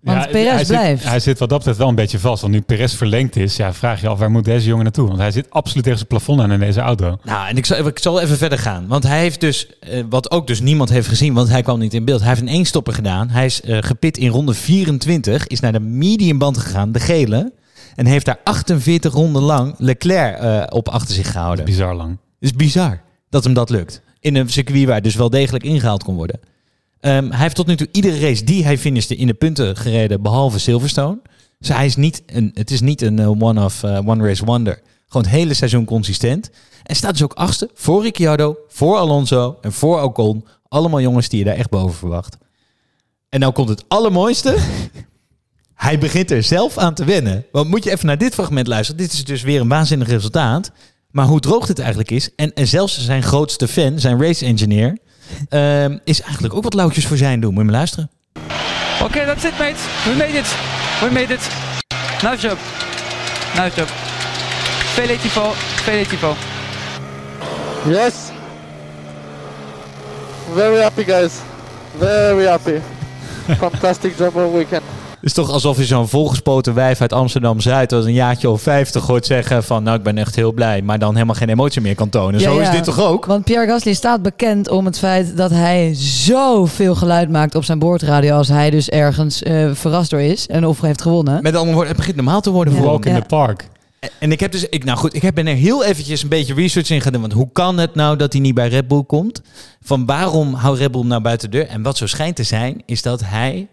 Want 0.00 0.24
Ja, 0.24 0.30
Perez 0.30 0.54
hij 0.54 0.64
blijft. 0.64 1.00
Zit, 1.02 1.10
hij 1.10 1.20
zit 1.20 1.38
wat 1.38 1.48
dat 1.48 1.58
betreft 1.58 1.78
wel 1.78 1.88
een 1.88 1.94
beetje 1.94 2.18
vast. 2.18 2.40
Want 2.40 2.52
nu 2.52 2.60
Perez 2.60 2.94
verlengd 2.94 3.36
is, 3.36 3.56
ja, 3.56 3.72
vraag 3.72 4.00
je 4.00 4.08
af 4.08 4.18
waar 4.18 4.30
moet 4.30 4.44
deze 4.44 4.66
jongen 4.66 4.84
naartoe? 4.84 5.06
Want 5.06 5.18
hij 5.18 5.30
zit 5.30 5.50
absoluut 5.50 5.82
tegen 5.82 5.98
zijn 5.98 6.08
plafond 6.10 6.40
aan 6.40 6.52
in 6.52 6.60
deze 6.60 6.80
auto. 6.80 7.18
Nou, 7.22 7.48
en 7.48 7.56
ik 7.56 7.66
zal, 7.66 7.76
even- 7.76 7.90
ik 7.90 7.98
zal 7.98 8.20
even 8.20 8.36
verder 8.36 8.58
gaan. 8.58 8.86
Want 8.86 9.02
hij 9.02 9.18
heeft 9.20 9.40
dus, 9.40 9.78
eh, 9.80 10.04
wat 10.10 10.30
ook 10.30 10.46
dus 10.46 10.60
niemand 10.60 10.88
heeft 10.90 11.08
gezien, 11.08 11.34
want 11.34 11.48
hij 11.48 11.62
kwam 11.62 11.78
niet 11.78 11.94
in 11.94 12.04
beeld. 12.04 12.20
Hij 12.20 12.28
heeft 12.28 12.40
een 12.40 12.48
éénstopper 12.48 12.92
gedaan. 12.94 13.28
Hij 13.28 13.44
is 13.44 13.60
eh, 13.60 13.78
gepit 13.80 14.16
in 14.18 14.28
ronde 14.28 14.54
24, 14.54 15.46
is 15.46 15.60
naar 15.60 15.72
de 15.72 15.80
mediumband 15.80 16.58
gegaan, 16.58 16.92
de 16.92 17.00
gele. 17.00 17.52
En 17.94 18.06
heeft 18.06 18.26
daar 18.26 18.38
48 18.44 19.12
ronden 19.12 19.42
lang 19.42 19.74
Leclerc 19.78 20.38
eh, 20.38 20.62
op 20.68 20.88
achter 20.88 21.14
zich 21.14 21.32
gehouden. 21.32 21.64
Bizar 21.64 21.94
lang. 21.94 22.10
Het 22.10 22.18
is 22.50 22.52
bizar 22.52 23.00
dat 23.30 23.44
hem 23.44 23.52
dat 23.54 23.70
lukt. 23.70 24.02
In 24.20 24.36
een 24.36 24.48
circuit 24.48 24.86
waar 24.86 25.02
dus 25.02 25.14
wel 25.14 25.30
degelijk 25.30 25.64
ingehaald 25.64 26.02
kon 26.04 26.14
worden. 26.14 26.40
Ehm, 27.00 27.30
hij 27.30 27.38
heeft 27.38 27.54
tot 27.54 27.66
nu 27.66 27.76
toe 27.76 27.88
iedere 27.92 28.20
race 28.20 28.44
die 28.44 28.64
hij 28.64 28.78
finishte 28.78 29.16
in 29.16 29.26
de 29.26 29.34
punten 29.34 29.76
gereden, 29.76 30.22
behalve 30.22 30.58
Silverstone. 30.58 31.18
Dus 31.58 31.68
hij 31.68 31.86
is 31.86 31.96
niet 31.96 32.22
een, 32.26 32.50
het 32.54 32.70
is 32.70 32.80
niet 32.80 33.02
een 33.02 33.18
eh, 33.18 33.42
one-of, 33.42 33.82
eh, 33.82 34.08
one-race 34.08 34.44
wonder. 34.44 34.80
Gewoon 35.06 35.26
het 35.26 35.32
hele 35.34 35.54
seizoen 35.54 35.84
consistent. 35.84 36.50
En 36.82 36.96
staat 36.96 37.12
dus 37.12 37.22
ook 37.22 37.32
achtste 37.32 37.70
voor 37.74 38.02
Ricciardo, 38.02 38.56
voor 38.68 38.96
Alonso 38.96 39.58
en 39.60 39.72
voor 39.72 40.02
Ocon. 40.02 40.46
Allemaal 40.68 41.00
jongens 41.00 41.28
die 41.28 41.38
je 41.38 41.44
daar 41.44 41.54
echt 41.54 41.70
boven 41.70 41.96
verwacht. 41.96 42.36
En 43.28 43.40
nou 43.40 43.52
komt 43.52 43.68
het 43.68 43.84
allermooiste. 43.88 44.56
Hij 45.74 45.98
begint 45.98 46.30
er 46.30 46.42
zelf 46.42 46.78
aan 46.78 46.94
te 46.94 47.04
wennen. 47.04 47.46
Want 47.52 47.68
moet 47.68 47.84
je 47.84 47.90
even 47.90 48.06
naar 48.06 48.18
dit 48.18 48.34
fragment 48.34 48.66
luisteren. 48.66 49.00
Dit 49.00 49.12
is 49.12 49.24
dus 49.24 49.42
weer 49.42 49.60
een 49.60 49.68
waanzinnig 49.68 50.08
resultaat. 50.08 50.70
Maar 51.10 51.26
hoe 51.26 51.40
droog 51.40 51.66
dit 51.66 51.78
eigenlijk 51.78 52.10
is. 52.10 52.34
En, 52.34 52.54
en 52.54 52.66
zelfs 52.66 53.04
zijn 53.04 53.22
grootste 53.22 53.68
fan, 53.68 53.98
zijn 53.98 54.22
race 54.22 54.44
engineer... 54.44 54.98
ehm, 55.48 55.98
is 56.04 56.20
eigenlijk 56.20 56.54
ook 56.54 56.62
wat 56.62 56.74
lauwtjes 56.74 57.06
voor 57.06 57.16
zijn 57.16 57.40
doen. 57.40 57.50
Moet 57.50 57.64
je 57.64 57.70
maar 57.70 57.78
luisteren. 57.78 58.10
Okay, 59.02 59.26
that's 59.26 59.44
it, 59.44 59.58
mate. 59.58 59.76
We 60.04 60.14
made 60.16 60.38
it. 60.38 60.54
We 61.00 61.10
made 61.12 61.34
it. 61.34 61.48
Nice 62.22 62.48
job. 62.48 62.58
Nice 63.56 63.76
job. 63.76 63.88
Tifo. 65.22 65.52
Tifo. 65.84 66.34
Yes. 67.86 68.14
Very 70.54 70.80
happy, 70.80 71.04
guys. 71.04 71.40
Very 71.98 72.44
happy. 72.44 72.80
Fantastic 73.60 74.16
job 74.16 74.36
all 74.36 74.52
weekend. 74.52 74.84
Het 75.20 75.26
is 75.26 75.32
toch 75.32 75.50
alsof 75.50 75.76
je 75.76 75.84
zo'n 75.84 76.08
volgespoten 76.08 76.74
wijf 76.74 77.00
uit 77.00 77.12
Amsterdam-Zuid... 77.12 77.92
als 77.92 78.04
een 78.04 78.12
jaartje 78.12 78.50
of 78.50 78.62
50 78.62 79.06
hoort 79.06 79.26
zeggen 79.26 79.64
van... 79.64 79.82
nou, 79.82 79.96
ik 79.96 80.02
ben 80.02 80.18
echt 80.18 80.36
heel 80.36 80.52
blij, 80.52 80.82
maar 80.82 80.98
dan 80.98 81.12
helemaal 81.14 81.34
geen 81.34 81.48
emotie 81.48 81.80
meer 81.80 81.94
kan 81.94 82.08
tonen. 82.08 82.40
Ja, 82.40 82.50
Zo 82.50 82.58
is 82.58 82.66
ja. 82.66 82.72
dit 82.72 82.84
toch 82.84 83.00
ook? 83.00 83.24
Want 83.26 83.44
Pierre 83.44 83.66
Gasly 83.66 83.92
staat 83.94 84.22
bekend 84.22 84.68
om 84.68 84.84
het 84.84 84.98
feit 84.98 85.36
dat 85.36 85.50
hij 85.50 85.90
zoveel 85.94 86.94
geluid 86.94 87.30
maakt 87.30 87.54
op 87.54 87.64
zijn 87.64 87.78
boordradio 87.78 88.36
als 88.36 88.48
hij 88.48 88.70
dus 88.70 88.88
ergens 88.88 89.42
eh, 89.42 89.70
verrast 89.72 90.10
door 90.10 90.20
is 90.20 90.46
en 90.46 90.66
of 90.66 90.80
heeft 90.80 91.02
gewonnen. 91.02 91.42
Met 91.42 91.54
andere 91.54 91.72
woorden, 91.72 91.88
het 91.88 91.96
begint 91.96 92.16
normaal 92.16 92.40
te 92.40 92.50
worden 92.50 92.74
voor 92.74 92.84
Walk 92.86 93.04
in 93.06 93.12
hem. 93.12 93.20
the 93.20 93.26
park. 93.26 93.68
En- 94.18 94.32
ik 94.32 94.40
heb 94.40 94.52
dus, 94.52 94.68
ik, 94.68 94.84
nou 94.84 94.98
goed, 94.98 95.14
ik 95.14 95.22
heb 95.22 95.34
ben 95.34 95.46
er 95.46 95.54
heel 95.54 95.84
eventjes 95.84 96.22
een 96.22 96.28
beetje 96.28 96.54
research 96.54 96.90
in 96.90 97.00
gedaan. 97.00 97.20
Want 97.20 97.32
hoe 97.32 97.48
kan 97.52 97.78
het 97.78 97.94
nou 97.94 98.16
dat 98.16 98.32
hij 98.32 98.42
niet 98.42 98.54
bij 98.54 98.68
Red 98.68 98.88
Bull 98.88 99.04
komt? 99.04 99.42
Van 99.82 100.06
waarom 100.06 100.54
houdt 100.54 100.78
Red 100.78 100.90
Bull 100.90 101.00
hem 101.00 101.10
nou 101.10 101.22
buiten 101.22 101.50
de 101.50 101.56
deur? 101.56 101.66
En 101.66 101.82
wat 101.82 101.96
zo 101.96 102.06
schijnt 102.06 102.36
te 102.36 102.42
zijn, 102.42 102.82
is 102.86 103.02
dat 103.02 103.20
hij 103.24 103.66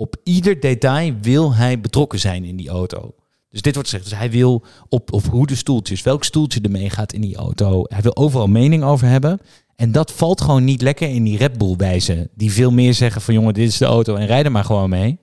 op 0.00 0.16
ieder 0.24 0.60
detail 0.60 1.14
wil 1.22 1.54
hij 1.54 1.80
betrokken 1.80 2.18
zijn 2.18 2.44
in 2.44 2.56
die 2.56 2.68
auto. 2.68 3.14
Dus 3.50 3.62
dit 3.62 3.74
wordt 3.74 3.88
gezegd. 3.88 4.10
Dus 4.10 4.18
hij 4.18 4.30
wil 4.30 4.64
op, 4.88 5.12
op 5.12 5.26
hoe 5.26 5.46
de 5.46 5.54
stoeltjes, 5.54 6.02
welk 6.02 6.24
stoeltje 6.24 6.60
ermee 6.60 6.90
gaat 6.90 7.12
in 7.12 7.20
die 7.20 7.36
auto. 7.36 7.82
Hij 7.84 8.02
wil 8.02 8.16
overal 8.16 8.46
mening 8.46 8.82
over 8.84 9.06
hebben. 9.06 9.40
En 9.76 9.92
dat 9.92 10.12
valt 10.12 10.40
gewoon 10.40 10.64
niet 10.64 10.82
lekker 10.82 11.08
in 11.08 11.24
die 11.24 11.36
Red 11.36 11.58
Bull 11.58 11.76
wijze. 11.76 12.30
Die 12.34 12.52
veel 12.52 12.70
meer 12.70 12.94
zeggen 12.94 13.20
van 13.22 13.34
jongen, 13.34 13.54
dit 13.54 13.68
is 13.68 13.76
de 13.78 13.84
auto 13.84 14.14
en 14.14 14.26
rij 14.26 14.42
er 14.42 14.52
maar 14.52 14.64
gewoon 14.64 14.90
mee. 14.90 15.18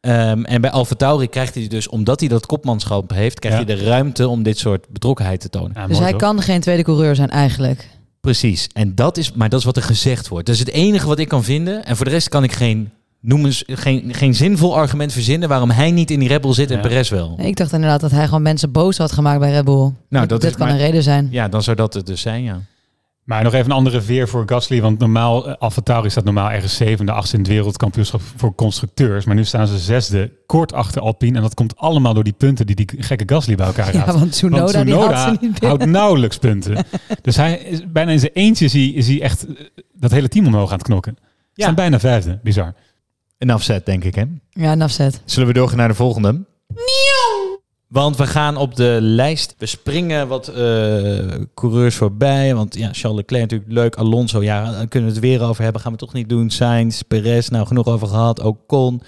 Ehm, 0.00 0.44
en 0.44 0.60
bij 0.60 0.70
Alfa 0.70 0.94
Tauri 0.94 1.28
krijgt 1.28 1.54
hij 1.54 1.66
dus, 1.68 1.88
omdat 1.88 2.20
hij 2.20 2.28
dat 2.28 2.46
kopmanschap 2.46 3.10
heeft, 3.10 3.38
krijgt 3.38 3.58
Ja. 3.58 3.64
hij 3.64 3.76
de 3.76 3.84
ruimte 3.84 4.28
om 4.28 4.42
dit 4.42 4.58
soort 4.58 4.88
betrokkenheid 4.88 5.40
te 5.40 5.48
tonen. 5.48 5.72
Ja, 5.74 5.86
dus 5.86 5.98
hij 5.98 6.10
toch? 6.10 6.20
kan 6.20 6.40
geen 6.40 6.60
tweede 6.60 6.82
coureur 6.82 7.14
zijn 7.14 7.30
eigenlijk. 7.30 7.88
Precies. 8.20 8.68
En 8.72 8.94
dat 8.94 9.16
is, 9.16 9.32
maar 9.32 9.48
dat 9.48 9.58
is 9.58 9.64
wat 9.64 9.76
er 9.76 9.82
gezegd 9.82 10.28
wordt. 10.28 10.46
Dat 10.46 10.54
is 10.54 10.60
het 10.60 10.70
enige 10.70 11.06
wat 11.06 11.18
ik 11.18 11.28
kan 11.28 11.44
vinden. 11.44 11.84
En 11.84 11.96
voor 11.96 12.04
de 12.04 12.10
rest 12.10 12.28
kan 12.28 12.44
ik 12.44 12.52
geen, 12.52 12.90
noem 13.26 13.44
eens, 13.44 13.62
geen, 13.66 14.14
geen 14.14 14.34
zinvol 14.34 14.76
argument 14.76 15.12
verzinnen 15.12 15.48
waarom 15.48 15.70
hij 15.70 15.90
niet 15.90 16.10
in 16.10 16.18
die 16.18 16.28
Red 16.28 16.40
Bull 16.40 16.52
zit 16.54 16.70
en 16.70 16.76
Ja. 16.76 16.82
Perez 16.82 17.10
wel. 17.10 17.34
Ik 17.40 17.56
dacht 17.56 17.72
inderdaad 17.72 18.00
dat 18.00 18.10
hij 18.10 18.24
gewoon 18.24 18.42
mensen 18.42 18.72
boos 18.72 18.98
had 18.98 19.12
gemaakt 19.12 19.40
bij 19.40 19.50
Red 19.50 19.64
Bull. 19.64 19.92
Nou, 20.08 20.26
dat 20.26 20.28
dat 20.28 20.44
is 20.44 20.56
kan 20.56 20.66
maar- 20.66 20.74
een 20.76 20.80
reden 20.82 21.02
zijn. 21.02 21.28
Ja, 21.30 21.48
dan 21.48 21.62
zou 21.62 21.76
dat 21.76 21.94
het 21.94 22.06
dus 22.06 22.20
zijn, 22.20 22.42
ja. 22.42 22.60
Maar 23.24 23.42
nog 23.42 23.52
even 23.54 23.70
een 23.70 23.76
andere 23.76 24.00
veer 24.00 24.28
voor 24.28 24.42
Gasly. 24.46 24.80
Want 24.80 24.98
normaal, 24.98 25.48
eh, 25.48 25.54
Alfa 25.58 25.80
Tauri 25.80 26.10
staat 26.10 26.24
normaal 26.24 26.50
ergens 26.50 26.76
zevende, 26.76 27.12
achtste 27.12 27.36
in 27.36 27.42
het 27.42 27.50
wereldkampioenschap 27.52 28.20
voor 28.36 28.54
constructeurs. 28.54 29.24
Maar 29.24 29.34
nu 29.34 29.44
staan 29.44 29.66
ze 29.66 29.78
zesde, 29.78 30.32
kort 30.46 30.72
achter 30.72 31.02
Alpine. 31.02 31.36
En 31.36 31.42
dat 31.42 31.54
komt 31.54 31.76
allemaal 31.76 32.14
door 32.14 32.24
die 32.24 32.32
punten 32.32 32.66
die 32.66 32.76
die 32.76 32.88
gekke 32.98 33.34
Gasly 33.34 33.54
bij 33.54 33.66
elkaar 33.66 33.92
Ja, 33.94 34.04
raadt. 34.04 34.18
want 34.18 34.32
Tsunoda, 34.32 34.84
die 34.84 34.94
had 34.94 35.18
ze 35.20 35.28
niet 35.30 35.40
binnen. 35.40 35.60
houdt 35.68 35.84
nauwelijks 35.86 36.38
punten. 36.38 36.84
dus 37.22 37.36
hij 37.36 37.54
is 37.58 37.80
bijna 37.92 38.10
in 38.10 38.18
zijn 38.18 38.32
eentje 38.32 38.64
is 38.64 38.72
hij, 38.72 38.86
is 38.86 39.06
hij 39.08 39.22
echt 39.22 39.46
eh, 39.46 39.54
dat 39.92 40.10
hele 40.10 40.28
team 40.28 40.46
omhoog 40.46 40.70
aan 40.70 40.78
het 40.78 40.86
knokken. 40.86 41.16
Ze 41.18 41.24
Ja. 41.54 41.62
zijn 41.64 41.74
bijna 41.74 42.00
vijfde. 42.00 42.38
Bizar. 42.42 42.74
Een 43.38 43.50
afzet, 43.50 43.86
denk 43.86 44.04
ik, 44.04 44.14
hè? 44.14 44.24
Ja, 44.50 44.72
een 44.72 44.82
afzet. 44.82 45.20
Zullen 45.24 45.48
we 45.48 45.54
doorgaan 45.54 45.76
naar 45.78 45.88
de 45.88 45.94
volgende? 45.94 46.44
Want 47.88 48.16
we 48.16 48.26
gaan 48.26 48.56
op 48.56 48.76
de 48.76 48.98
lijst. 49.00 49.54
We 49.58 49.66
springen 49.66 50.28
wat 50.28 50.48
eh, 50.48 50.54
coureurs 51.54 51.94
voorbij. 51.94 52.54
Want 52.54 52.74
ja, 52.74 52.88
Charles 52.92 53.16
Leclerc 53.18 53.42
natuurlijk 53.42 53.72
leuk. 53.72 53.96
Alonso, 53.96 54.42
ja, 54.42 54.70
daar 54.72 54.86
kunnen 54.86 55.08
we 55.08 55.14
het 55.14 55.24
weer 55.24 55.42
over 55.42 55.62
hebben. 55.62 55.80
Gaan 55.80 55.92
we 55.92 55.98
toch 55.98 56.12
niet 56.12 56.28
doen. 56.28 56.50
Sainz, 56.50 57.00
Perez, 57.00 57.48
nou 57.48 57.66
genoeg 57.66 57.86
over 57.86 58.08
gehad. 58.08 58.40
Ocon, 58.40 59.02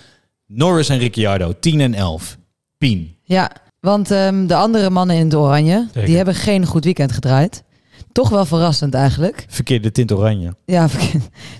Norris 0.47 0.89
en 0.89 0.99
Ricciardo. 0.99 1.53
10 1.61 1.81
en 1.81 1.95
11. 1.95 2.37
Pien. 2.79 3.17
Ja, 3.23 3.51
want 3.81 4.11
ehm, 4.11 4.47
de 4.47 4.55
andere 4.55 4.91
mannen 4.91 5.17
in 5.17 5.25
het 5.25 5.35
oranje, 5.35 5.87
Zeker. 5.87 6.07
die 6.07 6.17
hebben 6.17 6.35
geen 6.35 6.67
goed 6.67 6.85
weekend 6.85 7.13
gedraaid. 7.13 7.63
Toch 8.13 8.29
wel 8.29 8.45
verrassend 8.45 8.95
eigenlijk. 8.95 9.45
Verkeerde 9.49 9.93
tint 9.93 10.13
oranje. 10.13 10.55
Ja, 10.65 10.89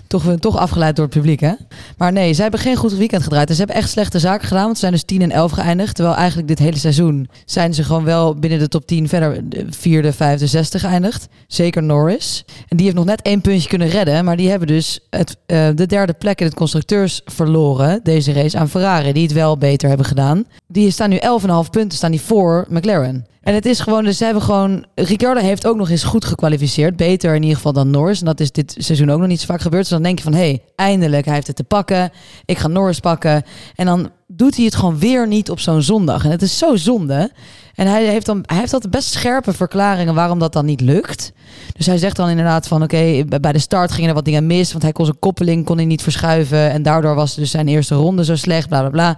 toch, 0.07 0.35
toch 0.39 0.57
afgeleid 0.57 0.95
door 0.95 1.05
het 1.05 1.13
publiek, 1.13 1.39
hè? 1.39 1.53
Maar 1.97 2.11
nee, 2.11 2.33
zij 2.33 2.43
hebben 2.43 2.61
geen 2.61 2.75
goed 2.75 2.93
weekend 2.93 3.23
gedraaid. 3.23 3.49
En 3.49 3.55
ze 3.55 3.59
hebben 3.59 3.81
echt 3.81 3.89
slechte 3.89 4.19
zaken 4.19 4.47
gedaan, 4.47 4.63
want 4.63 4.73
ze 4.73 4.79
zijn 4.79 4.91
dus 4.91 5.03
10 5.03 5.21
en 5.21 5.31
11 5.31 5.51
geëindigd. 5.51 5.95
Terwijl 5.95 6.15
eigenlijk 6.15 6.47
dit 6.47 6.59
hele 6.59 6.77
seizoen 6.77 7.29
zijn 7.45 7.73
ze 7.73 7.83
gewoon 7.83 8.03
wel 8.03 8.35
binnen 8.35 8.59
de 8.59 8.67
top 8.67 8.85
10 8.85 9.07
verder 9.07 9.49
de 9.49 9.65
vierde, 9.69 10.13
vijfde, 10.13 10.47
zesde 10.47 10.79
geëindigd. 10.79 11.27
Zeker 11.47 11.83
Norris. 11.83 12.45
En 12.67 12.77
die 12.77 12.85
heeft 12.85 12.97
nog 12.97 13.05
net 13.05 13.21
één 13.21 13.41
puntje 13.41 13.69
kunnen 13.69 13.87
redden. 13.87 14.25
Maar 14.25 14.37
die 14.37 14.49
hebben 14.49 14.67
dus 14.67 14.99
het, 15.09 15.37
eh, 15.45 15.67
de 15.75 15.85
derde 15.85 16.13
plek 16.13 16.39
in 16.39 16.45
het 16.45 16.55
constructeurs 16.55 17.21
verloren, 17.25 17.99
deze 18.03 18.33
race, 18.33 18.57
aan 18.57 18.69
Ferrari. 18.69 19.13
Die 19.13 19.23
het 19.23 19.33
wel 19.33 19.57
beter 19.57 19.87
hebben 19.87 20.05
gedaan. 20.05 20.45
Die 20.67 20.91
staan 20.91 21.09
nu 21.09 21.17
11,5 21.17 21.69
punten 21.69 21.97
staan 21.97 22.11
die 22.11 22.21
voor 22.21 22.65
McLaren. 22.69 23.25
En 23.49 23.55
het 23.55 23.65
is 23.65 23.79
gewoon, 23.79 24.03
dus 24.03 24.17
ze 24.17 24.23
hebben 24.23 24.43
gewoon... 24.43 24.85
Ricciardo 24.95 25.41
heeft 25.41 25.67
ook 25.67 25.75
nog 25.75 25.89
eens 25.89 26.03
goed 26.03 26.25
gekwalificeerd. 26.25 26.95
Beter 26.95 27.35
in 27.35 27.41
ieder 27.41 27.55
geval 27.55 27.73
dan 27.73 27.89
Norris. 27.89 28.19
En 28.19 28.25
dat 28.25 28.39
is 28.39 28.51
dit 28.51 28.75
seizoen 28.77 29.09
ook 29.09 29.19
nog 29.19 29.27
niet 29.27 29.39
zo 29.39 29.45
vaak 29.45 29.61
gebeurd. 29.61 29.81
Dus 29.81 29.91
dan 29.91 30.03
denk 30.03 30.17
je 30.17 30.23
van, 30.23 30.33
hé, 30.33 30.39
hey, 30.39 30.63
eindelijk, 30.75 31.25
hij 31.25 31.33
heeft 31.33 31.47
het 31.47 31.55
te 31.55 31.63
pakken. 31.63 32.11
Ik 32.45 32.57
ga 32.57 32.67
Norris 32.67 32.99
pakken. 32.99 33.43
En 33.75 33.85
dan 33.85 34.09
doet 34.27 34.55
hij 34.55 34.65
het 34.65 34.75
gewoon 34.75 34.99
weer 34.99 35.27
niet 35.27 35.49
op 35.49 35.59
zo'n 35.59 35.81
zondag. 35.81 36.25
En 36.25 36.31
het 36.31 36.41
is 36.41 36.57
zo 36.57 36.75
zonde. 36.75 37.31
En 37.75 37.87
hij 37.87 38.05
heeft, 38.05 38.25
dan, 38.25 38.43
hij 38.45 38.57
heeft 38.57 38.73
altijd 38.73 38.91
best 38.91 39.11
scherpe 39.11 39.53
verklaringen 39.53 40.15
waarom 40.15 40.39
dat 40.39 40.53
dan 40.53 40.65
niet 40.65 40.81
lukt. 40.81 41.31
Dus 41.73 41.85
hij 41.85 41.97
zegt 41.97 42.15
dan 42.15 42.29
inderdaad 42.29 42.67
van, 42.67 42.83
oké, 42.83 43.23
bij 43.41 43.51
de 43.51 43.59
start 43.59 43.91
gingen 43.91 44.09
er 44.09 44.15
wat 44.15 44.25
dingen 44.25 44.47
mis. 44.47 44.71
Want 44.71 44.83
hij 44.83 44.91
kon 44.91 45.05
zijn 45.05 45.19
koppeling 45.19 45.65
kon 45.65 45.77
hij 45.77 45.85
niet 45.85 46.03
verschuiven. 46.03 46.71
En 46.71 46.83
daardoor 46.83 47.15
was 47.15 47.35
dus 47.35 47.51
zijn 47.51 47.67
eerste 47.67 47.95
ronde 47.95 48.25
zo 48.25 48.35
slecht, 48.35 48.67
bla 48.67 48.79
bla 48.79 48.89
bla. 48.89 49.17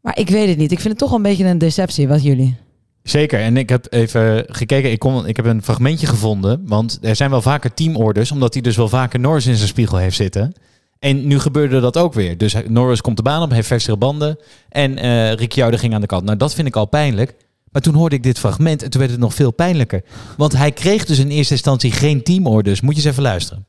Maar 0.00 0.18
ik 0.18 0.28
weet 0.28 0.48
het 0.48 0.58
niet. 0.58 0.72
Ik 0.72 0.80
vind 0.80 0.98
het 0.98 1.08
toch 1.08 1.12
een 1.12 1.22
beetje 1.22 1.44
een 1.44 1.58
deceptie. 1.58 2.08
Wat 2.08 2.22
jullie? 2.22 2.68
Zeker. 3.10 3.40
En 3.40 3.56
ik 3.56 3.68
heb 3.68 3.86
even 3.90 4.44
gekeken. 4.48 4.90
Ik, 4.90 4.98
kon, 4.98 5.26
ik 5.26 5.36
heb 5.36 5.44
een 5.44 5.62
fragmentje 5.62 6.06
gevonden. 6.06 6.62
Want 6.66 6.98
er 7.02 7.16
zijn 7.16 7.30
wel 7.30 7.42
vaker 7.42 7.74
teamorders. 7.74 8.30
Omdat 8.30 8.52
hij 8.52 8.62
dus 8.62 8.76
wel 8.76 8.88
vaker 8.88 9.20
Norris 9.20 9.46
in 9.46 9.56
zijn 9.56 9.68
spiegel 9.68 9.96
heeft 9.96 10.16
zitten. 10.16 10.52
En 10.98 11.26
nu 11.26 11.38
gebeurde 11.38 11.80
dat 11.80 11.96
ook 11.96 12.14
weer. 12.14 12.38
Dus 12.38 12.54
Norris 12.68 13.00
komt 13.00 13.16
de 13.16 13.22
baan 13.22 13.42
op, 13.42 13.50
heeft 13.50 13.66
versere 13.66 13.96
banden. 13.96 14.38
En 14.68 14.98
eh 14.98 15.32
Ricciardo 15.32 15.76
ging 15.76 15.94
aan 15.94 16.00
de 16.00 16.06
kant. 16.06 16.24
Nou, 16.24 16.36
dat 16.36 16.54
vind 16.54 16.66
ik 16.66 16.76
al 16.76 16.86
pijnlijk. 16.86 17.34
Maar 17.72 17.82
toen 17.82 17.94
hoorde 17.94 18.16
ik 18.16 18.22
dit 18.22 18.38
fragment 18.38 18.82
en 18.82 18.90
toen 18.90 19.00
werd 19.00 19.12
het 19.12 19.20
nog 19.20 19.34
veel 19.34 19.50
pijnlijker. 19.50 20.02
Want 20.36 20.56
hij 20.56 20.72
kreeg 20.72 21.04
dus 21.04 21.18
in 21.18 21.28
eerste 21.28 21.52
instantie 21.52 21.92
geen 21.92 22.22
teamorders. 22.22 22.80
Moet 22.80 22.96
je 22.96 23.00
eens 23.00 23.10
even 23.10 23.22
luisteren. 23.22 23.66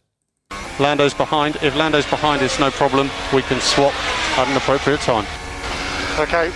Lando's 0.78 1.16
behind. 1.16 1.62
If 1.62 1.76
Lando's 1.76 2.10
behind, 2.10 2.42
it's 2.42 2.58
no 2.58 2.70
problem. 2.70 3.08
We 3.32 3.42
can 3.48 3.62
swap 3.62 3.94
at 4.38 4.46
an 4.48 4.56
appropriate 4.56 5.04
time. 5.04 5.24
Okay, 6.20 6.50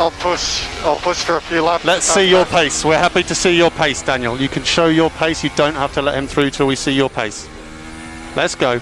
I'll 0.00 0.10
push. 0.12 0.66
I'll 0.82 0.96
push 0.96 1.24
for 1.24 1.36
a 1.36 1.40
few 1.42 1.60
laps. 1.60 1.84
Let's 1.84 2.06
see 2.06 2.26
your 2.26 2.46
pace. 2.46 2.86
We're 2.86 2.96
happy 2.96 3.22
to 3.22 3.34
see 3.34 3.54
your 3.54 3.70
pace, 3.70 4.00
Daniel. 4.00 4.40
You 4.40 4.48
can 4.48 4.64
show 4.64 4.86
your 4.86 5.10
pace. 5.10 5.44
You 5.44 5.50
don't 5.56 5.74
have 5.74 5.92
to 5.92 6.00
let 6.00 6.14
him 6.14 6.26
through 6.26 6.52
till 6.52 6.66
we 6.66 6.74
see 6.74 6.92
your 6.92 7.10
pace. 7.10 7.46
Let's 8.34 8.54
go. 8.54 8.80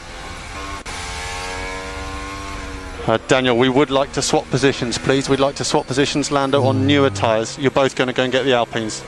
Uh, 3.09 3.19
Daniel, 3.27 3.59
we 3.59 3.69
would 3.69 3.91
like 3.91 4.13
to 4.13 4.23
swap 4.23 4.49
positions, 4.51 4.97
please. 4.97 5.29
We'd 5.29 5.41
like 5.41 5.57
to 5.57 5.65
swap 5.65 5.89
positions, 5.89 6.31
Lando, 6.31 6.63
on 6.63 6.87
newer 6.87 7.11
tyres. 7.11 7.59
You're 7.59 7.73
both 7.73 7.97
going 7.97 8.07
to 8.07 8.15
go 8.15 8.23
and 8.23 8.31
get 8.31 8.45
the 8.45 8.53
Alpines. 8.53 9.03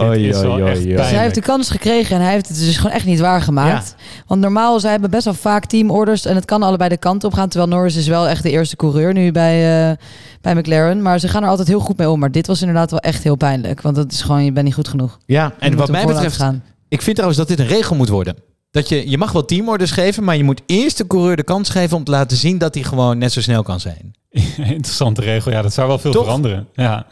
Oei, 0.00 0.28
is 0.28 0.40
wel 0.40 0.52
oei, 0.52 0.62
echt 0.62 0.78
oei. 0.78 0.96
Dus 0.96 1.10
hij 1.10 1.22
heeft 1.22 1.34
de 1.34 1.40
kans 1.40 1.70
gekregen 1.70 2.16
en 2.16 2.22
hij 2.22 2.32
heeft 2.32 2.48
het 2.48 2.58
dus 2.58 2.76
gewoon 2.76 2.92
echt 2.92 3.04
niet 3.04 3.20
waargemaakt. 3.20 3.94
Want 4.26 4.40
normaal, 4.40 4.80
zij 4.80 4.90
hebben 4.90 5.10
best 5.10 5.24
wel 5.24 5.34
vaak 5.34 5.66
teamorders 5.66 6.24
en 6.24 6.34
het 6.34 6.44
kan 6.44 6.62
allebei 6.62 6.88
de 6.88 6.96
kant 6.96 7.24
op 7.24 7.32
gaan. 7.34 7.48
Terwijl 7.48 7.70
Norris 7.70 7.96
is 7.96 8.06
wel 8.06 8.28
echt 8.28 8.42
de 8.42 8.50
eerste 8.50 8.76
coureur 8.76 9.12
nu 9.12 9.32
bij, 9.32 9.90
eh, 9.90 9.96
bij 10.40 10.54
McLaren. 10.54 11.02
Maar 11.02 11.18
ze 11.18 11.28
gaan 11.28 11.42
er 11.42 11.48
altijd 11.48 11.68
heel 11.68 11.80
goed 11.80 11.96
mee 11.96 12.10
om. 12.10 12.18
Maar 12.18 12.30
dit 12.30 12.46
was 12.46 12.60
inderdaad 12.60 12.90
wel 12.90 13.00
echt 13.00 13.22
heel 13.22 13.36
pijnlijk. 13.36 13.80
Want 13.80 13.96
het 13.96 14.12
is 14.12 14.22
gewoon, 14.22 14.44
je 14.44 14.52
bent 14.52 14.64
niet 14.64 14.74
goed 14.74 14.88
genoeg. 14.88 15.18
Ja, 15.26 15.54
en 15.58 15.76
wat 15.76 15.90
mij 15.90 16.06
betreft, 16.06 16.36
gaan. 16.36 16.62
ik 16.88 17.02
vind 17.02 17.16
trouwens 17.16 17.40
dat 17.46 17.48
dit 17.48 17.58
een 17.58 17.74
regel 17.76 17.96
moet 17.96 18.08
worden. 18.08 18.36
Dat 18.70 18.88
je, 18.88 19.10
je 19.10 19.18
mag 19.18 19.32
wel 19.32 19.44
teamorders 19.44 19.90
geven, 19.90 20.24
maar 20.24 20.36
je 20.36 20.44
moet 20.44 20.62
eerst 20.66 20.98
de 20.98 21.06
coureur 21.06 21.36
de 21.36 21.42
kans 21.42 21.68
geven 21.68 21.96
om 21.96 22.04
te 22.04 22.10
laten 22.10 22.36
zien 22.36 22.58
dat 22.58 22.74
hij 22.74 22.82
gewoon 22.82 23.18
net 23.18 23.32
zo 23.32 23.40
snel 23.40 23.62
kan 23.62 23.80
zijn. 23.80 24.14
Interessante 24.56 25.20
regel. 25.20 25.50
Ja, 25.52 25.62
dat 25.62 25.72
zou 25.72 25.88
wel 25.88 25.98
veel 25.98 26.12
Toch? 26.12 26.24
veranderen. 26.24 26.68
Ja. 26.72 27.06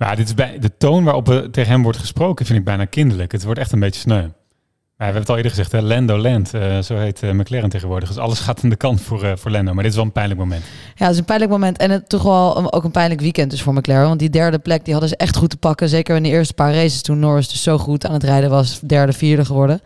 Maar 0.00 0.16
dit 0.16 0.26
is 0.26 0.34
bij 0.34 0.58
de 0.58 0.76
toon 0.78 1.04
waarop 1.04 1.28
er 1.28 1.50
tegen 1.50 1.70
hem 1.70 1.82
wordt 1.82 1.98
gesproken, 1.98 2.46
vind 2.46 2.58
ik 2.58 2.64
bijna 2.64 2.84
kinderlijk. 2.84 3.32
Het 3.32 3.44
wordt 3.44 3.60
echt 3.60 3.72
een 3.72 3.80
beetje 3.80 4.00
sneu. 4.00 4.20
Maar 4.20 4.28
we 4.96 5.04
hebben 5.04 5.20
het 5.20 5.30
al 5.30 5.36
eerder 5.36 5.50
gezegd, 5.50 5.72
hè? 5.72 5.80
Lando 5.80 6.18
Land, 6.18 6.54
eh, 6.54 6.78
zo 6.78 6.96
heet 6.96 7.22
eh, 7.22 7.30
McLaren 7.30 7.68
tegenwoordig. 7.68 8.08
Dus 8.08 8.18
alles 8.18 8.38
gaat 8.38 8.62
aan 8.62 8.70
de 8.70 8.76
kant 8.76 9.00
voor, 9.00 9.24
eh, 9.24 9.32
voor 9.36 9.50
Lando. 9.50 9.72
Maar 9.72 9.82
dit 9.82 9.92
is 9.92 9.96
wel 9.96 10.06
een 10.06 10.12
pijnlijk 10.12 10.40
moment. 10.40 10.62
Ja, 10.94 11.04
het 11.04 11.12
is 11.12 11.18
een 11.18 11.24
pijnlijk 11.24 11.50
moment. 11.50 11.78
En 11.78 11.90
het 11.90 12.08
toch 12.08 12.22
wel 12.22 12.72
ook 12.72 12.84
een 12.84 12.90
pijnlijk 12.90 13.20
weekend 13.20 13.50
dus 13.50 13.62
voor 13.62 13.74
McLaren. 13.74 14.06
Want 14.06 14.18
die 14.18 14.30
derde 14.30 14.58
plek 14.58 14.84
die 14.84 14.92
hadden 14.92 15.10
ze 15.10 15.16
echt 15.16 15.36
goed 15.36 15.50
te 15.50 15.56
pakken. 15.56 15.88
Zeker 15.88 16.16
in 16.16 16.22
de 16.22 16.28
eerste 16.28 16.54
paar 16.54 16.74
races 16.74 17.02
toen 17.02 17.18
Norris 17.18 17.48
dus 17.48 17.62
zo 17.62 17.78
goed 17.78 18.06
aan 18.06 18.12
het 18.12 18.24
rijden 18.24 18.50
was. 18.50 18.80
Derde, 18.80 19.12
vierde 19.12 19.44
geworden. 19.44 19.80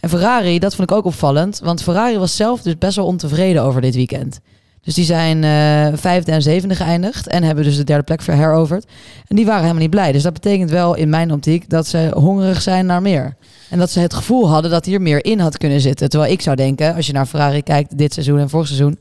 En 0.00 0.08
Ferrari, 0.08 0.58
dat 0.58 0.74
vond 0.74 0.90
ik 0.90 0.96
ook 0.96 1.04
opvallend. 1.04 1.60
Want 1.64 1.82
Ferrari 1.82 2.18
was 2.18 2.36
zelf 2.36 2.62
dus 2.62 2.78
best 2.78 2.96
wel 2.96 3.06
ontevreden 3.06 3.62
over 3.62 3.80
dit 3.80 3.94
weekend. 3.94 4.40
Dus 4.84 4.94
die 4.94 5.04
zijn 5.04 5.44
eh, 5.44 5.98
vijfde 5.98 6.32
en 6.32 6.42
zevende 6.42 6.74
geëindigd. 6.74 7.26
En 7.26 7.42
hebben 7.42 7.64
dus 7.64 7.76
de 7.76 7.84
derde 7.84 8.02
plek 8.02 8.22
verheroverd. 8.22 8.86
En 9.28 9.36
die 9.36 9.44
waren 9.44 9.60
helemaal 9.60 9.82
niet 9.82 9.90
blij. 9.90 10.12
Dus 10.12 10.22
dat 10.22 10.32
betekent 10.32 10.70
wel 10.70 10.94
in 10.94 11.08
mijn 11.08 11.32
optiek 11.32 11.68
dat 11.68 11.86
ze 11.86 12.10
hongerig 12.14 12.62
zijn 12.62 12.86
naar 12.86 13.02
meer. 13.02 13.36
En 13.70 13.78
dat 13.78 13.90
ze 13.90 14.00
het 14.00 14.14
gevoel 14.14 14.48
hadden 14.48 14.70
dat 14.70 14.84
hier 14.84 15.00
meer 15.00 15.24
in 15.24 15.38
had 15.38 15.58
kunnen 15.58 15.80
zitten. 15.80 16.08
Terwijl 16.08 16.32
ik 16.32 16.40
zou 16.40 16.56
denken, 16.56 16.94
als 16.94 17.06
je 17.06 17.12
naar 17.12 17.26
Ferrari 17.26 17.62
kijkt 17.62 17.98
dit 17.98 18.12
seizoen 18.12 18.38
en 18.38 18.48
vorig 18.48 18.66
seizoen. 18.66 18.98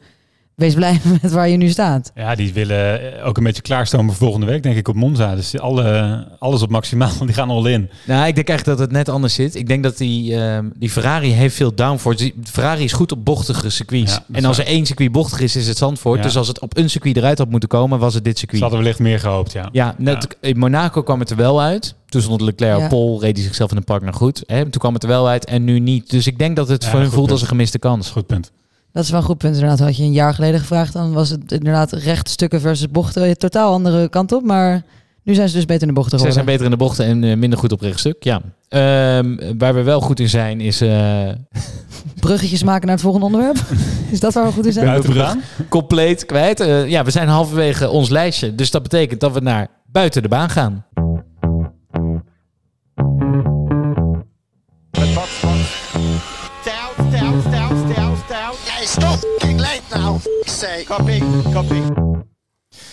Wees 0.56 0.74
blij 0.74 1.00
met 1.22 1.32
waar 1.32 1.50
je 1.50 1.58
nu 1.58 1.70
staat. 1.70 2.12
Ja, 2.16 2.36
die 2.36 2.54
willen 2.54 3.18
eh, 3.20 3.28
ook 3.28 3.38
een 3.38 3.44
beetje 3.44 3.62
klaarstomen 3.62 4.08
voor 4.08 4.16
volgende 4.18 4.46
week, 4.46 4.64
denk 4.64 4.76
ik, 4.76 4.88
op 4.88 4.96
Monza. 4.96 5.36
Dus 5.36 5.60
alle, 5.60 6.28
alles 6.40 6.62
op 6.62 6.70
maximaal, 6.70 7.12
die 7.26 7.34
gaan 7.34 7.50
all 7.50 7.66
in. 7.72 7.90
Nou, 8.06 8.28
ik 8.28 8.36
denk 8.36 8.48
echt 8.48 8.66
dat 8.66 8.80
het 8.80 8.92
net 8.92 9.10
anders 9.10 9.34
zit. 9.34 9.56
Ik 9.56 9.68
denk 9.68 9.84
dat 9.84 9.98
die, 9.98 10.36
ehm, 10.36 10.66
die 10.76 10.90
Ferrari 10.90 11.32
heeft 11.32 11.56
veel 11.56 11.76
downforce. 11.76 12.18
Die- 12.24 12.34
Ferrari 12.44 12.84
is 12.84 12.94
goed 12.94 13.12
op 13.12 13.26
bochtige 13.26 13.70
circuits. 13.70 14.14
Ja, 14.14 14.24
en 14.32 14.46
als 14.46 14.58
er 14.58 14.66
één 14.66 14.86
circuit 14.86 15.12
bochtig 15.12 15.40
is, 15.40 15.56
is 15.56 15.68
het 15.68 15.78
Zandvoort. 15.78 16.18
Ja. 16.18 16.24
Dus 16.24 16.38
als 16.38 16.48
het 16.48 16.60
op 16.60 16.78
een 16.78 16.90
circuit 16.90 17.18
eruit 17.18 17.38
had 17.38 17.50
moeten 17.50 17.70
komen, 17.70 18.00
was 18.00 18.14
het 18.14 18.24
dit 18.24 18.38
circuit. 18.38 18.58
Ze 18.58 18.64
hadden 18.64 18.82
wellicht 18.84 19.02
meer 19.02 19.20
gehoopt, 19.20 19.52
ja. 19.52 19.70
Ja, 19.72 19.96
net, 19.98 20.38
in 20.42 20.58
Monaco 20.58 21.04
kwam 21.04 21.20
het 21.20 21.30
er 21.30 21.36
wel 21.38 21.62
uit. 21.62 21.96
Toen 22.06 22.22
stond 22.22 22.42
Leclerc 22.42 22.78
Ja. 22.78 22.84
op 22.84 22.90
pol, 22.90 23.22
reed 23.22 23.36
hij 23.38 23.46
zichzelf 23.46 23.72
in 23.72 23.78
een 23.78 23.84
park 23.84 24.02
naar 24.04 24.14
goed. 24.14 24.44
Hè? 24.48 24.62
Toen 24.62 24.72
kwam 24.82 24.94
het 24.94 25.04
er 25.04 25.10
wel 25.10 25.28
uit 25.28 25.46
en 25.46 25.64
nu 25.64 25.80
niet. 25.80 26.10
Dus 26.10 26.28
ik 26.28 26.38
denk 26.40 26.56
dat 26.56 26.68
het 26.68 26.84
Ja, 26.84 26.90
voor 26.90 27.00
hun 27.00 27.08
voelt 27.10 27.20
punt. 27.20 27.32
als 27.32 27.42
een 27.42 27.48
gemiste 27.48 27.80
kans. 27.80 28.10
Goed 28.10 28.26
punt. 28.28 28.52
Dat 28.93 29.04
is 29.04 29.10
wel 29.10 29.19
een 29.19 29.25
goed 29.25 29.38
punt 29.38 29.54
inderdaad. 29.54 29.80
Had 29.80 29.97
je 29.97 30.04
een 30.04 30.12
jaar 30.12 30.34
geleden 30.34 30.60
gevraagd, 30.60 30.93
dan 30.93 31.13
was 31.13 31.30
het 31.30 31.51
inderdaad 31.51 31.91
rechtstukken 31.91 32.62
versus 32.62 32.89
bochten. 32.89 33.30
Een 33.30 33.36
totaal 33.36 33.73
andere 33.73 34.10
kant 34.10 34.32
op, 34.32 34.43
maar 34.43 34.82
nu 35.23 35.34
zijn 35.34 35.49
ze 35.49 35.56
dus 35.56 35.65
beter 35.65 35.82
in 35.82 35.88
de 35.88 35.93
bochten 35.93 36.19
Zij 36.19 36.30
geworden. 36.30 36.34
zijn 36.34 36.58
beter 36.58 36.65
in 36.65 36.71
de 36.80 36.86
bochten 36.86 37.06
en 37.06 37.32
eh, 37.32 37.38
minder 37.38 37.60
goed 37.60 37.71
op 37.71 37.82
rechtstuk, 37.82 38.23
ja. 38.23 38.41
Ehm, 38.67 39.58
waar 39.58 39.73
we 39.73 39.82
wel 39.82 40.01
goed 40.01 40.19
in 40.19 40.30
zijn 40.30 40.62
is... 40.62 40.82
eh, 40.82 41.30
Bruggetjes 42.19 42.63
maken 42.63 42.86
naar 42.86 42.95
het 42.95 43.04
volgende 43.04 43.25
onderwerp. 43.25 43.58
is 44.12 44.19
dat 44.19 44.34
waar 44.34 44.45
we 44.45 44.51
goed 44.51 44.65
in 44.65 44.73
zijn? 44.73 44.86
Buiten 44.86 45.13
de 45.13 45.19
baan? 45.19 45.41
compleet 45.69 46.25
kwijt. 46.25 46.60
Eh, 46.60 46.88
ja, 46.89 47.04
we 47.04 47.12
zijn 47.12 47.27
halverwege 47.27 47.89
ons 47.89 48.10
lijstje. 48.10 48.56
Dus 48.56 48.71
dat 48.71 48.82
betekent 48.84 49.19
dat 49.19 49.34
we 49.34 49.39
naar 49.39 49.67
buiten 49.86 50.21
de 50.21 50.27
baan 50.27 50.49
gaan. 50.49 50.86
Copy. 60.86 61.22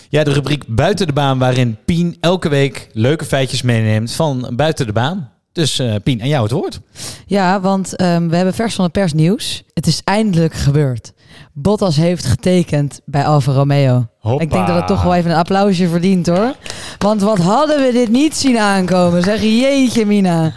Ja, 0.08 0.24
de 0.24 0.32
rubriek 0.32 0.64
Buiten 0.66 1.06
de 1.06 1.12
Baan, 1.12 1.38
waarin 1.38 1.76
Pien 1.84 2.16
elke 2.20 2.48
week 2.48 2.88
leuke 2.92 3.24
feitjes 3.24 3.62
meeneemt 3.62 4.12
van 4.12 4.52
buiten 4.56 4.86
de 4.86 4.92
baan. 4.92 5.30
Dus 5.52 5.78
eh, 5.78 5.94
Pien, 6.02 6.20
aan 6.20 6.28
jou 6.28 6.42
het 6.42 6.52
woord. 6.52 6.80
Ja, 7.26 7.60
want 7.60 7.96
ehm, 7.96 8.28
we 8.28 8.36
hebben 8.36 8.54
vers 8.54 8.74
van 8.74 8.84
de 8.84 8.90
pers 8.90 9.12
nieuws. 9.12 9.62
Het 9.74 9.86
is 9.86 10.00
eindelijk 10.04 10.54
gebeurd. 10.54 11.12
Bottas 11.52 11.96
heeft 11.96 12.26
getekend 12.26 13.00
bij 13.04 13.24
Alfa 13.24 13.52
Romeo. 13.52 14.06
Hoppa. 14.18 14.44
Ik 14.44 14.50
denk 14.50 14.66
dat 14.66 14.76
het 14.76 14.86
toch 14.86 15.02
wel 15.02 15.14
even 15.14 15.30
een 15.30 15.36
applausje 15.36 15.88
verdient 15.88 16.26
hoor. 16.26 16.54
Want 16.98 17.20
wat 17.20 17.38
hadden 17.38 17.82
we 17.82 17.92
dit 17.92 18.08
niet 18.08 18.36
zien 18.36 18.58
aankomen? 18.58 19.22
Zeg 19.22 19.40
jeetje 19.42 20.06
Mina. 20.06 20.52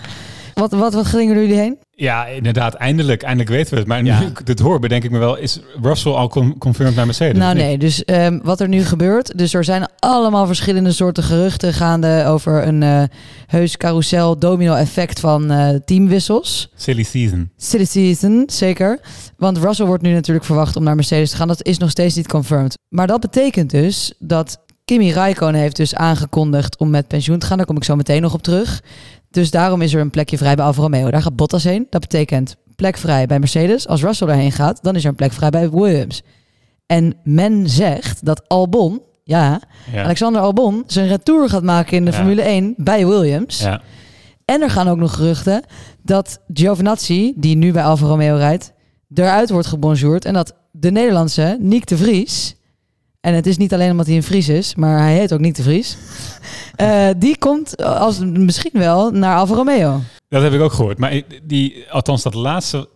Wat, 0.54 0.72
wat, 0.72 0.94
wat 0.94 1.06
gingen 1.06 1.36
er 1.36 1.42
jullie 1.42 1.58
heen? 1.60 1.78
Ja, 1.92 2.26
inderdaad, 2.26 2.74
eindelijk. 2.74 3.22
Eindelijk 3.22 3.50
weten 3.50 3.74
we 3.74 3.80
het. 3.80 3.88
Maar 3.88 4.04
Ja. 4.04 4.20
nu 4.20 4.26
ik 4.26 4.46
dit 4.46 4.60
hoor, 4.60 4.80
bedenk 4.80 5.04
ik 5.04 5.12
me 5.12 5.18
wel, 5.18 5.38
is 5.38 5.60
Russell 5.82 6.12
al 6.12 6.28
con- 6.28 6.58
confirmed 6.58 6.96
naar 6.96 7.06
Mercedes? 7.06 7.38
Nou 7.38 7.56
nee, 7.56 7.78
dus 7.78 8.04
ehm, 8.06 8.40
wat 8.44 8.60
er 8.60 8.68
nu 8.68 8.84
gebeurt. 8.84 9.38
Dus 9.38 9.54
er 9.54 9.64
zijn 9.64 9.88
allemaal 10.00 10.46
verschillende 10.46 10.92
soorten 10.92 11.24
geruchten 11.24 11.74
gaande 11.74 12.24
over 12.28 12.68
een 12.68 12.84
eh, 12.84 13.04
heus 13.48 13.78
carousel 13.78 14.38
domino 14.40 14.74
effect 14.74 15.20
van 15.20 15.52
eh, 15.52 15.76
teamwissels. 15.86 16.72
Silly 16.76 17.04
season. 17.04 17.50
Silly 17.58 17.86
season, 17.86 18.44
zeker. 18.48 19.00
Want 19.38 19.58
Russell 19.58 19.86
wordt 19.86 20.04
nu 20.04 20.14
natuurlijk 20.14 20.46
verwacht 20.46 20.76
om 20.76 20.84
naar 20.84 20.96
Mercedes 20.96 21.30
te 21.30 21.36
gaan. 21.36 21.48
Dat 21.48 21.66
is 21.66 21.78
nog 21.78 21.90
steeds 21.90 22.16
niet 22.16 22.28
confirmed. 22.28 22.78
Maar 22.90 23.08
dat 23.08 23.20
betekent 23.20 23.70
dus 23.70 24.14
dat 24.20 24.60
Kimi 24.86 25.12
Raikkonen 25.14 25.62
heeft 25.62 25.76
dus 25.76 25.96
aangekondigd 25.96 26.78
om 26.78 26.90
met 26.90 27.08
pensioen 27.08 27.40
te 27.40 27.46
gaan. 27.46 27.58
Daar 27.58 27.66
kom 27.66 27.76
ik 27.78 27.84
zo 27.84 27.96
meteen 27.96 28.22
nog 28.22 28.34
op 28.34 28.44
terug. 28.44 28.82
Dus 29.32 29.52
daarom 29.52 29.82
is 29.82 29.94
er 29.94 30.02
een 30.02 30.10
plekje 30.10 30.38
vrij 30.38 30.56
bij 30.56 30.65
Alfa 30.65 30.82
Romeo. 30.82 31.12
Daar 31.12 31.22
gaat 31.22 31.36
Bottas 31.36 31.63
heen. 31.63 31.88
Dat 31.89 32.02
betekent 32.02 32.56
plek 32.76 32.98
vrij 32.98 33.26
bij 33.26 33.39
Mercedes. 33.39 33.88
Als 33.88 34.02
Russell 34.04 34.28
daarheen 34.28 34.52
gaat, 34.52 34.84
dan 34.84 34.96
is 34.96 35.04
er 35.04 35.10
een 35.10 35.15
plek 35.15 35.32
vrij 35.34 35.50
bij 35.50 35.70
Williams. 35.70 36.22
En 36.86 37.15
men 37.24 37.70
zegt 37.70 38.26
dat 38.26 38.48
Albon, 38.48 39.02
ja, 39.24 39.62
Ja. 39.91 40.04
Alexander 40.04 40.41
Albon, 40.41 40.84
zijn 40.88 41.08
retour 41.08 41.50
gaat 41.50 41.63
maken 41.63 41.98
in 41.98 42.06
de 42.06 42.12
Ja. 42.12 42.17
Formule 42.17 42.41
1 42.41 42.74
bij 42.78 43.08
Williams. 43.08 43.60
Ja. 43.62 43.82
En 44.46 44.62
er 44.62 44.70
gaan 44.70 44.88
ook 44.88 44.98
nog 44.98 45.13
geruchten 45.15 45.62
dat 46.04 46.39
Giovinazzi, 46.54 47.34
die 47.36 47.56
nu 47.56 47.72
bij 47.72 47.84
Alfa 47.84 48.06
Romeo 48.06 48.36
rijdt, 48.36 48.74
eruit 49.13 49.50
wordt 49.50 49.67
gebonjourd. 49.67 50.26
En 50.26 50.34
dat 50.34 50.56
de 50.72 50.91
Nederlandse 50.91 51.58
Nick 51.60 51.88
de 51.88 51.98
Vries, 51.98 52.56
en 53.22 53.34
het 53.34 53.46
is 53.46 53.58
niet 53.58 53.74
alleen 53.74 53.92
omdat 53.92 54.06
hij 54.06 54.16
een 54.16 54.24
Fries 54.24 54.50
is, 54.50 54.76
maar 54.76 55.00
hij 55.00 55.18
heet 55.18 55.34
ook 55.34 55.40
Nick 55.40 55.56
de 55.56 55.64
Vries, 55.64 55.98
eh, 56.76 57.08
die 57.18 57.38
komt 57.38 57.84
als, 57.84 58.20
misschien 58.20 58.72
wel 58.74 59.12
naar 59.12 59.38
Alfa 59.38 59.56
Romeo. 59.56 60.02
Dat 60.28 60.42
heb 60.44 60.54
ik 60.54 60.62
ook 60.62 60.74
gehoord. 60.74 60.98
Maar 60.98 61.22
die, 61.44 61.86
althans 61.90 62.24
dat 62.24 62.34
laatste... 62.34 62.90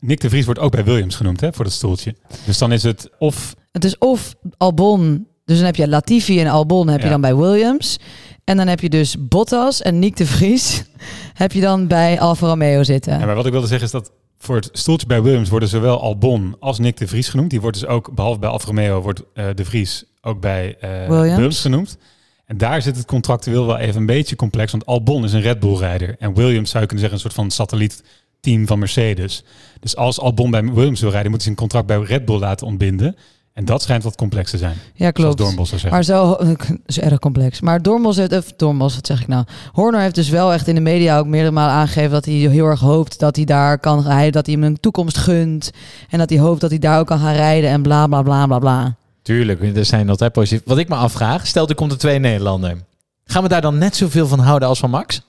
Nick 0.00 0.20
de 0.20 0.28
Vries 0.28 0.44
wordt 0.44 0.60
ook 0.60 0.72
bij 0.72 0.84
Williams 0.84 1.16
genoemd, 1.16 1.40
hè, 1.40 1.52
voor 1.52 1.64
dat 1.64 1.72
stoeltje. 1.72 2.14
Dus 2.46 2.58
dan 2.58 2.72
is 2.72 2.82
het 2.82 3.10
of... 3.18 3.54
Het 3.72 3.84
is 3.84 3.98
of 3.98 4.34
Albon, 4.56 5.26
dus 5.44 5.56
dan 5.56 5.66
heb 5.66 5.76
je 5.76 5.88
Latifi 5.88 6.40
en 6.40 6.46
Albon 6.46 6.88
heb 6.88 7.02
je 7.02 7.08
dan 7.08 7.20
bij 7.20 7.36
Williams. 7.36 7.98
En 8.44 8.56
dan 8.56 8.66
heb 8.66 8.80
je 8.80 8.88
dus 8.88 9.16
Bottas 9.28 9.82
en 9.82 9.98
Nick 9.98 10.16
de 10.16 10.26
Vries 10.26 10.84
heb 11.42 11.52
je 11.52 11.60
dan 11.60 11.86
bij 11.86 12.20
Alfa 12.20 12.46
Romeo 12.46 12.82
zitten. 12.82 13.18
Ja, 13.18 13.26
maar 13.26 13.34
wat 13.34 13.46
ik 13.46 13.52
wilde 13.52 13.66
zeggen 13.66 13.86
is 13.86 13.92
dat 13.92 14.12
voor 14.42 14.56
het 14.56 14.68
stoeltje 14.72 15.06
bij 15.06 15.22
Williams 15.22 15.48
worden 15.48 15.68
zowel 15.68 16.00
Albon 16.00 16.56
als 16.60 16.78
Nick 16.78 16.96
de 16.96 17.08
Vries 17.08 17.28
genoemd. 17.28 17.50
Die 17.50 17.60
wordt 17.60 17.80
dus 17.80 17.88
ook, 17.88 18.14
behalve 18.14 18.38
bij 18.38 18.48
Alfa 18.48 18.66
Romeo, 18.66 19.00
wordt 19.00 19.22
eh, 19.34 19.46
de 19.54 19.64
Vries 19.64 20.04
ook 20.20 20.40
bij 20.40 20.76
Williams. 20.80 21.34
Williams. 21.34 21.60
genoemd. 21.60 21.98
En 22.46 22.58
daar 22.58 22.82
zit 22.82 22.96
het 22.96 23.06
contractueel 23.06 23.66
wel 23.66 23.78
even 23.78 24.00
een 24.00 24.06
beetje 24.06 24.36
complex, 24.36 24.72
want 24.72 24.86
Albon 24.86 25.24
is 25.24 25.32
een 25.32 25.40
Red 25.40 25.60
Bull-rijder. 25.60 26.16
En 26.18 26.34
Williams 26.34 26.70
zou 26.70 26.82
je 26.82 26.88
kunnen 26.88 27.08
zeggen 27.08 27.12
een 27.12 27.18
soort 27.18 27.34
van 27.34 27.50
satellietteam 27.50 28.66
van 28.66 28.78
Mercedes. 28.78 29.44
Dus 29.80 29.96
als 29.96 30.20
Albon 30.20 30.50
bij 30.50 30.64
Williams 30.64 31.00
wil 31.00 31.10
rijden, 31.10 31.30
moet 31.30 31.44
hij 31.44 31.54
zijn 31.54 31.68
contract 31.68 31.86
bij 31.86 31.98
Red 31.98 32.24
Bull 32.24 32.38
laten 32.38 32.66
ontbinden. 32.66 33.16
En 33.52 33.64
dat 33.64 33.82
schijnt 33.82 34.02
wat 34.02 34.16
complex 34.16 34.50
te 34.50 34.58
zijn. 34.58 34.76
Ja, 34.94 35.10
klopt. 35.10 35.38
Zou 35.38 35.66
zeggen. 35.66 35.90
Maar 35.90 36.04
zo 36.04 36.38
is 36.86 37.00
erg 37.00 37.18
complex. 37.18 37.60
Maar 37.60 37.82
Dormos 37.82 38.16
heeft, 38.16 38.36
of 38.36 38.52
Dormos, 38.56 38.94
wat 38.94 39.06
zeg 39.06 39.20
ik 39.20 39.28
nou? 39.28 39.44
Horner 39.72 40.00
heeft 40.00 40.14
dus 40.14 40.28
wel 40.28 40.52
echt 40.52 40.68
in 40.68 40.74
de 40.74 40.80
media 40.80 41.18
ook 41.18 41.26
meerdere 41.26 41.52
malen 41.52 41.74
aangegeven 41.74 42.10
dat 42.10 42.24
hij 42.24 42.34
heel 42.34 42.66
erg 42.66 42.80
hoopt 42.80 43.18
dat 43.18 43.36
hij 43.36 43.44
daar 43.44 43.78
kan 43.78 44.02
rijden, 44.02 44.32
dat 44.32 44.46
hij 44.46 44.54
hem 44.54 44.64
een 44.64 44.80
toekomst 44.80 45.18
gunt 45.18 45.70
en 46.08 46.18
dat 46.18 46.30
hij 46.30 46.38
hoopt 46.38 46.60
dat 46.60 46.70
hij 46.70 46.78
daar 46.78 46.98
ook 46.98 47.06
kan 47.06 47.18
gaan 47.18 47.34
rijden 47.34 47.70
en 47.70 47.82
bla 47.82 48.06
bla 48.06 48.22
bla 48.22 48.46
bla 48.46 48.58
bla. 48.58 48.96
Tuurlijk, 49.22 49.76
er 49.76 49.84
zijn 49.84 50.08
altijd 50.08 50.32
positief. 50.32 50.62
Wat 50.64 50.78
ik 50.78 50.88
me 50.88 50.94
afvraag, 50.94 51.46
stel 51.46 51.68
er 51.68 51.74
komt 51.74 51.92
een 51.92 51.98
twee 51.98 52.18
Nederlander. 52.18 52.76
Gaan 53.24 53.42
we 53.42 53.48
daar 53.48 53.60
dan 53.60 53.78
net 53.78 53.96
zoveel 53.96 54.26
van 54.26 54.38
houden 54.38 54.68
als 54.68 54.78
van 54.78 54.90
Max? 54.90 55.22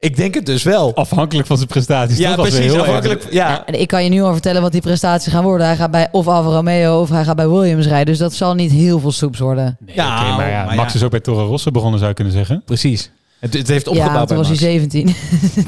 Ik 0.00 0.16
denk 0.16 0.34
het 0.34 0.46
dus 0.46 0.62
wel. 0.62 0.94
Afhankelijk 0.94 1.46
van 1.46 1.56
zijn 1.56 1.68
prestaties. 1.68 2.18
Ja, 2.18 2.30
we 2.30 2.36
precies. 2.36 2.58
heel 2.58 2.80
Afhankelijk, 2.80 3.22
erg- 3.24 3.32
ja. 3.32 3.66
En 3.66 3.80
ik 3.80 3.88
kan 3.88 4.04
je 4.04 4.10
nu 4.10 4.22
al 4.22 4.32
vertellen 4.32 4.62
wat 4.62 4.72
die 4.72 4.80
prestaties 4.80 5.32
gaan 5.32 5.44
worden. 5.44 5.66
Hij 5.66 5.76
gaat 5.76 5.90
bij 5.90 6.08
of 6.10 6.26
Alfa 6.26 6.48
Romeo 6.50 7.00
of 7.00 7.08
hij 7.08 7.24
gaat 7.24 7.36
bij 7.36 7.48
Williams 7.48 7.86
rijden. 7.86 8.06
Dus 8.06 8.18
dat 8.18 8.32
zal 8.34 8.54
niet 8.54 8.70
heel 8.70 9.00
veel 9.00 9.12
soeps 9.12 9.38
worden. 9.38 9.76
ja, 9.86 10.20
Oké, 10.26 10.36
maar 10.36 10.50
ja, 10.50 10.64
maar 10.64 10.74
Max 10.74 10.92
ja. 10.92 10.98
is 10.98 11.04
ook 11.04 11.10
bij 11.10 11.20
Toro 11.20 11.46
Rosso 11.46 11.70
begonnen, 11.70 11.96
zou 11.98 12.08
je 12.10 12.16
kunnen 12.16 12.32
zeggen. 12.32 12.62
Precies. 12.64 13.10
Het, 13.38 13.54
het 13.54 13.68
heeft 13.68 13.84
Ja, 13.84 13.90
opgebouwd 13.90 14.28
toen 14.28 14.36
bij 14.38 14.46
was 14.48 14.60
hij 14.60 14.78
Max. 14.78 14.92
17. 14.92 15.14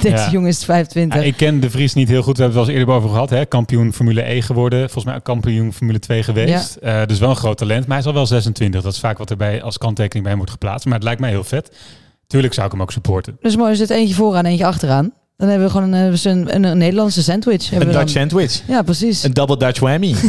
Deze 0.03 0.09
Ja. 0.16 0.30
jongen 0.30 0.49
is 0.49 0.64
25. 0.64 1.20
Ja, 1.20 1.26
ik 1.26 1.37
ken 1.37 1.61
de 1.61 1.70
Vries 1.70 1.95
niet 1.95 2.09
heel 2.09 2.22
goed. 2.22 2.37
We 2.37 2.43
hebben 2.43 2.59
het 2.61 2.68
wel 2.68 2.76
eens 2.76 2.87
eerder 2.87 3.03
over 3.03 3.14
gehad. 3.14 3.30
Hè? 3.30 3.45
Kampioen 3.47 3.93
Formule 3.93 4.30
E 4.30 4.43
geworden. 4.43 4.78
Volgens 4.80 5.05
mij 5.05 5.14
ook 5.14 5.24
kampioen 5.24 5.72
Formule 5.72 5.99
2 5.99 6.22
geweest. 6.22 6.74
Eh, 6.76 7.01
dus 7.07 7.18
wel 7.18 7.30
een 7.30 7.37
groot 7.37 7.59
talent. 7.59 7.80
Maar 7.87 7.91
hij 7.91 7.99
is 7.99 8.07
al 8.07 8.12
wel 8.14 8.26
26. 8.26 8.83
Dat 8.83 8.93
is 8.93 9.01
vaak 9.01 9.18
wat 9.18 9.30
erbij 9.30 9.62
als 9.62 9.78
kanttekening 9.78 10.20
bij 10.24 10.28
hem 10.28 10.37
wordt 10.37 10.53
geplaatst. 10.53 10.85
Maar 10.85 10.95
het 10.95 11.05
lijkt 11.05 11.20
mij 11.20 11.30
heel 11.30 11.45
vet. 11.45 11.70
Tuurlijk 12.33 12.55
zou 12.55 12.66
ik 12.66 12.72
hem 12.72 12.83
ook 12.83 12.93
supporten. 12.93 13.37
Dus 13.41 13.57
mooi, 13.57 13.70
er 13.70 13.76
zit 13.76 13.91
eentje 13.91 14.14
vooraan, 14.14 14.45
eentje 14.45 14.66
achteraan. 14.66 15.12
Dan 15.37 15.49
hebben 15.49 15.66
we 15.66 15.72
gewoon 15.72 15.93
een, 15.93 16.18
een, 16.24 16.55
een, 16.55 16.64
een 16.64 16.78
Nederlandse 16.78 17.22
sandwich. 17.22 17.70
Hebben 17.70 17.89
Een 17.89 17.95
Dutch 17.95 18.12
dan. 18.12 18.22
sandwich. 18.28 18.62
Ja, 18.68 18.83
precies. 18.83 19.22
Een 19.22 19.33
double 19.33 19.57
Dutch 19.57 19.80
whammy. 19.80 20.14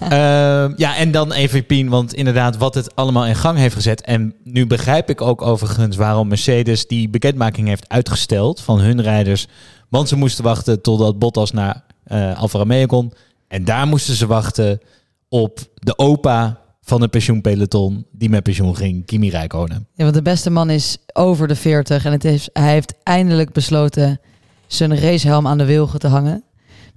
Ehm, 0.00 0.72
ja, 0.76 0.96
en 0.96 1.10
dan 1.10 1.32
even 1.32 1.66
Pien, 1.66 1.88
want 1.88 2.14
inderdaad 2.14 2.56
wat 2.56 2.74
het 2.74 2.94
allemaal 2.96 3.26
in 3.26 3.34
gang 3.34 3.58
heeft 3.58 3.74
gezet. 3.74 4.00
En 4.00 4.34
nu 4.44 4.66
begrijp 4.66 5.10
ik 5.10 5.20
ook 5.20 5.42
overigens 5.42 5.96
waarom 5.96 6.28
Mercedes 6.28 6.86
die 6.86 7.08
bekendmaking 7.08 7.68
heeft 7.68 7.88
uitgesteld 7.88 8.60
van 8.60 8.80
hun 8.80 9.02
rijders. 9.02 9.46
Want 9.88 10.08
ze 10.08 10.16
moesten 10.16 10.44
wachten 10.44 10.82
totdat 10.82 11.18
Bottas 11.18 11.50
naar 11.52 11.82
eh 12.04 12.38
Alfa 12.38 12.58
Romeo 12.58 12.86
kon. 12.86 13.12
En 13.48 13.64
daar 13.64 13.86
moesten 13.86 14.14
ze 14.14 14.26
wachten 14.26 14.80
op 15.28 15.58
de 15.74 15.98
opa 15.98 16.60
van 16.88 17.00
het 17.02 17.10
pensioenpeloton 17.10 18.06
die 18.12 18.28
met 18.28 18.42
pensioen 18.42 18.76
ging, 18.76 19.06
Kimi 19.06 19.30
Räikkönen. 19.30 19.86
Ja, 19.94 20.02
want 20.02 20.14
de 20.14 20.22
beste 20.22 20.50
man 20.50 20.70
is 20.70 20.98
over 21.12 21.48
de 21.48 21.54
40 21.56 22.04
en 22.04 22.12
het 22.12 22.22
heeft, 22.22 22.50
hij 22.52 22.72
heeft 22.72 22.94
eindelijk 23.02 23.52
besloten 23.52 24.20
zijn 24.66 24.98
racehelm 25.00 25.46
aan 25.46 25.58
de 25.58 25.64
wilgen 25.64 25.98
te 25.98 26.06
hangen. 26.06 26.42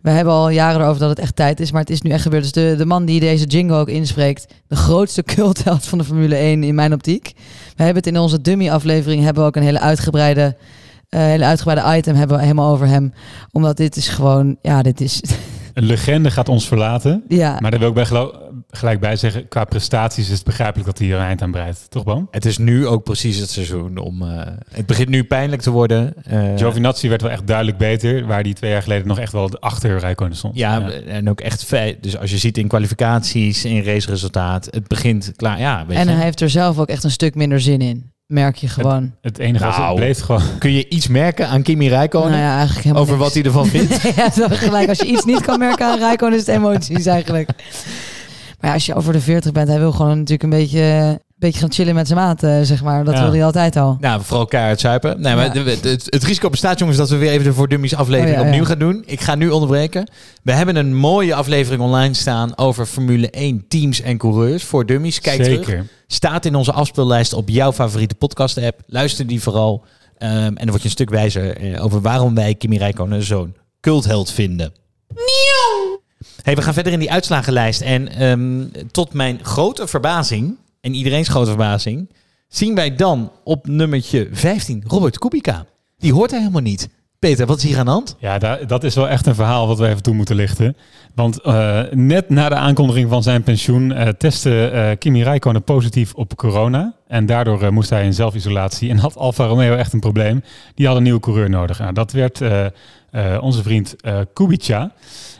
We 0.01 0.09
hebben 0.09 0.33
al 0.33 0.49
jaren 0.49 0.81
erover 0.81 0.99
dat 0.99 1.09
het 1.09 1.19
echt 1.19 1.35
tijd 1.35 1.59
is, 1.59 1.71
maar 1.71 1.81
het 1.81 1.89
is 1.89 2.01
nu 2.01 2.09
echt 2.09 2.21
gebeurd. 2.21 2.43
Dus 2.43 2.51
de, 2.51 2.75
de 2.77 2.85
man 2.85 3.05
die 3.05 3.19
deze 3.19 3.45
jingle 3.45 3.77
ook 3.77 3.89
inspreekt, 3.89 4.53
de 4.67 4.75
grootste 4.75 5.23
cultheld 5.35 5.85
van 5.85 5.97
de 5.97 6.03
Formule 6.03 6.35
1 6.35 6.63
in 6.63 6.75
mijn 6.75 6.93
optiek. 6.93 7.31
We 7.75 7.83
hebben 7.83 8.03
het 8.03 8.13
in 8.13 8.19
onze 8.19 8.41
dummy-aflevering 8.41 9.23
hebben 9.23 9.43
we 9.43 9.49
ook 9.49 9.55
een 9.55 9.63
hele 9.63 9.79
uitgebreide, 9.79 10.55
eh, 11.09 11.19
hele 11.19 11.45
uitgebreide 11.45 11.97
item 11.97 12.15
hebben 12.15 12.37
we 12.37 12.43
helemaal 12.43 12.71
over 12.71 12.87
hem. 12.87 13.13
Omdat 13.51 13.77
dit 13.77 13.95
is 13.95 14.07
gewoon, 14.07 14.57
ja, 14.61 14.81
dit 14.81 15.01
is... 15.01 15.21
Een 15.73 15.83
legende 15.83 16.31
gaat 16.31 16.49
ons 16.49 16.67
verlaten. 16.67 17.23
Ja. 17.27 17.57
Maar 17.59 17.71
daar 17.71 17.79
wil 17.79 17.89
ik 17.89 17.95
bij 17.95 18.05
gelo- 18.05 18.40
gelijk 18.71 18.99
bij 18.99 19.15
zeggen. 19.15 19.47
Qua 19.47 19.63
prestaties 19.63 20.25
is 20.29 20.35
het 20.35 20.43
begrijpelijk 20.43 20.85
dat 20.87 20.97
hij 20.97 21.07
hier 21.07 21.15
een 21.15 21.21
eind 21.25 21.41
aan 21.41 21.51
breidt. 21.51 21.85
Toch, 21.89 22.03
Boom? 22.03 22.27
Het 22.31 22.45
is 22.45 22.57
nu 22.57 22.87
ook 22.87 23.03
precies 23.03 23.37
het 23.37 23.49
seizoen 23.49 23.97
om. 23.97 24.21
eh, 24.21 24.47
het 24.71 24.85
begint 24.85 25.09
nu 25.09 25.23
pijnlijk 25.23 25.61
te 25.61 25.71
worden. 25.71 26.13
Eh, 26.23 26.43
Giovinazzi 26.55 27.09
werd 27.09 27.21
wel 27.21 27.31
echt 27.31 27.47
duidelijk 27.47 27.77
beter. 27.77 28.25
Waar 28.25 28.43
die 28.43 28.53
twee 28.53 28.71
jaar 28.71 28.81
geleden 28.83 29.07
nog 29.07 29.19
echt 29.19 29.31
wel 29.31 29.59
achter 29.59 29.97
Rijkonen 29.99 30.35
stond. 30.37 30.55
Ja, 30.55 30.89
en 30.91 31.29
ook 31.29 31.41
echt 31.41 31.63
feit. 31.65 32.03
Dus 32.03 32.17
als 32.17 32.31
je 32.31 32.37
ziet 32.37 32.57
in 32.57 32.67
kwalificaties, 32.67 33.65
in 33.65 33.83
raceresultaat, 33.83 34.67
het 34.71 34.87
begint 34.87 35.31
klaar. 35.35 35.59
Ja, 35.59 35.85
weet 35.87 35.97
En 35.97 36.07
je. 36.07 36.11
hij 36.13 36.23
heeft 36.23 36.41
er 36.41 36.49
zelf 36.49 36.77
ook 36.79 36.87
echt 36.89 37.03
een 37.03 37.11
stuk 37.11 37.35
minder 37.35 37.61
zin 37.61 37.81
in. 37.81 38.09
Merk 38.25 38.55
je 38.55 38.67
gewoon. 38.67 39.15
Het 39.21 39.37
enige 39.37 39.65
was, 39.65 39.77
Nou, 39.77 39.87
het 39.89 39.95
bleef 39.95 40.19
gewoon... 40.21 40.41
Kun 40.59 40.71
je 40.71 40.89
iets 40.89 41.07
merken 41.07 41.47
aan 41.47 41.61
Kimi 41.61 41.89
Räikkönen? 41.89 42.29
Nou 42.29 42.41
ja, 42.41 42.51
eigenlijk 42.55 42.79
helemaal 42.83 43.01
over 43.03 43.13
niks. 43.17 43.25
wat 43.25 43.33
hij 43.33 43.43
ervan 43.43 43.65
vindt? 43.67 44.01
ja, 44.17 44.31
zo 44.31 44.45
gelijk. 44.49 44.89
Als 44.89 44.97
je 44.99 45.05
iets 45.05 45.25
niet 45.25 45.41
kan 45.41 45.59
merken 45.59 45.85
aan 45.85 45.99
Rijkoon, 45.99 46.33
is 46.33 46.39
het 46.39 46.47
emoties 46.47 47.05
eigenlijk. 47.05 47.49
Maar 48.61 48.69
ja, 48.69 48.73
als 48.73 48.85
je 48.85 48.95
over 48.95 49.13
de 49.13 49.19
40 49.21 49.51
bent, 49.51 49.67
hij 49.67 49.79
wil 49.79 49.91
gewoon 49.91 50.17
natuurlijk 50.17 50.43
een 50.43 50.49
beetje, 50.59 50.79
een 50.81 51.19
beetje 51.37 51.59
gaan 51.59 51.71
chillen 51.71 51.95
met 51.95 52.07
zijn 52.07 52.19
maat, 52.19 52.43
eh, 52.43 52.59
zeg 52.61 52.83
maar. 52.83 53.03
Dat 53.03 53.13
Ja. 53.13 53.19
wilde 53.21 53.35
hij 53.35 53.45
altijd 53.45 53.75
al. 53.75 53.97
Nou, 53.99 54.21
vooral 54.23 54.45
keihard 54.45 54.79
zuipen. 54.79 55.21
Nee, 55.21 55.35
maar 55.35 55.45
Ja. 55.57 55.63
de- 55.63 55.89
het, 55.89 56.05
het 56.09 56.23
risico 56.23 56.49
bestaat, 56.49 56.79
jongens, 56.79 56.97
dat 56.97 57.09
we 57.09 57.17
weer 57.17 57.31
even 57.31 57.43
de 57.43 57.53
Voor 57.53 57.67
Dummies 57.67 57.95
aflevering 57.95 58.35
Oh 58.35 58.41
ja, 58.41 58.47
opnieuw 58.47 58.61
ja. 58.63 58.67
gaan 58.69 58.79
doen. 58.79 59.03
Ik 59.05 59.21
ga 59.21 59.35
nu 59.35 59.49
onderbreken. 59.49 60.09
We 60.43 60.51
hebben 60.51 60.75
een 60.75 60.95
mooie 60.95 61.35
aflevering 61.35 61.81
online 61.81 62.13
staan 62.13 62.57
over 62.57 62.85
Formule 62.85 63.27
1 63.31 63.65
teams 63.67 64.01
en 64.01 64.17
coureurs. 64.17 64.63
Voor 64.63 64.85
Dummies, 64.85 65.19
kijk 65.21 65.43
Zeker. 65.45 65.63
terug. 65.63 65.83
Staat 66.07 66.45
in 66.45 66.55
onze 66.55 66.71
afspeellijst 66.71 67.33
op 67.33 67.49
jouw 67.49 67.71
favoriete 67.73 68.15
podcast-app. 68.15 68.79
Luister 68.87 69.27
die 69.27 69.41
vooral. 69.41 69.83
Ehm, 70.17 70.31
en 70.33 70.53
dan 70.55 70.69
word 70.69 70.79
je 70.81 70.85
een 70.85 70.89
stuk 70.89 71.09
wijzer 71.09 71.57
eh, 71.57 71.83
over 71.83 72.01
waarom 72.01 72.35
wij 72.35 72.55
Kimi 72.55 72.77
Räikkönen 72.77 73.23
zo'n 73.23 73.55
cultheld 73.79 74.31
vinden. 74.31 74.73
Hey, 76.41 76.55
we 76.55 76.61
gaan 76.61 76.73
verder 76.73 76.93
in 76.93 76.99
die 76.99 77.11
uitslagenlijst. 77.11 77.81
En 77.81 78.07
ehm, 78.07 78.63
tot 78.91 79.13
mijn 79.13 79.39
grote 79.41 79.87
verbazing, 79.87 80.55
en 80.81 80.93
iedereen's 80.93 81.27
grote 81.29 81.49
verbazing, 81.49 82.09
zien 82.47 82.75
wij 82.75 82.95
dan 82.95 83.31
op 83.43 83.67
nummertje 83.67 84.27
15 84.31 84.83
Robert 84.87 85.17
Kubica. 85.19 85.65
Die 85.97 86.13
hoort 86.13 86.31
hij 86.31 86.39
helemaal 86.39 86.61
niet. 86.61 86.89
Peter, 87.19 87.45
wat 87.45 87.57
is 87.57 87.63
hier 87.63 87.77
aan 87.77 87.85
de 87.85 87.91
hand? 87.91 88.15
Ja, 88.19 88.37
da- 88.37 88.59
dat 88.67 88.83
is 88.83 88.95
wel 88.95 89.09
echt 89.09 89.25
een 89.25 89.35
verhaal 89.35 89.67
wat 89.67 89.77
we 89.79 89.87
even 89.87 90.01
toe 90.03 90.13
moeten 90.13 90.35
lichten. 90.35 90.75
Want 91.15 91.41
eh, 91.41 91.81
net 91.91 92.29
na 92.29 92.49
de 92.49 92.55
aankondiging 92.55 93.09
van 93.09 93.23
zijn 93.23 93.43
pensioen 93.43 93.91
eh, 93.91 94.07
testte 94.07 94.67
eh, 94.67 94.97
Kimi 94.97 95.23
Räikkönen 95.23 95.63
positief 95.63 96.13
op 96.13 96.35
corona. 96.35 96.93
En 97.07 97.25
daardoor 97.25 97.73
moest 97.73 97.89
hij 97.89 98.05
in 98.05 98.13
zelfisolatie 98.13 98.89
en 98.89 98.97
had 98.97 99.15
Alfa 99.15 99.45
Romeo 99.45 99.75
echt 99.75 99.93
een 99.93 99.99
probleem. 99.99 100.43
Die 100.75 100.87
had 100.87 100.95
een 100.95 101.03
nieuwe 101.03 101.19
coureur 101.19 101.49
nodig. 101.49 101.79
Nou, 101.79 101.93
dat 101.93 102.11
werd 102.11 102.41
eh, 103.11 103.37
onze 103.41 103.63
vriend 103.63 104.01
eh, 104.01 104.19
Kubica. 104.33 104.91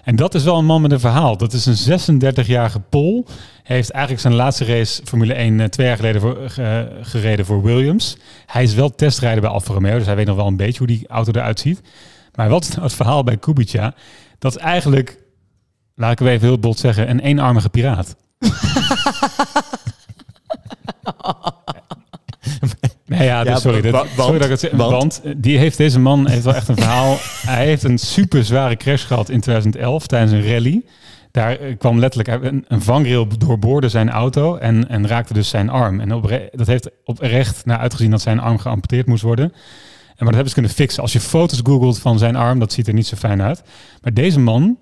En 0.04 0.16
dat 0.16 0.34
is 0.36 0.44
wel 0.44 0.58
een 0.58 0.66
man 0.66 0.82
met 0.82 0.92
een 0.92 1.00
verhaal. 1.00 1.38
Dat 1.38 1.54
is 1.54 1.66
een 1.88 2.22
36-jarige 2.22 2.80
Pol. 2.80 3.26
Hij 3.64 3.76
heeft 3.76 3.90
eigenlijk 3.92 4.22
zijn 4.22 4.34
laatste 4.34 4.66
race 4.66 5.02
Formule 5.06 5.34
1 5.34 5.60
eh, 5.60 5.66
twee 5.68 5.88
jaar 5.88 5.96
geleden 5.96 6.22
voor, 6.22 6.38
ge- 6.50 7.00
gereden 7.02 7.46
voor 7.46 7.64
Williams. 7.64 8.18
Hij 8.46 8.64
is 8.64 8.74
wel 8.74 8.90
testrijder 8.96 9.42
bij 9.42 9.50
Alfa 9.50 9.74
Romeo, 9.74 9.98
dus 9.98 10.06
hij 10.06 10.16
weet 10.16 10.26
nog 10.28 10.36
wel 10.36 10.48
een 10.48 10.56
beetje 10.58 10.78
hoe 10.78 10.88
die 10.88 11.08
auto 11.08 11.32
eruit 11.32 11.60
ziet. 11.60 11.82
Maar 12.36 12.50
wat 12.50 12.64
is 12.64 12.70
nou 12.70 12.82
het 12.84 12.94
verhaal 12.94 13.24
bij 13.24 13.38
Kubica? 13.38 13.94
Dat 14.40 14.56
is 14.56 14.62
eigenlijk, 14.62 15.18
laat 15.96 16.12
ik 16.12 16.20
even 16.28 16.48
heel 16.48 16.60
bot 16.60 16.80
zeggen, 16.80 17.10
een 17.10 17.20
eenarmige 17.20 17.70
piraat. 17.70 18.16
ja, 23.24 23.44
dus 23.44 23.54
Ja, 23.54 23.60
sorry, 23.60 23.92
want- 23.92 24.08
sorry 24.18 24.34
dat 24.38 24.44
ik 24.44 24.50
het 24.52 24.60
zeg. 24.60 24.72
want? 24.72 24.92
Want, 24.92 25.22
die 25.38 25.58
heeft, 25.58 25.78
deze 25.78 26.00
man 26.00 26.28
heeft 26.28 26.44
wel 26.44 26.56
echt 26.56 26.68
een 26.68 26.76
verhaal. 26.76 27.18
Hij 27.56 27.66
heeft 27.66 27.84
een 27.84 27.98
super 27.98 28.44
zware 28.44 28.76
crash 28.76 29.06
gehad 29.08 29.30
in 29.30 29.40
2011 29.42 30.08
tijdens 30.08 30.32
een 30.32 30.48
rally. 30.54 30.82
Daar 31.32 31.58
eh, 31.60 31.78
kwam 31.78 32.00
letterlijk 32.00 32.44
een, 32.44 32.66
een 32.68 32.82
vangrail 32.82 33.28
doorboorde 33.38 33.90
zijn 33.90 34.10
auto 34.10 34.56
en, 34.56 34.90
en 34.90 35.08
raakte 35.08 35.34
dus 35.34 35.50
zijn 35.50 35.70
arm. 35.70 36.00
En 36.00 36.14
opre- 36.14 36.50
dat 36.52 36.68
heeft 36.68 36.90
oprecht 37.06 37.66
naar 37.66 37.78
uitgezien 37.78 38.12
dat 38.12 38.22
zijn 38.22 38.40
arm 38.40 38.58
geamputeerd 38.58 39.06
moest 39.08 39.24
worden. 39.24 39.46
En 39.46 40.28
maar 40.28 40.34
dat 40.36 40.46
hebben 40.46 40.48
ze 40.50 40.54
kunnen 40.54 40.72
fixen. 40.72 41.02
Als 41.02 41.14
je 41.14 41.20
foto's 41.20 41.60
googelt 41.64 42.00
van 42.00 42.18
zijn 42.18 42.36
arm, 42.36 42.60
dat 42.60 42.74
ziet 42.74 42.88
er 42.88 42.94
niet 42.94 43.08
zo 43.08 43.16
fijn 43.16 43.42
uit. 43.42 43.64
Maar 44.02 44.14
deze 44.14 44.40
man, 44.40 44.78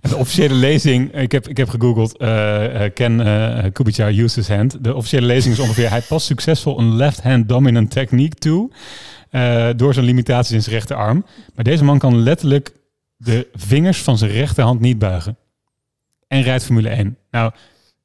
de 0.00 0.16
officiële 0.16 0.54
lezing, 0.54 1.14
ik 1.14 1.32
heb, 1.32 1.48
ik 1.48 1.56
heb 1.56 1.68
gegoogeld, 1.68 2.16
eh 2.16 2.84
eh, 2.84 2.92
Ken 2.94 3.20
eh 3.20 3.72
Kubica 3.72 4.08
used 4.08 4.34
his 4.34 4.48
hand. 4.48 4.84
De 4.84 4.94
officiële 4.94 5.26
lezing 5.26 5.54
is 5.54 5.60
ongeveer, 5.60 5.90
hij 5.90 6.00
past 6.00 6.26
succesvol 6.26 6.78
een 6.78 6.96
left-hand 6.96 7.48
dominant 7.48 7.90
technique 7.90 8.38
toe, 8.38 8.70
door 9.76 9.94
zijn 9.94 10.06
limitaties 10.06 10.54
in 10.54 10.62
zijn 10.62 10.74
rechterarm. 10.74 11.24
Maar 11.54 11.64
deze 11.64 11.84
man 11.84 11.98
kan 11.98 12.22
letterlijk 12.22 12.72
de 13.16 13.48
vingers 13.54 13.98
van 14.02 14.18
zijn 14.18 14.30
rechterhand 14.30 14.80
niet 14.80 14.98
buigen. 14.98 15.36
En 16.28 16.42
rijdt 16.42 16.64
Formule 16.64 16.88
1. 16.88 17.16
Nou, 17.30 17.52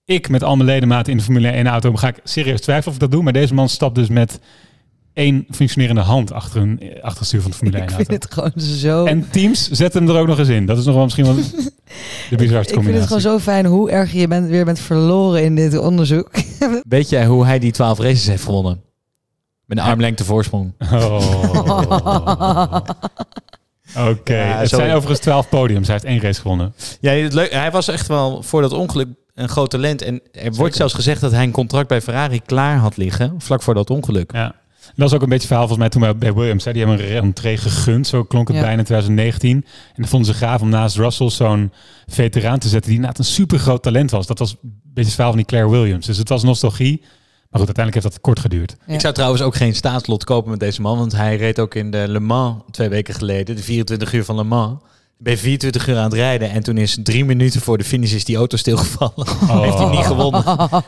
ik 0.05 0.29
met 0.29 0.43
al 0.43 0.55
mijn 0.55 0.69
ledematen 0.69 1.11
in 1.11 1.17
de 1.17 1.23
Formule 1.23 1.49
1 1.49 1.67
auto 1.67 1.95
ga 1.95 2.07
ik 2.07 2.19
serieus 2.23 2.61
twijfelen 2.61 2.87
of 2.87 2.93
ik 2.93 2.99
dat 2.99 3.11
doe. 3.11 3.23
Maar 3.23 3.33
deze 3.33 3.53
man 3.53 3.69
stapt 3.69 3.95
dus 3.95 4.09
met 4.09 4.39
één 5.15 5.45
functionerende 5.51 6.01
hand 6.01 6.31
achter, 6.31 6.61
een, 6.61 6.79
achter 7.01 7.19
het 7.19 7.27
stuur 7.27 7.41
van 7.41 7.51
de 7.51 7.57
Formule 7.57 7.77
1 7.77 7.87
Ik 7.99 8.05
vind 8.05 8.23
het 8.23 8.33
gewoon 8.33 8.51
zo... 8.55 9.05
En 9.05 9.29
teams 9.29 9.69
zetten 9.69 10.05
hem 10.05 10.15
er 10.15 10.21
ook 10.21 10.27
nog 10.27 10.39
eens 10.39 10.47
in. 10.47 10.65
Dat 10.65 10.77
is 10.77 10.85
nog 10.85 10.95
wel 10.95 11.03
misschien 11.03 11.25
wel 11.25 11.35
de 11.35 11.41
bizarste 11.41 12.45
ik 12.47 12.47
vind 12.47 12.73
combinatie. 12.73 12.99
het 12.99 13.07
gewoon 13.07 13.21
zo 13.21 13.39
fijn 13.39 13.65
hoe 13.65 13.91
erg 13.91 14.11
je 14.11 14.27
bent, 14.27 14.47
weer 14.49 14.65
bent 14.65 14.79
verloren 14.79 15.43
in 15.43 15.55
dit 15.55 15.77
onderzoek. 15.77 16.29
Weet 16.87 17.09
jij 17.09 17.25
hoe 17.25 17.45
hij 17.45 17.59
die 17.59 17.71
12 17.71 17.99
races 17.99 18.27
heeft 18.27 18.43
gewonnen? 18.43 18.81
Met 19.65 19.77
een 19.77 19.83
armlengte 19.83 20.25
voorsprong. 20.25 20.73
Oh. 20.93 22.75
Oké, 24.09 24.35
Ja, 24.35 24.57
het 24.57 24.69
sorry. 24.69 24.83
zijn 24.85 24.95
overigens 24.95 25.19
12 25.19 25.49
podiums. 25.49 25.87
Hij 25.87 25.95
heeft 25.95 26.07
één 26.07 26.21
race 26.21 26.41
gewonnen. 26.41 26.73
Ja, 26.99 27.11
het 27.11 27.33
leuk, 27.33 27.51
hij 27.51 27.71
was 27.71 27.87
echt 27.87 28.07
wel 28.07 28.43
voor 28.43 28.61
dat 28.61 28.71
ongeluk 28.73 29.07
een 29.33 29.49
groot 29.49 29.69
talent. 29.69 30.01
En 30.01 30.21
er 30.31 30.53
wordt 30.53 30.75
zelfs 30.75 30.93
gezegd 30.93 31.21
dat 31.21 31.31
hij 31.31 31.43
een 31.43 31.51
contract 31.51 31.87
bij 31.87 32.01
Ferrari 32.01 32.41
klaar 32.45 32.77
had 32.77 32.97
liggen, 32.97 33.33
vlak 33.37 33.61
voor 33.61 33.73
dat 33.73 33.89
ongeluk. 33.89 34.31
Ja. 34.33 34.55
Dat 34.85 34.93
was 34.95 35.13
ook 35.13 35.21
een 35.21 35.29
beetje 35.29 35.47
het 35.47 35.53
verhaal 35.57 35.67
volgens 35.67 35.79
mij 35.79 35.89
toen 35.89 36.01
bij- 36.01 36.17
bij 36.17 36.33
Williams. 36.33 36.65
Hè. 36.65 36.73
Die 36.73 36.85
hebben 36.85 37.05
een 37.05 37.11
rentree 37.11 37.57
gegund, 37.57 38.07
zo 38.07 38.23
klonk 38.23 38.47
het 38.47 38.57
Ja. 38.57 38.61
bijna 38.63 38.77
in 38.77 38.83
2019. 38.85 39.55
En 39.57 39.93
dan 39.95 40.07
vonden 40.07 40.33
ze 40.33 40.39
gaaf 40.39 40.61
om 40.61 40.69
naast 40.69 40.95
Russell 40.97 41.29
zo'n 41.29 41.71
veteraan 42.07 42.59
te 42.59 42.67
zetten 42.67 42.89
die 42.89 42.99
inderdaad 42.99 43.19
een 43.19 43.31
super 43.33 43.59
groot 43.59 43.83
talent 43.83 44.11
was. 44.11 44.27
Dat 44.27 44.39
was 44.39 44.51
een 44.51 44.57
beetje 44.83 45.03
het 45.03 45.13
verhaal 45.13 45.31
van 45.31 45.37
die 45.37 45.45
Claire 45.45 45.69
Williams. 45.69 46.05
Dus 46.05 46.17
het 46.17 46.29
was 46.29 46.43
nostalgie. 46.43 46.99
Maar 47.49 47.63
goed, 47.63 47.75
uiteindelijk 47.75 47.93
heeft 48.05 48.15
dat 48.15 48.21
kort 48.21 48.39
geduurd. 48.39 48.75
Ik 48.87 48.99
zou 49.01 49.13
trouwens 49.13 49.41
ook 49.41 49.55
geen 49.55 49.75
staatslot 49.75 50.23
kopen 50.23 50.49
met 50.51 50.59
deze 50.59 50.81
man, 50.81 50.97
want 50.97 51.11
hij 51.11 51.35
reed 51.37 51.59
ook 51.59 51.75
in 51.75 51.91
de 51.91 52.05
Le 52.07 52.19
Mans 52.19 52.61
twee 52.71 52.89
weken 52.89 53.13
geleden, 53.13 53.55
de 53.55 53.61
24 53.63 54.13
uur 54.13 54.23
van 54.25 54.35
Le 54.35 54.43
Mans. 54.43 54.79
Ik 55.17 55.23
ben 55.23 55.37
24 55.37 55.87
uur 55.87 55.97
aan 55.97 56.03
het 56.03 56.13
rijden 56.13 56.49
en 56.49 56.63
toen 56.63 56.77
is 56.77 56.97
drie 57.03 57.25
minuten 57.25 57.61
voor 57.61 57.77
de 57.77 57.83
finish 57.83 58.13
is 58.13 58.25
die 58.25 58.35
auto 58.35 58.57
stilgevallen. 58.57 59.27
heeft 59.63 59.77
hij 59.77 59.89
niet 59.89 60.05
gewonnen. 60.05 60.43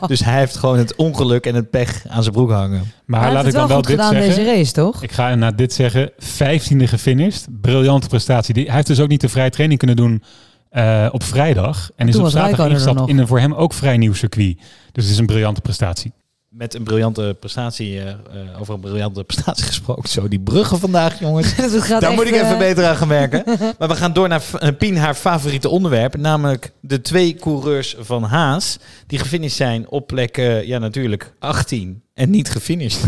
Dus 0.06 0.24
hij 0.24 0.38
heeft 0.38 0.56
gewoon 0.56 0.78
het 0.78 0.96
ongeluk 0.96 1.46
en 1.46 1.54
het 1.54 1.70
pech 1.70 2.04
aan 2.08 2.22
zijn 2.22 2.34
broek 2.34 2.50
hangen. 2.50 2.92
Maar 3.04 3.20
Hij 3.22 3.32
laat 3.32 3.46
ik 3.46 3.52
dan 3.52 3.68
wel 3.68 3.82
dit 3.82 4.00
zeggen. 4.00 4.20
deze 4.20 4.44
race, 4.44 4.72
toch? 4.72 5.02
Ik 5.02 5.12
ga 5.12 5.34
na 5.34 5.50
dit 5.50 5.72
zeggen, 5.72 6.10
15e 6.12 6.82
gefinished. 6.82 7.46
Briljante 7.60 8.08
prestatie. 8.08 8.54
Die, 8.54 8.64
hij 8.64 8.74
heeft 8.74 8.86
dus 8.86 9.00
ook 9.00 9.08
niet 9.08 9.20
de 9.20 9.28
vrije 9.28 9.50
training 9.50 9.78
kunnen 9.78 9.96
doen 9.96 10.22
eh, 10.70 11.06
op 11.10 11.22
vrijdag. 11.22 11.90
En 11.96 12.08
is 12.08 12.16
op 12.16 12.28
zaterdag 12.28 12.66
er 12.66 12.70
ingestapt 12.72 13.08
in 13.08 13.18
een 13.18 13.26
voor 13.26 13.40
hem 13.40 13.54
ook 13.54 13.72
vrij 13.72 13.96
nieuw 13.96 14.14
circuit. 14.14 14.58
Dus 14.92 15.04
het 15.04 15.12
is 15.12 15.18
een 15.18 15.26
briljante 15.26 15.60
prestatie. 15.60 16.12
Met 16.58 16.74
een 16.74 16.82
briljante 16.82 17.36
prestatie, 17.40 18.00
eh, 18.00 18.08
eh, 18.08 18.60
over 18.60 18.74
een 18.74 18.80
briljante 18.80 19.24
prestatie 19.34 19.64
gesproken. 19.64 20.08
Zo, 20.08 20.28
die 20.28 20.40
bruggen 20.40 20.78
vandaag, 20.78 21.20
jongens. 21.20 21.54
Daar 22.00 22.12
moet 22.12 22.26
ik 22.26 22.34
even 22.34 22.52
eh, 22.52 22.58
beter 22.58 22.86
aan 22.86 22.96
gaan 22.96 23.08
werken. 23.08 23.42
maar 23.78 23.88
we 23.88 23.96
gaan 23.96 24.12
door 24.12 24.28
naar 24.28 24.42
Pien, 24.78 24.96
haar 24.96 25.14
favoriete 25.14 25.68
onderwerp. 25.68 26.16
Namelijk 26.16 26.72
de 26.80 27.00
twee 27.00 27.34
coureurs 27.34 27.96
van 27.98 28.22
Haas. 28.22 28.78
Die 29.06 29.18
gefinished 29.18 29.56
zijn 29.56 29.88
op 29.88 30.06
plek, 30.06 30.36
ja 30.64 30.78
natuurlijk, 30.78 31.34
18. 31.38 32.02
En 32.14 32.30
niet 32.30 32.50
gefinished. 32.50 33.04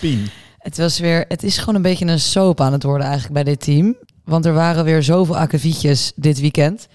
Pien. 0.00 0.28
Het, 0.58 0.78
was 0.78 0.98
weer, 0.98 1.24
het 1.28 1.42
is 1.42 1.58
gewoon 1.58 1.74
een 1.74 1.82
beetje 1.82 2.06
een 2.06 2.20
soap 2.20 2.60
aan 2.60 2.72
het 2.72 2.82
worden 2.82 3.06
eigenlijk 3.06 3.34
bij 3.34 3.44
dit 3.44 3.60
team. 3.60 3.96
Want 4.24 4.46
er 4.46 4.52
waren 4.52 4.84
weer 4.84 5.02
zoveel 5.02 5.36
akkefietjes 5.36 6.12
dit 6.16 6.40
weekend. 6.40 6.88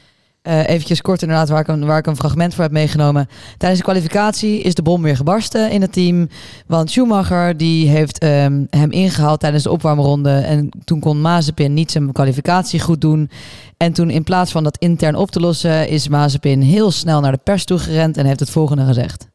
Eh 0.46 0.70
eventjes 0.70 1.02
kort 1.02 1.22
inderdaad, 1.22 1.50
waar 1.50 1.60
ik, 1.60 1.68
een, 1.68 1.86
waar 1.86 1.98
ik 1.98 2.06
een 2.08 2.16
fragment 2.16 2.54
voor 2.54 2.64
heb 2.64 2.74
meegenomen. 2.74 3.28
Tijdens 3.58 3.82
de 3.82 3.86
kwalificatie 3.86 4.62
is 4.62 4.74
de 4.74 4.82
bom 4.82 5.02
weer 5.02 5.16
gebarsten 5.16 5.72
in 5.72 5.82
het 5.82 5.94
team. 5.94 6.30
Want 6.68 6.92
Schumacher 6.92 7.58
die 7.58 7.90
heeft 7.90 8.18
ehm, 8.18 8.64
hem 8.70 8.92
ingehaald 8.92 9.40
tijdens 9.40 9.64
de 9.64 9.72
opwarmronde. 9.72 10.30
En 10.30 10.70
toen 10.84 11.00
kon 11.00 11.22
Mazepin 11.22 11.74
niet 11.74 11.92
zijn 11.92 12.12
kwalificatie 12.12 12.80
goed 12.80 13.02
doen. 13.02 13.30
En 13.78 13.94
toen 13.94 14.10
in 14.10 14.24
plaats 14.24 14.52
van 14.52 14.64
dat 14.64 14.78
intern 14.78 15.16
op 15.16 15.32
te 15.32 15.40
lossen... 15.40 15.90
is 15.90 16.08
Mazepin 16.08 16.62
heel 16.62 16.92
snel 16.92 17.22
naar 17.22 17.32
de 17.32 17.40
pers 17.44 17.66
toe 17.66 17.78
gerend 17.78 18.18
en 18.18 18.26
heeft 18.26 18.40
het 18.40 18.50
volgende 18.50 18.86
gezegd. 18.86 19.28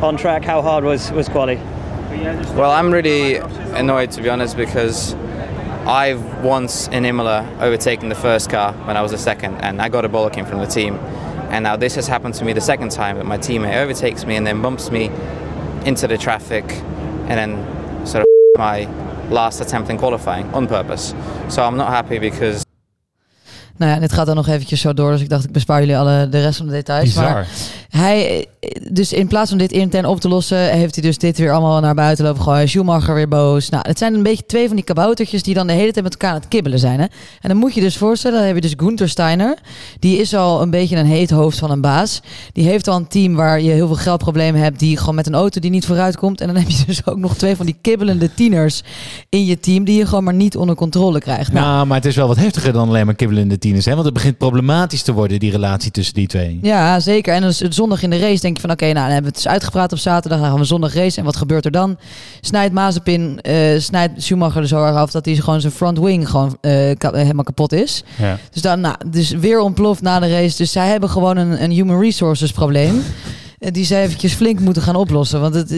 On 0.00 0.16
track, 0.16 0.44
how 0.44 0.64
hard 0.64 0.84
was, 0.84 1.10
was 1.10 1.28
quali? 1.28 1.58
Well, 2.54 2.80
I'm 2.80 2.90
really 2.90 3.40
annoyed 3.74 4.10
to 4.10 4.22
be 4.22 4.30
honest 4.30 4.56
because 4.56 5.14
I've 5.86 6.44
once 6.44 6.86
in 6.88 7.04
Imola 7.04 7.44
overtaken 7.60 8.08
the 8.08 8.14
first 8.14 8.48
car 8.48 8.72
when 8.86 8.96
I 8.96 9.02
was 9.02 9.10
the 9.10 9.18
second, 9.18 9.56
and 9.56 9.82
I 9.82 9.88
got 9.88 10.04
a 10.04 10.08
bollocking 10.08 10.48
from 10.48 10.60
the 10.60 10.66
team. 10.66 10.94
And 11.50 11.64
now 11.64 11.74
this 11.74 11.96
has 11.96 12.06
happened 12.06 12.34
to 12.34 12.44
me 12.44 12.52
the 12.52 12.60
second 12.60 12.92
time 12.92 13.16
that 13.16 13.26
my 13.26 13.36
teammate 13.36 13.76
overtakes 13.76 14.24
me 14.24 14.36
and 14.36 14.46
then 14.46 14.62
bumps 14.62 14.92
me 14.92 15.06
into 15.84 16.06
the 16.06 16.16
traffic, 16.16 16.64
and 17.28 17.30
then 17.30 18.06
sort 18.06 18.22
of 18.22 18.28
my 18.58 18.84
last 19.28 19.60
attempt 19.60 19.90
in 19.90 19.98
qualifying 19.98 20.46
on 20.54 20.68
purpose. 20.68 21.14
So 21.48 21.64
I'm 21.64 21.76
not 21.76 21.88
happy 21.88 22.18
because. 22.20 22.64
Nou 23.82 23.94
ja, 23.94 24.00
dit 24.00 24.12
gaat 24.12 24.26
dan 24.26 24.36
nog 24.36 24.48
eventjes 24.48 24.80
zo 24.80 24.94
door, 24.94 25.10
dus 25.10 25.20
ik 25.20 25.28
dacht 25.28 25.44
ik 25.44 25.52
bespaar 25.52 25.80
jullie 25.80 25.96
alle 25.96 26.28
de 26.28 26.40
rest 26.40 26.56
van 26.56 26.66
de 26.66 26.72
details. 26.72 27.04
Bizar. 27.04 27.32
Maar 27.32 27.46
hij, 27.88 28.46
dus 28.90 29.12
in 29.12 29.26
plaats 29.26 29.48
van 29.48 29.58
dit 29.58 29.72
intern 29.72 30.04
op 30.06 30.20
te 30.20 30.28
lossen, 30.28 30.72
heeft 30.72 30.94
hij 30.94 31.04
dus 31.04 31.18
dit 31.18 31.38
weer 31.38 31.52
allemaal 31.52 31.80
naar 31.80 31.94
buiten 31.94 32.24
lopen 32.24 32.42
gooien. 32.42 32.68
Schumacher 32.68 33.14
weer 33.14 33.28
boos. 33.28 33.68
Nou, 33.68 33.88
het 33.88 33.98
zijn 33.98 34.14
een 34.14 34.22
beetje 34.22 34.46
twee 34.46 34.66
van 34.66 34.76
die 34.76 34.84
kaboutertjes 34.84 35.42
die 35.42 35.54
dan 35.54 35.66
de 35.66 35.72
hele 35.72 35.92
tijd 35.92 36.04
met 36.04 36.12
elkaar 36.12 36.30
aan 36.30 36.40
het 36.40 36.48
kibbelen 36.48 36.78
zijn. 36.78 37.00
Hè? 37.00 37.06
En 37.40 37.48
dan 37.48 37.56
moet 37.56 37.74
je 37.74 37.80
dus 37.80 37.96
voorstellen, 37.96 38.38
dan 38.38 38.46
heb 38.46 38.54
je 38.54 38.62
dus 38.62 38.74
Gunther 38.76 39.08
Steiner. 39.08 39.58
Die 39.98 40.18
is 40.18 40.34
al 40.34 40.62
een 40.62 40.70
beetje 40.70 40.96
een 40.96 41.06
heet 41.06 41.30
hoofd 41.30 41.58
van 41.58 41.70
een 41.70 41.80
baas. 41.80 42.20
Die 42.52 42.64
heeft 42.64 42.88
al 42.88 42.96
een 42.96 43.08
team 43.08 43.34
waar 43.34 43.60
je 43.60 43.70
heel 43.70 43.86
veel 43.86 43.96
geldproblemen 43.96 44.60
hebt, 44.60 44.78
die 44.78 44.96
gewoon 44.96 45.14
met 45.14 45.26
een 45.26 45.34
auto 45.34 45.60
die 45.60 45.70
niet 45.70 45.86
vooruit 45.86 46.16
komt. 46.16 46.40
En 46.40 46.46
dan 46.46 46.56
heb 46.56 46.68
je 46.68 46.84
dus 46.86 47.06
ook 47.06 47.18
nog 47.18 47.36
twee 47.36 47.56
van 47.56 47.66
die 47.66 47.76
kibbelende 47.80 48.34
tieners 48.34 48.82
in 49.28 49.44
je 49.44 49.60
team 49.60 49.84
die 49.84 49.98
je 49.98 50.06
gewoon 50.06 50.24
maar 50.24 50.34
niet 50.34 50.56
onder 50.56 50.74
controle 50.74 51.20
krijgt. 51.20 51.52
Nou, 51.52 51.70
Nou, 51.72 51.86
maar 51.86 51.96
het 51.96 52.06
is 52.06 52.16
wel 52.16 52.28
wat 52.28 52.36
heftiger 52.36 52.72
dan 52.72 52.88
alleen 52.88 53.06
maar 53.06 53.14
kibbelende 53.14 53.58
tieners. 53.58 53.71
Hè? 53.84 53.92
Want 53.92 54.04
het 54.04 54.14
begint 54.14 54.38
problematisch 54.38 55.02
te 55.02 55.12
worden, 55.12 55.38
die 55.38 55.50
relatie 55.50 55.90
tussen 55.90 56.14
die 56.14 56.26
twee. 56.26 56.58
Ja, 56.62 57.00
zeker. 57.00 57.34
En 57.34 57.40
dan 57.40 57.50
is 57.50 57.60
het 57.60 57.74
zondag 57.74 58.02
in 58.02 58.10
de 58.10 58.18
race 58.18 58.40
denk 58.40 58.54
je 58.56 58.60
van... 58.62 58.70
oké, 58.70 58.84
nou, 58.84 58.94
dan 58.94 59.04
hebben 59.04 59.22
we 59.22 59.28
het 59.28 59.36
eens 59.36 59.48
uitgepraat 59.48 59.92
op 59.92 59.98
zaterdag. 59.98 60.40
Dan 60.40 60.48
gaan 60.48 60.58
we 60.58 60.64
zondag 60.64 60.94
race. 60.94 61.18
En 61.18 61.24
wat 61.24 61.36
gebeurt 61.36 61.64
er 61.64 61.70
dan? 61.70 61.96
Snijdt 62.40 62.74
Mazepin, 62.74 63.40
eh 63.40 63.78
snijdt 63.80 64.22
Schumacher 64.22 64.60
er 64.60 64.68
zo 64.68 64.84
erg 64.84 64.96
af... 64.96 65.10
dat 65.10 65.24
hij 65.24 65.34
gewoon 65.34 65.60
zijn 65.60 65.72
front 65.72 65.98
wing 65.98 66.28
gewoon 66.28 66.56
eh, 66.60 66.72
ka- 66.98 67.12
helemaal 67.14 67.44
kapot 67.44 67.72
is. 67.72 68.04
Ja. 68.18 68.38
Dus 68.52 68.62
dan, 68.62 68.80
nou, 68.80 68.96
dus 69.06 69.30
weer 69.30 69.60
ontploft 69.60 70.02
na 70.02 70.18
de 70.20 70.28
race. 70.30 70.56
Dus 70.56 70.72
zij 70.72 70.88
hebben 70.88 71.10
gewoon 71.10 71.36
een, 71.36 71.62
een 71.62 71.70
human 71.70 72.00
resources 72.00 72.52
probleem... 72.52 73.02
die 73.70 73.84
ze 73.84 73.96
eventjes 73.96 74.32
flink 74.34 74.60
moeten 74.60 74.82
gaan 74.82 74.96
oplossen. 74.96 75.40
Want 75.40 75.54
het, 75.54 75.70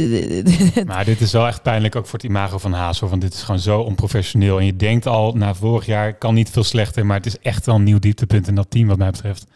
Maar 0.86 1.04
dit 1.04 1.20
is 1.20 1.32
wel 1.32 1.46
echt 1.46 1.62
pijnlijk 1.62 1.96
ook 1.96 2.06
voor 2.06 2.18
het 2.18 2.28
imago 2.28 2.58
van 2.58 2.72
Haas. 2.72 3.00
Want 3.00 3.20
dit 3.20 3.34
is 3.34 3.42
gewoon 3.42 3.60
zo 3.60 3.80
onprofessioneel. 3.80 4.58
En 4.58 4.66
je 4.66 4.76
denkt 4.76 5.06
al, 5.06 5.32
na 5.32 5.54
vorig 5.54 5.86
jaar 5.86 6.14
kan 6.14 6.34
niet 6.34 6.50
veel 6.50 6.64
slechter. 6.64 7.06
Maar 7.06 7.16
het 7.16 7.26
is 7.26 7.38
echt 7.38 7.66
wel 7.66 7.74
een 7.74 7.82
nieuw 7.82 7.98
dieptepunt 7.98 8.48
in 8.48 8.54
dat 8.54 8.70
team 8.70 8.86
wat 8.86 8.98
mij 8.98 9.10
betreft. 9.10 9.46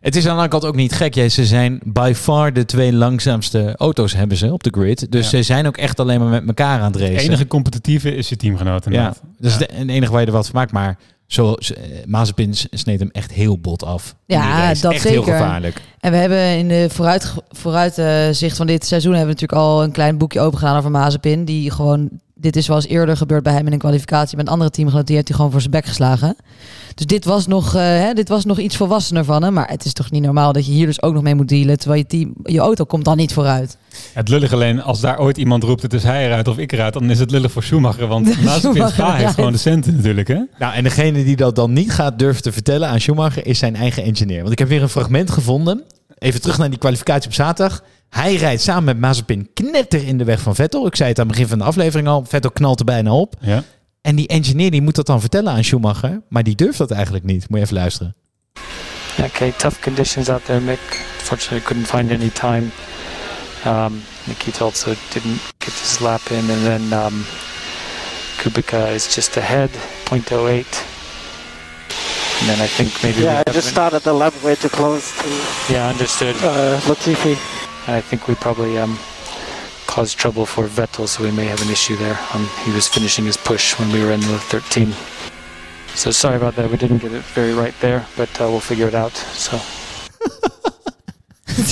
Het 0.00 0.16
is 0.16 0.22
aan 0.22 0.28
de 0.28 0.30
andere 0.42 0.48
kant 0.48 0.64
ook 0.64 0.74
niet 0.76 0.92
gek. 0.92 1.14
Ja, 1.14 1.28
ze 1.28 1.46
zijn 1.46 1.80
by 1.84 2.12
far 2.16 2.52
de 2.52 2.64
twee 2.64 2.92
langzaamste 2.92 3.74
auto's 3.76 4.12
hebben 4.12 4.36
ze 4.36 4.52
op 4.52 4.62
de 4.62 4.70
grid. 4.70 5.12
Dus 5.12 5.24
Ja. 5.24 5.30
ze 5.30 5.42
zijn 5.42 5.66
ook 5.66 5.76
echt 5.76 6.00
alleen 6.00 6.20
maar 6.20 6.28
met 6.28 6.46
elkaar 6.46 6.80
aan 6.80 6.92
het 6.92 7.00
racen. 7.00 7.14
Het 7.14 7.24
enige 7.24 7.46
competitieve 7.46 8.14
is 8.14 8.28
je 8.28 8.36
teamgenoot 8.36 8.86
ja, 8.90 9.14
dat 9.38 9.50
is 9.50 9.56
de, 9.56 9.68
het 9.72 9.88
enige 9.88 10.12
waar 10.12 10.20
je 10.20 10.26
er 10.26 10.32
wat 10.32 10.46
van 10.46 10.54
maakt. 10.54 10.72
Maar 10.72 10.98
zo, 11.32 11.54
eh, 11.54 11.82
Mazepin 12.06 12.54
sneed 12.54 13.00
hem 13.00 13.10
echt 13.12 13.32
heel 13.32 13.58
bot 13.58 13.84
af. 13.84 14.14
Ja, 14.26 14.74
dat 14.74 14.92
echt 14.92 15.02
zeker. 15.02 15.10
heel 15.10 15.22
gevaarlijk. 15.22 15.80
En 16.00 16.10
we 16.10 16.16
hebben 16.16 16.58
in 16.58 16.68
de 16.68 16.86
vooruit, 16.90 17.34
vooruitzicht 17.50 18.56
van 18.56 18.66
dit 18.66 18.86
seizoen... 18.86 19.14
hebben 19.14 19.34
we 19.34 19.40
natuurlijk 19.40 19.68
al 19.68 19.82
een 19.82 19.92
klein 19.92 20.18
boekje 20.18 20.40
open 20.40 20.58
gedaan 20.58 20.76
over 20.76 20.90
Mazepin. 20.90 21.44
Die 21.44 21.70
gewoon... 21.70 22.08
Dit 22.34 22.56
is 22.56 22.66
wel 22.66 22.76
eens 22.76 22.86
eerder 22.86 23.16
gebeurd 23.16 23.42
bij 23.42 23.52
hem 23.52 23.66
in 23.66 23.72
een 23.72 23.78
kwalificatie 23.78 24.36
met 24.36 24.46
een 24.46 24.52
andere 24.52 24.70
teamgenoot. 24.70 25.06
Die 25.06 25.14
heeft 25.14 25.28
hij 25.28 25.36
gewoon 25.36 25.50
voor 25.50 25.60
zijn 25.60 25.72
bek 25.72 25.86
geslagen. 25.86 26.36
Dus 26.94 27.06
dit 27.06 27.24
was, 27.24 27.46
nog, 27.46 27.74
eh, 27.74 27.82
hè, 27.82 28.12
dit 28.12 28.28
was 28.28 28.44
nog 28.44 28.58
iets 28.58 28.76
volwassener 28.76 29.24
van 29.24 29.42
hem. 29.42 29.52
Maar 29.52 29.68
het 29.68 29.84
is 29.84 29.92
toch 29.92 30.10
niet 30.10 30.22
normaal 30.22 30.52
dat 30.52 30.66
je 30.66 30.72
hier 30.72 30.86
dus 30.86 31.02
ook 31.02 31.14
nog 31.14 31.22
mee 31.22 31.34
moet 31.34 31.48
dealen. 31.48 31.78
Terwijl 31.78 32.00
je, 32.00 32.06
team, 32.06 32.34
je 32.42 32.58
auto 32.58 32.84
komt 32.84 33.04
dan 33.04 33.16
niet 33.16 33.32
vooruit. 33.32 33.76
Het 34.12 34.28
lullig 34.28 34.52
alleen, 34.52 34.82
als 34.82 35.00
daar 35.00 35.18
ooit 35.18 35.36
iemand 35.36 35.62
roept, 35.62 35.82
het 35.82 35.92
is 35.92 36.02
hij 36.02 36.26
eruit 36.26 36.48
of 36.48 36.58
ik 36.58 36.72
eruit, 36.72 36.92
dan 36.92 37.10
is 37.10 37.18
het 37.18 37.30
lullig 37.30 37.52
voor 37.52 37.62
Schumacher. 37.62 38.06
Want 38.06 38.28
Schumacher 38.58 39.04
pa 39.04 39.14
heeft 39.14 39.34
gewoon 39.34 39.52
de 39.52 39.58
centen 39.58 39.96
natuurlijk, 39.96 40.28
hè? 40.28 40.40
Nou, 40.58 40.74
en 40.74 40.82
degene 40.84 41.24
die 41.24 41.36
dat 41.36 41.56
dan 41.56 41.72
niet 41.72 41.92
gaat 41.92 42.18
durven 42.18 42.42
te 42.42 42.52
vertellen 42.52 42.88
aan 42.88 43.00
Schumacher 43.00 43.46
is 43.46 43.58
zijn 43.58 43.76
eigen 43.76 44.02
engineer. 44.02 44.40
Want 44.40 44.52
ik 44.52 44.58
heb 44.58 44.68
weer 44.68 44.82
een 44.82 44.88
fragment 44.88 45.30
gevonden. 45.30 45.82
Even 46.18 46.40
terug 46.40 46.58
naar 46.58 46.70
die 46.70 46.78
kwalificatie 46.78 47.28
op 47.28 47.34
zaterdag. 47.34 47.82
Hij 48.08 48.34
rijdt 48.34 48.62
samen 48.62 48.84
met 48.84 48.98
Mazepin 48.98 49.48
knetter 49.54 50.06
in 50.06 50.18
de 50.18 50.24
weg 50.24 50.40
van 50.40 50.54
Vettel. 50.54 50.86
Ik 50.86 50.96
zei 50.96 51.08
het 51.08 51.18
aan 51.18 51.26
het 51.26 51.34
begin 51.34 51.48
van 51.48 51.58
de 51.58 51.64
aflevering 51.64 52.08
al. 52.08 52.24
Vettel 52.28 52.50
knalt 52.50 52.78
er 52.78 52.84
bijna 52.84 53.12
op. 53.12 53.34
Ja. 53.40 53.62
En 54.02 54.16
die 54.16 54.26
engineer 54.28 54.70
die 54.70 54.82
moet 54.82 54.94
dat 54.94 55.06
dan 55.06 55.20
vertellen 55.20 55.52
aan 55.52 55.64
Schumacher. 55.64 56.22
Maar 56.28 56.42
die 56.42 56.54
durft 56.54 56.78
dat 56.78 56.90
eigenlijk 56.90 57.24
niet. 57.24 57.48
Moet 57.48 57.58
je 57.58 57.64
even 57.64 57.76
luisteren. 57.76 58.14
Okay, 59.24 59.52
tough 59.56 59.80
conditions 59.80 60.28
out 60.28 60.44
there, 60.44 60.60
Mick. 60.60 61.04
Unfortunately, 61.18 61.60
couldn't 61.60 61.86
find 61.88 62.10
any 62.10 62.30
time. 62.30 62.66
Um, 63.66 64.02
Nikita 64.24 64.64
also 64.64 64.94
didn't 65.12 65.40
get 65.58 65.72
his 65.74 65.98
lap 65.98 66.20
in, 66.30 66.50
and 66.50 66.62
then 66.64 66.92
um, 66.92 67.24
Kubica 68.38 68.94
is 68.94 69.14
just 69.14 69.36
ahead, 69.36 69.70
0.08. 70.04 70.64
And 72.40 72.48
then 72.48 72.60
I 72.60 72.66
think 72.68 73.02
maybe 73.02 73.18
we 73.18 73.24
Yeah, 73.24 73.42
I 73.46 73.52
just 73.52 73.68
started 73.68 74.02
the 74.02 74.12
lap 74.12 74.32
way 74.42 74.54
too 74.56 74.70
close 74.70 75.12
to 75.22 75.28
yeah, 75.72 75.90
understood. 75.90 76.34
uh, 76.36 76.80
Latifi. 76.88 77.36
And 77.86 77.96
I 77.96 78.00
think 78.00 78.26
we 78.28 78.34
probably 78.34 78.78
um, 78.78 78.98
caused 79.94 80.16
trouble 80.18 80.44
for 80.46 80.64
Vettel, 80.68 81.06
so 81.06 81.22
we 81.22 81.30
may 81.30 81.46
have 81.46 81.62
an 81.62 81.70
issue 81.70 81.96
there. 81.96 82.18
Um, 82.34 82.46
he 82.64 82.70
was 82.72 82.88
finishing 82.88 83.26
his 83.26 83.36
push 83.36 83.78
when 83.78 83.90
we 83.92 84.00
were 84.04 84.12
in 84.12 84.20
the 84.20 84.38
13. 84.48 84.92
So 85.94 86.10
sorry 86.10 86.36
about 86.36 86.54
that. 86.54 86.70
We 86.70 86.76
didn't 86.76 87.00
get 87.02 87.12
it 87.12 87.22
very 87.34 87.52
right 87.52 87.74
there, 87.80 88.02
but 88.16 88.28
uh, 88.40 88.46
we'll 88.50 88.60
figure 88.60 88.88
it 88.88 88.94
out. 88.94 89.16
So. 89.34 89.56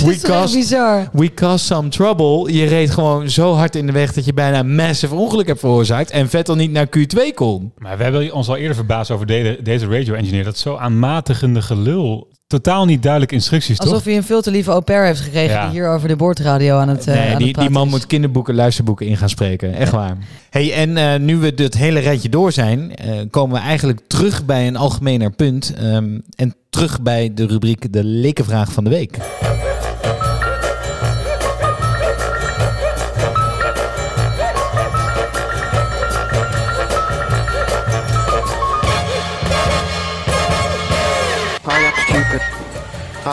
We 0.04 0.18
bizar? 0.54 1.08
we 1.12 1.34
caused 1.34 1.66
some 1.66 1.88
trouble. 1.88 2.52
Je 2.52 2.64
reed 2.66 2.90
gewoon 2.90 3.30
zo 3.30 3.54
hard 3.54 3.76
in 3.76 3.86
de 3.86 3.92
weg 3.92 4.12
dat 4.12 4.24
je 4.24 4.32
bijna 4.32 4.58
een 4.58 4.74
massive 4.74 5.14
ongeluk 5.14 5.46
hebt 5.46 5.60
veroorzaakt. 5.60 6.10
En 6.10 6.28
Vettel 6.28 6.54
niet 6.54 6.70
naar 6.70 6.86
Q2 6.98 7.34
kon. 7.34 7.72
Maar 7.78 7.96
we 7.96 8.02
hebben 8.02 8.32
ons 8.32 8.48
al 8.48 8.56
eerder 8.56 8.74
verbaasd 8.74 9.10
over 9.10 9.26
de- 9.26 9.58
deze 9.62 9.86
radio-engineer. 9.86 10.44
Dat 10.44 10.58
zo 10.58 10.76
aanmatigende 10.76 11.62
gelul. 11.62 12.28
Totaal 12.48 12.84
niet 12.84 13.02
duidelijke 13.02 13.34
instructies, 13.34 13.78
Alsof 13.78 13.94
toch? 13.96 14.04
hij 14.04 14.16
een 14.16 14.22
veel 14.24 14.42
te 14.42 14.50
lieve 14.50 14.70
au 14.70 14.80
pair 14.80 15.04
heeft 15.04 15.20
gekregen... 15.20 15.54
Ja. 15.54 15.62
die 15.64 15.70
hier 15.80 15.88
over 15.88 16.08
de 16.08 16.16
boordradio 16.16 16.78
aan 16.78 16.88
het, 16.88 17.06
eh, 17.06 17.14
Nee, 17.14 17.24
aan 17.24 17.30
het 17.30 17.38
die, 17.38 17.52
die 17.58 17.70
man 17.70 17.86
is. 17.86 17.90
moet 17.90 18.06
kinderboeken, 18.06 18.54
luisterboeken 18.54 19.06
in 19.06 19.16
gaan 19.16 19.28
spreken. 19.28 19.74
Echt 19.74 19.92
waar. 19.92 20.16
Hey, 20.50 20.72
en 20.74 20.96
eh, 20.96 21.18
nu 21.20 21.36
we 21.36 21.54
dit 21.54 21.74
hele 21.74 21.98
rijtje 21.98 22.28
door 22.28 22.52
zijn, 22.52 22.96
eh, 22.96 23.20
komen 23.30 23.56
we 23.56 23.62
eigenlijk 23.62 24.00
terug 24.06 24.44
bij 24.44 24.66
een 24.66 24.76
algemener 24.76 25.30
punt. 25.30 25.74
ehm, 25.74 26.18
en 26.36 26.54
terug 26.70 27.00
bij 27.00 27.34
de 27.34 27.46
rubriek 27.46 27.92
de 27.92 28.04
lekenvraag 28.04 28.72
van 28.72 28.84
de 28.84 28.90
week. 28.90 29.16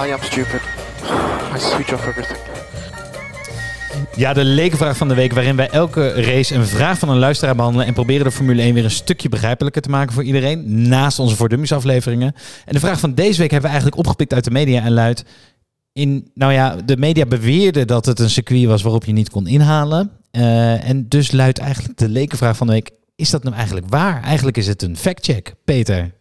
I 0.03 0.11
am 0.11 0.21
stupid. 0.21 0.61
I 1.55 1.59
switch 1.59 1.93
off 1.93 2.07
everything. 2.07 2.39
Ja, 4.15 4.33
de 4.33 4.43
lekenvraag 4.43 4.97
van 4.97 5.07
de 5.07 5.13
week, 5.13 5.33
waarin 5.33 5.55
wij 5.55 5.69
elke 5.69 6.09
race 6.09 6.55
een 6.55 6.65
vraag 6.65 6.99
van 6.99 7.09
een 7.09 7.17
luisteraar 7.17 7.55
behandelen 7.55 7.87
en 7.87 7.93
proberen 7.93 8.25
de 8.25 8.31
Formule 8.31 8.61
1 8.61 8.73
weer 8.73 8.83
een 8.83 8.91
stukje 8.91 9.29
begrijpelijker 9.29 9.81
te 9.81 9.89
maken 9.89 10.13
voor 10.13 10.23
iedereen, 10.23 10.87
naast 10.87 11.19
onze 11.19 11.35
voor 11.35 11.49
Dummies 11.49 11.71
afleveringen. 11.71 12.35
En 12.65 12.73
de 12.73 12.79
vraag 12.79 12.99
van 12.99 13.13
deze 13.13 13.39
week 13.41 13.51
hebben 13.51 13.69
we 13.69 13.75
eigenlijk 13.75 13.97
opgepikt 13.97 14.33
uit 14.33 14.43
de 14.43 14.51
media 14.51 14.81
en 14.81 14.93
luidt, 14.93 15.23
in, 15.93 16.31
nou 16.33 16.53
ja, 16.53 16.75
de 16.85 16.97
media 16.97 17.25
beweerden 17.25 17.87
dat 17.87 18.05
het 18.05 18.19
een 18.19 18.29
circuit 18.29 18.65
was 18.65 18.81
waarop 18.81 19.05
je 19.05 19.13
niet 19.13 19.29
kon 19.29 19.47
inhalen. 19.47 20.11
Eh, 20.31 20.89
en 20.89 21.07
dus 21.07 21.31
luidt 21.31 21.59
eigenlijk 21.59 21.97
de 21.97 22.09
lekenvraag 22.09 22.57
van 22.57 22.67
de 22.67 22.73
week, 22.73 22.91
is 23.15 23.29
dat 23.29 23.43
nou 23.43 23.55
eigenlijk 23.55 23.85
waar? 23.89 24.23
Eigenlijk 24.23 24.57
is 24.57 24.67
het 24.67 24.81
een 24.81 24.97
factcheck, 24.97 25.53
Peter. 25.65 26.11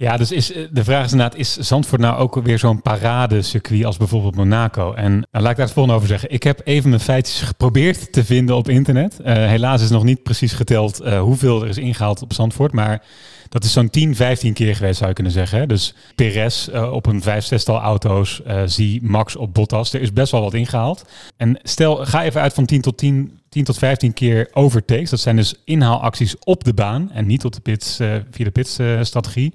Ja, 0.00 0.16
dus 0.16 0.32
is, 0.32 0.52
eh, 0.52 0.66
de 0.70 0.84
vraag 0.84 1.04
is 1.04 1.12
inderdaad, 1.12 1.38
is 1.38 1.56
Zandvoort 1.56 2.00
nou 2.00 2.18
ook 2.18 2.34
weer 2.34 2.58
zo'n 2.58 2.82
paradecircuit 2.82 3.84
als 3.84 3.96
bijvoorbeeld 3.96 4.34
Monaco? 4.34 4.92
En 4.92 5.12
nou, 5.12 5.24
laat 5.30 5.50
ik 5.50 5.56
daar 5.56 5.66
het 5.66 5.74
volgende 5.74 5.96
over 5.96 6.08
zeggen. 6.08 6.30
Ik 6.30 6.42
heb 6.42 6.60
even 6.64 6.88
mijn 6.88 7.00
feitjes 7.00 7.42
geprobeerd 7.42 8.12
te 8.12 8.24
vinden 8.24 8.56
op 8.56 8.68
internet. 8.68 9.20
Eh, 9.20 9.34
helaas 9.34 9.82
is 9.82 9.90
nog 9.90 10.04
niet 10.04 10.22
precies 10.22 10.52
geteld 10.52 11.00
eh, 11.00 11.20
hoeveel 11.20 11.62
er 11.62 11.68
is 11.68 11.78
ingehaald 11.78 12.22
op 12.22 12.32
Zandvoort, 12.32 12.72
maar 12.72 13.02
dat 13.48 13.64
is 13.64 13.72
zo'n 13.72 13.90
10, 13.90 14.16
15 14.16 14.52
keer 14.52 14.76
geweest 14.76 14.96
zou 14.96 15.08
je 15.08 15.14
kunnen 15.14 15.32
zeggen. 15.32 15.68
Dus 15.68 15.94
Perez 16.14 16.68
eh, 16.68 16.92
op 16.92 17.06
een 17.06 17.22
vijf, 17.22 17.44
zestal 17.44 17.80
auto's, 17.80 18.40
zie 18.64 19.02
Max 19.02 19.36
op 19.36 19.54
Bottas. 19.54 19.92
Er 19.92 20.00
is 20.00 20.12
best 20.12 20.32
wel 20.32 20.42
wat 20.42 20.54
ingehaald. 20.54 21.04
En 21.36 21.58
stel, 21.62 21.96
ga 21.96 22.24
even 22.24 22.40
uit 22.40 22.54
van 22.54 22.66
10 22.66 22.80
tot 22.80 22.98
10, 22.98 23.39
10 23.50 23.64
tot 23.64 23.78
15 23.78 24.12
keer 24.12 24.48
overtakes. 24.52 25.10
Dat 25.10 25.20
zijn 25.20 25.36
dus 25.36 25.54
inhaalacties 25.64 26.38
op 26.38 26.64
de 26.64 26.74
baan 26.74 27.10
en 27.12 27.26
niet 27.26 27.44
op 27.44 27.52
de 27.52 27.60
pits, 27.60 27.98
eh, 27.98 28.14
via 28.30 28.44
de 28.44 28.50
pits-strategie. 28.50 29.54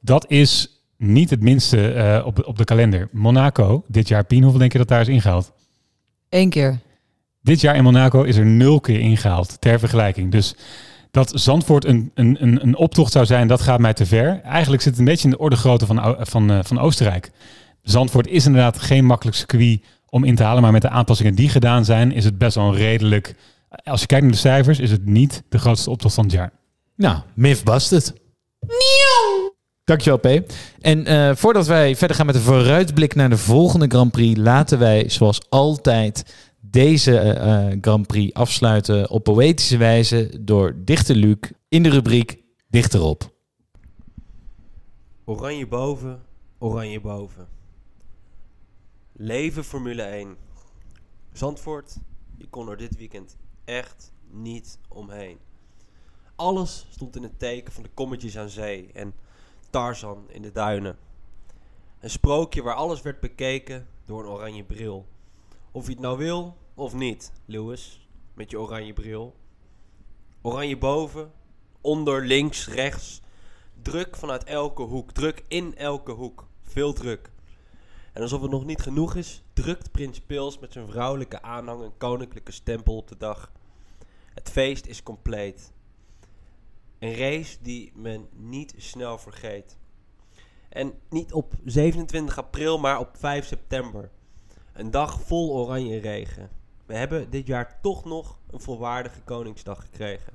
dat 0.00 0.30
is 0.30 0.80
niet 0.96 1.30
het 1.30 1.40
minste 1.40 1.92
eh, 1.92 2.26
op, 2.26 2.46
op 2.46 2.58
de 2.58 2.64
kalender. 2.64 3.08
Monaco, 3.12 3.84
dit 3.86 4.08
jaar, 4.08 4.24
Pien, 4.24 4.42
hoeveel 4.42 4.60
denk 4.60 4.72
je 4.72 4.78
dat 4.78 4.88
daar 4.88 5.00
is 5.00 5.08
ingehaald? 5.08 5.52
Eén 6.28 6.50
keer. 6.50 6.78
Dit 7.42 7.60
jaar 7.60 7.76
in 7.76 7.82
Monaco 7.82 8.22
is 8.22 8.36
er 8.36 8.46
nul 8.46 8.80
keer 8.80 9.00
ingehaald, 9.00 9.60
ter 9.60 9.78
vergelijking. 9.78 10.30
Dus 10.30 10.54
dat 11.10 11.32
Zandvoort 11.34 11.84
een, 11.84 12.10
een, 12.14 12.36
een, 12.42 12.62
een 12.62 12.76
optocht 12.76 13.12
zou 13.12 13.26
zijn, 13.26 13.48
dat 13.48 13.60
gaat 13.60 13.80
mij 13.80 13.94
te 13.94 14.06
ver. 14.06 14.40
Eigenlijk 14.42 14.82
zit 14.82 14.90
het 14.90 15.00
een 15.00 15.08
beetje 15.08 15.24
in 15.24 15.30
de 15.30 15.38
orde 15.38 15.56
grootte 15.56 15.86
van, 15.86 16.16
van, 16.20 16.50
eh, 16.50 16.58
van 16.62 16.78
Oostenrijk. 16.78 17.30
Zandvoort 17.82 18.26
is 18.26 18.46
inderdaad 18.46 18.78
geen 18.78 19.04
makkelijk 19.04 19.36
circuit 19.36 19.80
om 20.10 20.24
in 20.24 20.34
te 20.34 20.42
halen, 20.42 20.62
maar 20.62 20.72
met 20.72 20.82
de 20.82 20.88
aanpassingen 20.88 21.34
die 21.34 21.48
gedaan 21.48 21.84
zijn, 21.84 22.12
is 22.12 22.24
het 22.24 22.38
best 22.38 22.54
wel 22.54 22.64
een 22.64 22.74
redelijk... 22.74 23.34
Als 23.84 24.00
je 24.00 24.06
kijkt 24.06 24.24
naar 24.24 24.34
de 24.34 24.40
cijfers, 24.40 24.78
is 24.78 24.90
het 24.90 25.06
niet 25.06 25.42
de 25.48 25.58
grootste 25.58 25.90
optocht 25.90 26.14
van 26.14 26.24
het 26.24 26.32
jaar. 26.32 26.52
Nou, 26.96 27.18
myth 27.34 27.64
busted. 27.64 28.14
Dankjewel, 29.84 30.18
P. 30.18 30.52
En 30.80 31.06
eh, 31.06 31.34
voordat 31.34 31.66
wij 31.66 31.96
verder 31.96 32.16
gaan 32.16 32.26
met 32.26 32.34
een 32.34 32.40
vooruitblik 32.40 33.14
naar 33.14 33.30
de 33.30 33.36
volgende 33.36 33.86
Grand 33.88 34.10
Prix, 34.12 34.40
laten 34.40 34.78
wij 34.78 35.08
zoals 35.08 35.40
altijd 35.48 36.34
deze 36.60 37.18
eh, 37.18 37.70
eh, 37.70 37.78
Grand 37.80 38.06
Prix 38.06 38.34
afsluiten 38.34 39.10
op 39.10 39.24
poëtische 39.24 39.76
wijze 39.76 40.30
door 40.40 40.74
Dichter 40.84 41.14
Luc 41.16 41.36
in 41.68 41.82
de 41.82 41.88
rubriek 41.88 42.38
Dichterop. 42.68 43.32
Oranje 45.24 45.66
boven, 45.66 46.20
oranje 46.58 47.00
boven. 47.00 47.46
Leven 49.22 49.64
Formule 49.64 50.02
1. 50.02 50.36
Zandvoort, 51.32 51.96
je 52.36 52.48
kon 52.48 52.68
er 52.68 52.76
dit 52.76 52.96
weekend 52.96 53.36
echt 53.64 54.12
niet 54.30 54.78
omheen. 54.88 55.38
Alles 56.36 56.86
stond 56.90 57.16
in 57.16 57.22
het 57.22 57.38
teken 57.38 57.72
van 57.72 57.82
de 57.82 57.88
kommetjes 57.94 58.38
aan 58.38 58.48
zee 58.48 58.90
en 58.92 59.14
Tarzan 59.70 60.30
in 60.30 60.42
de 60.42 60.52
duinen. 60.52 60.98
Een 61.98 62.10
sprookje 62.10 62.62
waar 62.62 62.74
alles 62.74 63.02
werd 63.02 63.20
bekeken 63.20 63.88
door 64.04 64.22
een 64.22 64.30
oranje 64.30 64.64
bril. 64.64 65.06
Of 65.70 65.86
je 65.86 65.92
het 65.92 66.00
nou 66.00 66.18
wil 66.18 66.56
of 66.74 66.94
niet, 66.94 67.32
Lewis, 67.44 68.08
met 68.34 68.50
je 68.50 68.60
oranje 68.60 68.92
bril. 68.92 69.36
Oranje 70.42 70.78
boven, 70.78 71.32
onder, 71.80 72.26
links, 72.26 72.68
rechts. 72.68 73.22
Druk 73.82 74.16
vanuit 74.16 74.44
elke 74.44 74.82
hoek, 74.82 75.12
druk 75.12 75.44
in 75.48 75.76
elke 75.76 76.12
hoek. 76.12 76.46
Veel 76.62 76.92
druk. 76.92 77.30
En 78.20 78.26
alsof 78.26 78.42
het 78.42 78.50
nog 78.50 78.64
niet 78.64 78.82
genoeg 78.82 79.14
is, 79.14 79.42
drukt 79.52 79.90
Prins 79.90 80.20
Pils 80.20 80.58
met 80.58 80.72
zijn 80.72 80.86
vrouwelijke 80.88 81.42
aanhang 81.42 81.82
een 81.82 81.96
koninklijke 81.96 82.52
stempel 82.52 82.96
op 82.96 83.08
de 83.08 83.16
dag. 83.16 83.52
Het 84.34 84.50
feest 84.50 84.86
is 84.86 85.02
compleet. 85.02 85.72
Een 86.98 87.14
race 87.14 87.58
die 87.62 87.92
men 87.94 88.28
niet 88.32 88.74
snel 88.76 89.18
vergeet. 89.18 89.78
En 90.68 90.94
niet 91.08 91.32
op 91.32 91.54
27 91.64 92.38
april, 92.38 92.78
maar 92.78 92.98
op 92.98 93.08
5 93.16 93.46
september. 93.46 94.10
Een 94.72 94.90
dag 94.90 95.20
vol 95.20 95.52
oranje 95.52 95.98
regen. 95.98 96.50
We 96.86 96.94
hebben 96.94 97.30
dit 97.30 97.46
jaar 97.46 97.78
toch 97.82 98.04
nog 98.04 98.38
een 98.50 98.60
volwaardige 98.60 99.20
Koningsdag 99.20 99.80
gekregen. 99.80 100.32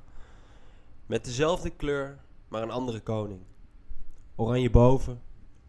Met 1.05 1.25
dezelfde 1.25 1.69
kleur, 1.69 2.19
maar 2.47 2.61
een 2.61 2.71
andere 2.71 2.99
koning. 2.99 3.41
Oranje 4.35 4.69
boven, 4.69 5.21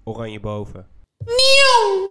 oranje 0.05 0.41
boven. 0.41 0.95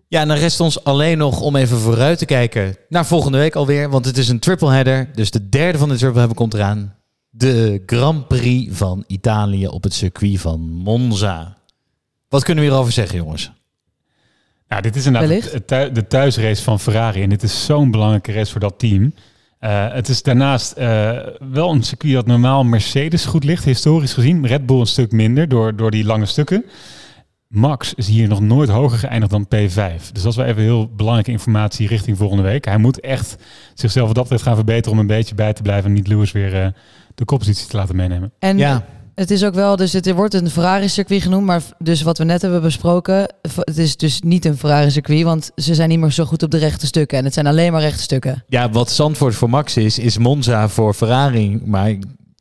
Ja, 0.07 0.21
en 0.21 0.27
dan 0.27 0.37
rest 0.37 0.59
ons 0.59 0.83
alleen 0.83 1.17
nog 1.17 1.41
om 1.41 1.55
even 1.55 1.77
vooruit 1.77 2.17
te 2.17 2.25
kijken 2.25 2.77
naar 2.89 3.05
volgende 3.05 3.37
week 3.37 3.55
alweer. 3.55 3.89
Want 3.89 4.05
het 4.05 4.17
is 4.17 4.27
een 4.27 4.39
triple 4.39 4.71
header. 4.71 5.09
Dus 5.13 5.31
de 5.31 5.49
derde 5.49 5.77
van 5.77 5.89
de 5.89 5.95
triple 5.95 6.17
header 6.17 6.35
komt 6.35 6.53
eraan. 6.53 6.95
De 7.29 7.83
Grand 7.85 8.27
Prix 8.27 8.77
van 8.77 9.03
Italië 9.07 9.67
op 9.67 9.83
het 9.83 9.93
circuit 9.93 10.39
van 10.41 10.59
Monza. 10.59 11.57
Wat 12.29 12.43
kunnen 12.43 12.63
we 12.63 12.69
hierover 12.69 12.93
zeggen, 12.93 13.17
jongens? 13.17 13.51
Nou, 14.67 14.81
dit 14.81 14.95
is 14.95 15.05
inderdaad 15.05 15.29
Wellicht. 15.29 15.95
de 15.95 16.07
thuisrace 16.07 16.63
van 16.63 16.79
Ferrari. 16.79 17.21
En 17.21 17.29
dit 17.29 17.43
is 17.43 17.65
zo'n 17.65 17.91
belangrijke 17.91 18.31
race 18.31 18.51
voor 18.51 18.61
dat 18.61 18.79
team. 18.79 19.13
Eh, 19.59 19.93
het 19.93 20.07
is 20.09 20.23
daarnaast 20.23 20.71
eh, 20.71 21.17
wel 21.51 21.71
een 21.71 21.83
circuit 21.83 22.13
dat 22.13 22.25
normaal 22.25 22.63
Mercedes 22.63 23.25
goed 23.25 23.43
ligt, 23.43 23.63
historisch 23.63 24.13
gezien. 24.13 24.47
Red 24.47 24.65
Bull 24.65 24.79
een 24.79 24.85
stuk 24.85 25.11
minder 25.11 25.47
door, 25.47 25.75
door 25.75 25.91
die 25.91 26.05
lange 26.05 26.25
stukken. 26.25 26.65
Max 27.55 27.93
is 27.93 28.07
hier 28.07 28.27
nog 28.27 28.41
nooit 28.41 28.69
hoger 28.69 28.97
geëindigd 28.97 29.31
dan 29.31 29.45
P5. 29.45 30.11
Dus 30.11 30.21
dat 30.21 30.31
is 30.31 30.35
wel 30.35 30.45
even 30.45 30.61
heel 30.61 30.89
belangrijke 30.95 31.31
informatie 31.31 31.87
richting 31.87 32.17
volgende 32.17 32.43
week. 32.43 32.65
Hij 32.65 32.77
moet 32.77 32.99
echt 32.99 33.35
zichzelf 33.73 34.05
wat 34.05 34.15
dat 34.15 34.23
betreft 34.23 34.43
gaan 34.43 34.55
verbeteren 34.55 34.91
om 34.91 34.99
een 34.99 35.07
beetje 35.07 35.35
bij 35.35 35.53
te 35.53 35.61
blijven 35.61 35.85
en 35.85 35.93
niet 35.93 36.07
Lewis 36.07 36.31
weer 36.31 36.61
eh, 36.61 36.67
de 37.15 37.25
koppositie 37.25 37.67
te 37.67 37.77
laten 37.77 37.95
meenemen. 37.95 38.31
En 38.39 38.57
het 39.15 39.31
is 39.31 39.43
ook 39.43 39.53
wel, 39.53 39.75
dus 39.75 39.93
het 39.93 40.11
wordt 40.11 40.33
een 40.33 40.49
Ferrari-circuit 40.49 41.21
genoemd, 41.21 41.45
maar 41.45 41.61
dus 41.77 42.01
wat 42.01 42.17
we 42.17 42.23
net 42.23 42.41
hebben 42.41 42.61
besproken, 42.61 43.33
het 43.41 43.77
is 43.77 43.97
dus 43.97 44.21
niet 44.21 44.45
een 44.45 44.57
Ferrari-circuit, 44.57 45.23
want 45.23 45.51
ze 45.55 45.75
zijn 45.75 45.89
niet 45.89 45.99
meer 45.99 46.11
zo 46.11 46.25
goed 46.25 46.43
op 46.43 46.51
de 46.51 46.57
rechte 46.57 46.85
stukken. 46.85 47.17
En 47.17 47.23
het 47.23 47.33
zijn 47.33 47.47
alleen 47.47 47.71
maar 47.71 47.81
rechte 47.81 48.01
stukken. 48.01 48.43
Ja, 48.47 48.69
wat 48.69 48.91
Zandvoort 48.91 49.35
voor 49.35 49.49
Max 49.49 49.77
is, 49.77 49.99
is 49.99 50.17
Monza 50.17 50.69
voor 50.69 50.93
Ferrari. 50.93 51.61
Maar 51.65 51.95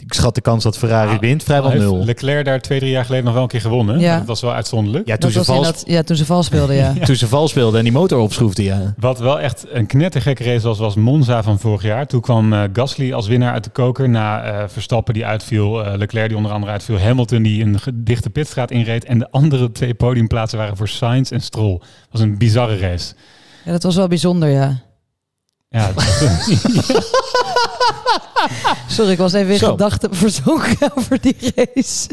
ik, 0.05 0.15
schat 0.15 0.35
de 0.35 0.41
kans 0.41 0.63
dat 0.63 0.79
Ferrari 0.79 1.19
wint 1.19 1.43
vrijwel 1.43 1.73
nul. 1.73 2.05
Leclerc 2.05 2.45
daar 2.45 2.61
twee, 2.61 2.79
drie 2.79 2.91
jaar 2.91 3.05
geleden 3.05 3.25
nog 3.25 3.35
wel 3.35 3.43
een 3.43 3.49
keer 3.49 3.61
gewonnen. 3.61 3.99
Ja. 4.01 4.19
Dat 4.19 4.27
was 4.27 4.41
wel 4.41 4.53
uitzonderlijk. 4.53 5.07
Ja, 5.07 5.17
toen 5.17 5.33
Dat 5.33 5.45
ze 5.45 5.53
vals, 5.53 5.67
dat, 5.67 5.85
ja, 5.87 6.03
toen 6.03 6.17
ze 6.17 6.25
vals 6.25 6.47
speelden, 6.47 6.77
ja. 6.85 6.93
toen 6.93 7.17
ze 7.17 7.29
vals 7.29 7.51
speelden 7.51 7.79
en 7.79 7.85
die 7.85 7.93
motor 7.93 8.19
opschroefde, 8.19 8.63
ja. 8.63 8.95
Wat 8.99 9.19
wel 9.19 9.41
echt 9.41 9.67
een 9.71 9.87
knettergekke 9.87 10.45
race 10.45 10.67
was, 10.67 10.79
was 10.79 10.95
Monza 10.95 11.43
van 11.43 11.59
vorig 11.59 11.83
jaar. 11.83 12.07
Toen 12.07 12.21
kwam 12.21 12.53
eh, 12.53 12.63
Gasly 12.73 13.13
als 13.13 13.27
winnaar 13.27 13.53
uit 13.53 13.65
de 13.65 13.71
koker 13.71 14.09
na 14.09 14.43
eh, 14.43 14.69
Verstappen 14.69 15.15
die 15.15 15.27
uitviel, 15.27 15.85
eh, 15.85 15.97
Leclerc 15.97 16.29
die 16.29 16.37
onder 16.37 16.53
andere 16.53 16.73
uitviel, 16.73 16.99
Hamilton 16.99 17.43
die 17.43 17.63
een 17.63 17.79
dichte 17.95 18.31
pitstraat 18.31 18.71
inreed 18.71 19.05
en 19.05 19.19
de 19.19 19.31
andere 19.31 19.73
twee 19.73 19.95
podiumplaatsen 19.95 20.59
waren 20.59 20.77
voor 20.77 20.89
Sainz 20.89 21.31
en 21.31 21.41
Stroll. 21.41 21.79
Dat 21.79 21.89
was 22.11 22.21
een 22.21 22.39
bizarre 22.39 22.77
race. 22.79 23.15
Ja, 23.65 23.73
dat 23.73 23.83
was 23.83 23.97
wel 23.97 24.09
bijzonder, 24.09 24.49
ja. 24.49 24.83
Ja, 25.69 25.91
Sorry, 28.89 29.11
ik 29.13 29.19
was 29.19 29.33
even 29.33 29.53
in 29.53 29.59
Zo. 29.59 29.71
gedachten 29.71 30.15
verzonken 30.15 30.91
over 30.97 31.21
die 31.21 31.37
race. 31.55 32.09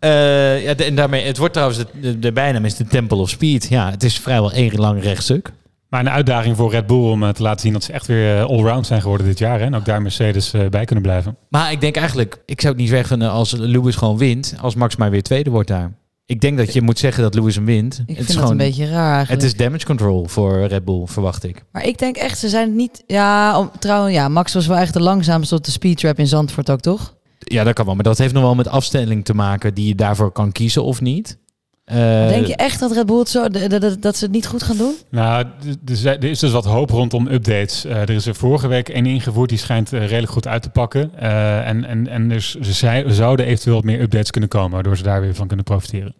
Eh, 0.00 0.64
ja, 0.64 0.74
de- 0.74 0.84
en 0.84 0.94
daarmee, 0.94 1.24
het 1.26 1.36
wordt 1.38 1.52
trouwens, 1.52 1.80
de, 1.80 1.86
de, 2.00 2.18
de 2.18 2.32
bijnaam 2.32 2.64
is 2.64 2.74
de 2.76 2.84
Temple 2.86 3.16
of 3.18 3.28
Speed. 3.28 3.66
Ja, 3.68 3.90
het 3.90 4.02
is 4.02 4.18
vrijwel 4.18 4.52
één 4.52 4.74
lang 4.74 5.02
rechtstuk. 5.02 5.52
maar 5.88 6.00
een 6.00 6.10
uitdaging 6.10 6.56
voor 6.56 6.70
Red 6.70 6.86
Bull 6.86 7.10
om 7.10 7.22
eh, 7.22 7.28
te 7.28 7.42
laten 7.42 7.60
zien 7.60 7.72
dat 7.72 7.84
ze 7.84 7.92
echt 7.92 8.06
weer 8.06 8.36
eh, 8.38 8.44
allround 8.44 8.86
zijn 8.86 9.00
geworden 9.02 9.26
dit 9.26 9.38
jaar. 9.38 9.58
Hè? 9.58 9.64
En 9.64 9.74
ook 9.74 9.84
daar 9.84 10.02
Mercedes 10.02 10.52
eh, 10.52 10.66
bij 10.68 10.84
kunnen 10.84 11.04
blijven. 11.04 11.36
Maar 11.48 11.72
ik 11.72 11.80
denk 11.80 11.96
eigenlijk, 11.96 12.42
ik 12.46 12.60
zou 12.60 12.72
het 12.72 12.82
niet 12.82 12.90
weg 12.92 13.06
vinden 13.06 13.30
als 13.30 13.52
Lewis 13.52 13.96
gewoon 13.96 14.18
wint, 14.18 14.54
als 14.60 14.74
Max 14.74 14.96
maar 14.96 15.10
weer 15.10 15.22
tweede 15.22 15.50
wordt 15.50 15.68
daar. 15.68 15.92
Ik 16.26 16.40
denk 16.40 16.56
dat 16.58 16.72
je 16.72 16.82
moet 16.82 16.98
zeggen 16.98 17.22
dat 17.22 17.34
Lewis 17.34 17.54
hem 17.54 17.64
wint. 17.64 18.02
Ik 18.06 18.16
vind 18.16 18.38
dat 18.38 18.50
een 18.50 18.56
beetje 18.56 18.86
raar 18.86 19.14
eigenlijk. 19.16 19.42
Het 19.42 19.52
is 19.52 19.56
damage 19.56 19.86
control 19.86 20.26
voor 20.26 20.66
Red 20.66 20.84
Bull, 20.84 21.06
verwacht 21.06 21.44
ik. 21.44 21.64
Maar 21.72 21.84
ik 21.84 21.98
denk 21.98 22.16
echt, 22.16 22.38
ze 22.38 22.48
zijn 22.48 22.76
niet... 22.76 23.02
Ja, 23.06 23.58
om, 23.58 23.70
trouwens, 23.78 24.14
ja, 24.14 24.28
Max 24.28 24.54
was 24.54 24.66
wel 24.66 24.76
echt 24.76 24.92
de 24.92 25.00
langzaamste 25.00 25.54
op 25.54 25.64
de 25.64 25.70
speedtrap 25.70 26.18
in 26.18 26.26
Zandvoort 26.26 26.70
ook, 26.70 26.80
toch? 26.80 27.14
Ja, 27.38 27.64
dat 27.64 27.74
kan 27.74 27.84
wel. 27.84 27.94
Maar 27.94 28.04
dat 28.04 28.18
heeft 28.18 28.32
nog 28.32 28.42
wel 28.42 28.54
met 28.54 28.68
afstelling 28.68 29.24
te 29.24 29.34
maken 29.34 29.74
die 29.74 29.88
je 29.88 29.94
daarvoor 29.94 30.32
kan 30.32 30.52
kiezen 30.52 30.84
of 30.84 31.00
niet. 31.00 31.38
Eh, 31.86 32.28
denk 32.28 32.46
je 32.46 32.56
echt 32.56 32.80
dat 32.80 32.92
Red 32.92 33.06
Bull 33.06 33.18
het 33.18 33.28
zo, 33.28 33.48
dat, 33.48 33.80
dat, 33.80 34.02
dat 34.02 34.16
ze 34.16 34.24
het 34.24 34.32
niet 34.32 34.46
goed 34.46 34.62
gaan 34.62 34.76
doen? 34.76 34.94
Nou, 35.10 35.46
er 36.02 36.24
is 36.24 36.38
dus 36.38 36.52
wat 36.52 36.64
hoop 36.64 36.90
rondom 36.90 37.26
updates. 37.26 37.84
Eh, 37.84 38.00
er 38.00 38.10
is 38.10 38.26
er 38.26 38.34
vorige 38.34 38.68
week 38.68 38.88
één 38.88 39.06
ingevoerd, 39.06 39.48
die 39.48 39.58
schijnt 39.58 39.92
eh, 39.92 40.00
redelijk 40.00 40.32
goed 40.32 40.46
uit 40.46 40.62
te 40.62 40.70
pakken. 40.70 41.18
En 41.64 41.84
en, 41.84 42.08
en 42.08 42.28
dus, 42.28 42.54
ze 42.54 42.88
er 42.88 43.14
zouden 43.14 43.46
eventueel 43.46 43.74
wat 43.74 43.84
meer 43.84 44.00
updates 44.00 44.30
kunnen 44.30 44.48
komen, 44.48 44.70
waardoor 44.70 44.96
ze 44.96 45.02
daar 45.02 45.20
weer 45.20 45.34
van 45.34 45.46
kunnen 45.46 45.64
profiteren. 45.64 46.14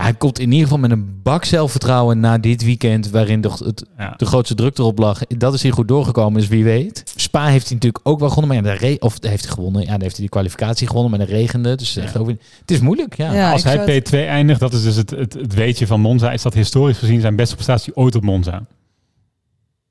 Ja, 0.00 0.06
hij 0.06 0.14
komt 0.14 0.38
in 0.38 0.50
ieder 0.50 0.62
geval 0.62 0.78
met 0.78 0.90
een 0.90 1.20
bak 1.22 1.44
zelfvertrouwen 1.44 2.20
na 2.20 2.38
dit 2.38 2.64
weekend, 2.64 3.10
waarin 3.10 3.40
de, 3.40 3.50
het, 3.64 3.84
de 4.16 4.26
grootste 4.26 4.54
druk 4.54 4.78
erop 4.78 4.98
lag. 4.98 5.26
Dat 5.26 5.54
is 5.54 5.62
hier 5.62 5.72
goed 5.72 5.88
doorgekomen, 5.88 6.40
dus 6.40 6.48
wie 6.48 6.64
weet. 6.64 7.12
Spa 7.16 7.46
heeft 7.46 7.66
hij 7.66 7.74
natuurlijk 7.74 8.08
ook 8.08 8.18
wel 8.18 8.28
gewonnen, 8.28 8.62
maar 8.62 8.72
ja, 8.72 8.78
de 8.78 8.86
re 8.86 8.96
of 8.98 9.16
heeft 9.20 9.44
hij 9.44 9.52
gewonnen. 9.52 9.82
Ja, 9.82 9.90
dan 9.90 10.00
heeft 10.00 10.12
hij 10.12 10.20
die 10.20 10.28
kwalificatie 10.28 10.86
gewonnen, 10.86 11.10
maar 11.10 11.26
de 11.26 11.32
regende. 11.32 11.74
Dus 11.74 11.96
echt 11.96 12.16
ook, 12.16 12.28
het 12.28 12.70
is 12.70 12.80
moeilijk. 12.80 13.16
Ja. 13.16 13.52
Als 13.52 13.64
hij 13.64 14.02
P2 14.02 14.10
eindigt, 14.10 14.60
dat 14.60 14.72
is 14.72 14.82
dus 14.82 14.96
het, 14.96 15.10
het, 15.10 15.32
het 15.32 15.54
weetje 15.54 15.86
van 15.86 16.00
Monza, 16.00 16.32
is 16.32 16.42
dat 16.42 16.54
historisch 16.54 16.98
gezien 16.98 17.20
zijn 17.20 17.36
beste 17.36 17.54
prestatie 17.54 17.96
ooit 17.96 18.14
op 18.14 18.22
Monza. 18.22 18.62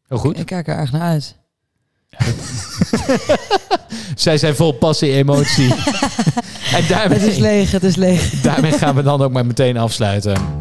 Heel 0.08 0.18
goed. 0.18 0.40
Ik 0.40 0.46
kijk 0.46 0.68
er 0.68 0.78
erg 0.78 0.92
naar 0.92 1.02
uit. 1.02 1.38
Zij 4.16 4.38
zijn 4.38 4.56
vol 4.56 4.72
passie 4.72 5.12
en 5.12 5.18
emotie. 5.18 5.74
en 6.74 6.84
daarmee, 6.88 7.20
Het 7.20 7.28
is 7.28 7.38
leeg, 7.38 7.72
het 7.72 7.84
is 7.84 7.96
leeg. 7.96 8.30
daarmee 8.42 8.72
gaan 8.72 8.96
we 8.96 9.04
dan 9.04 9.22
ook 9.22 9.32
maar 9.32 9.46
meteen 9.46 9.78
afsluiten. 9.78 10.60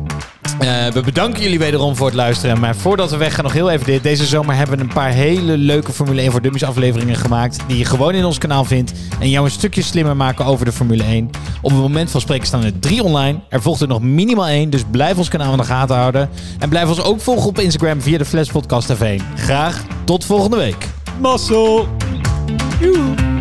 Eh, 0.59 0.87
we 0.87 1.01
bedanken 1.01 1.43
jullie 1.43 1.59
wederom 1.59 1.97
voor 1.97 2.07
het 2.07 2.15
luisteren. 2.15 2.61
Maar 2.61 2.77
voordat 2.77 3.11
we 3.11 3.17
weggaan, 3.17 3.45
nog 3.45 3.53
heel 3.53 3.71
even 3.71 3.87
dit. 3.87 4.03
Deze 4.03 4.27
zomer 4.27 4.55
hebben 4.55 4.77
we 4.77 4.83
een 4.83 4.93
paar 4.93 5.11
hele 5.11 5.57
leuke 5.57 5.93
Formule 5.93 6.21
1 6.21 6.31
voor 6.31 6.43
Dummies 6.43 6.65
afleveringen 6.65 7.17
gemaakt. 7.17 7.59
Die 7.67 7.79
je 7.79 7.85
gewoon 7.85 8.15
in 8.15 8.25
ons 8.25 8.39
kanaal 8.39 8.65
vindt. 8.65 8.93
En 9.21 9.31
jou 9.31 9.45
een 9.45 9.51
stukje 9.51 9.83
slimmer 9.83 10.17
maken 10.17 10.45
over 10.45 10.65
de 10.65 10.73
Formule 10.73 11.03
1. 11.03 11.31
Op 11.63 11.71
het 11.71 11.81
moment 11.81 12.11
van 12.11 12.21
spreken 12.21 12.47
staan 12.47 12.65
er 12.65 12.79
drie 12.79 13.03
online. 13.03 13.39
Er 13.49 13.63
volgt 13.63 13.81
er 13.81 13.89
nog 13.89 14.03
minimaal 14.03 14.47
één. 14.47 14.71
Dus 14.71 14.83
blijf 14.91 15.17
ons 15.17 15.29
kanaal 15.29 15.53
in 15.53 15.59
de 15.59 15.65
gaten 15.65 15.97
houden. 15.97 16.29
En 16.59 16.69
blijf 16.69 16.89
ons 16.89 17.03
ook 17.03 17.21
volgen 17.21 17.49
op 17.49 17.59
Instagram 17.59 18.01
via 18.01 18.19
de 18.19 18.25
Flash 18.25 18.51
Podcast 18.51 18.87
TV. 18.87 19.21
Graag 19.37 19.83
tot 20.05 20.25
volgende 20.25 20.57
week. 20.57 20.87
Joe. 22.81 23.38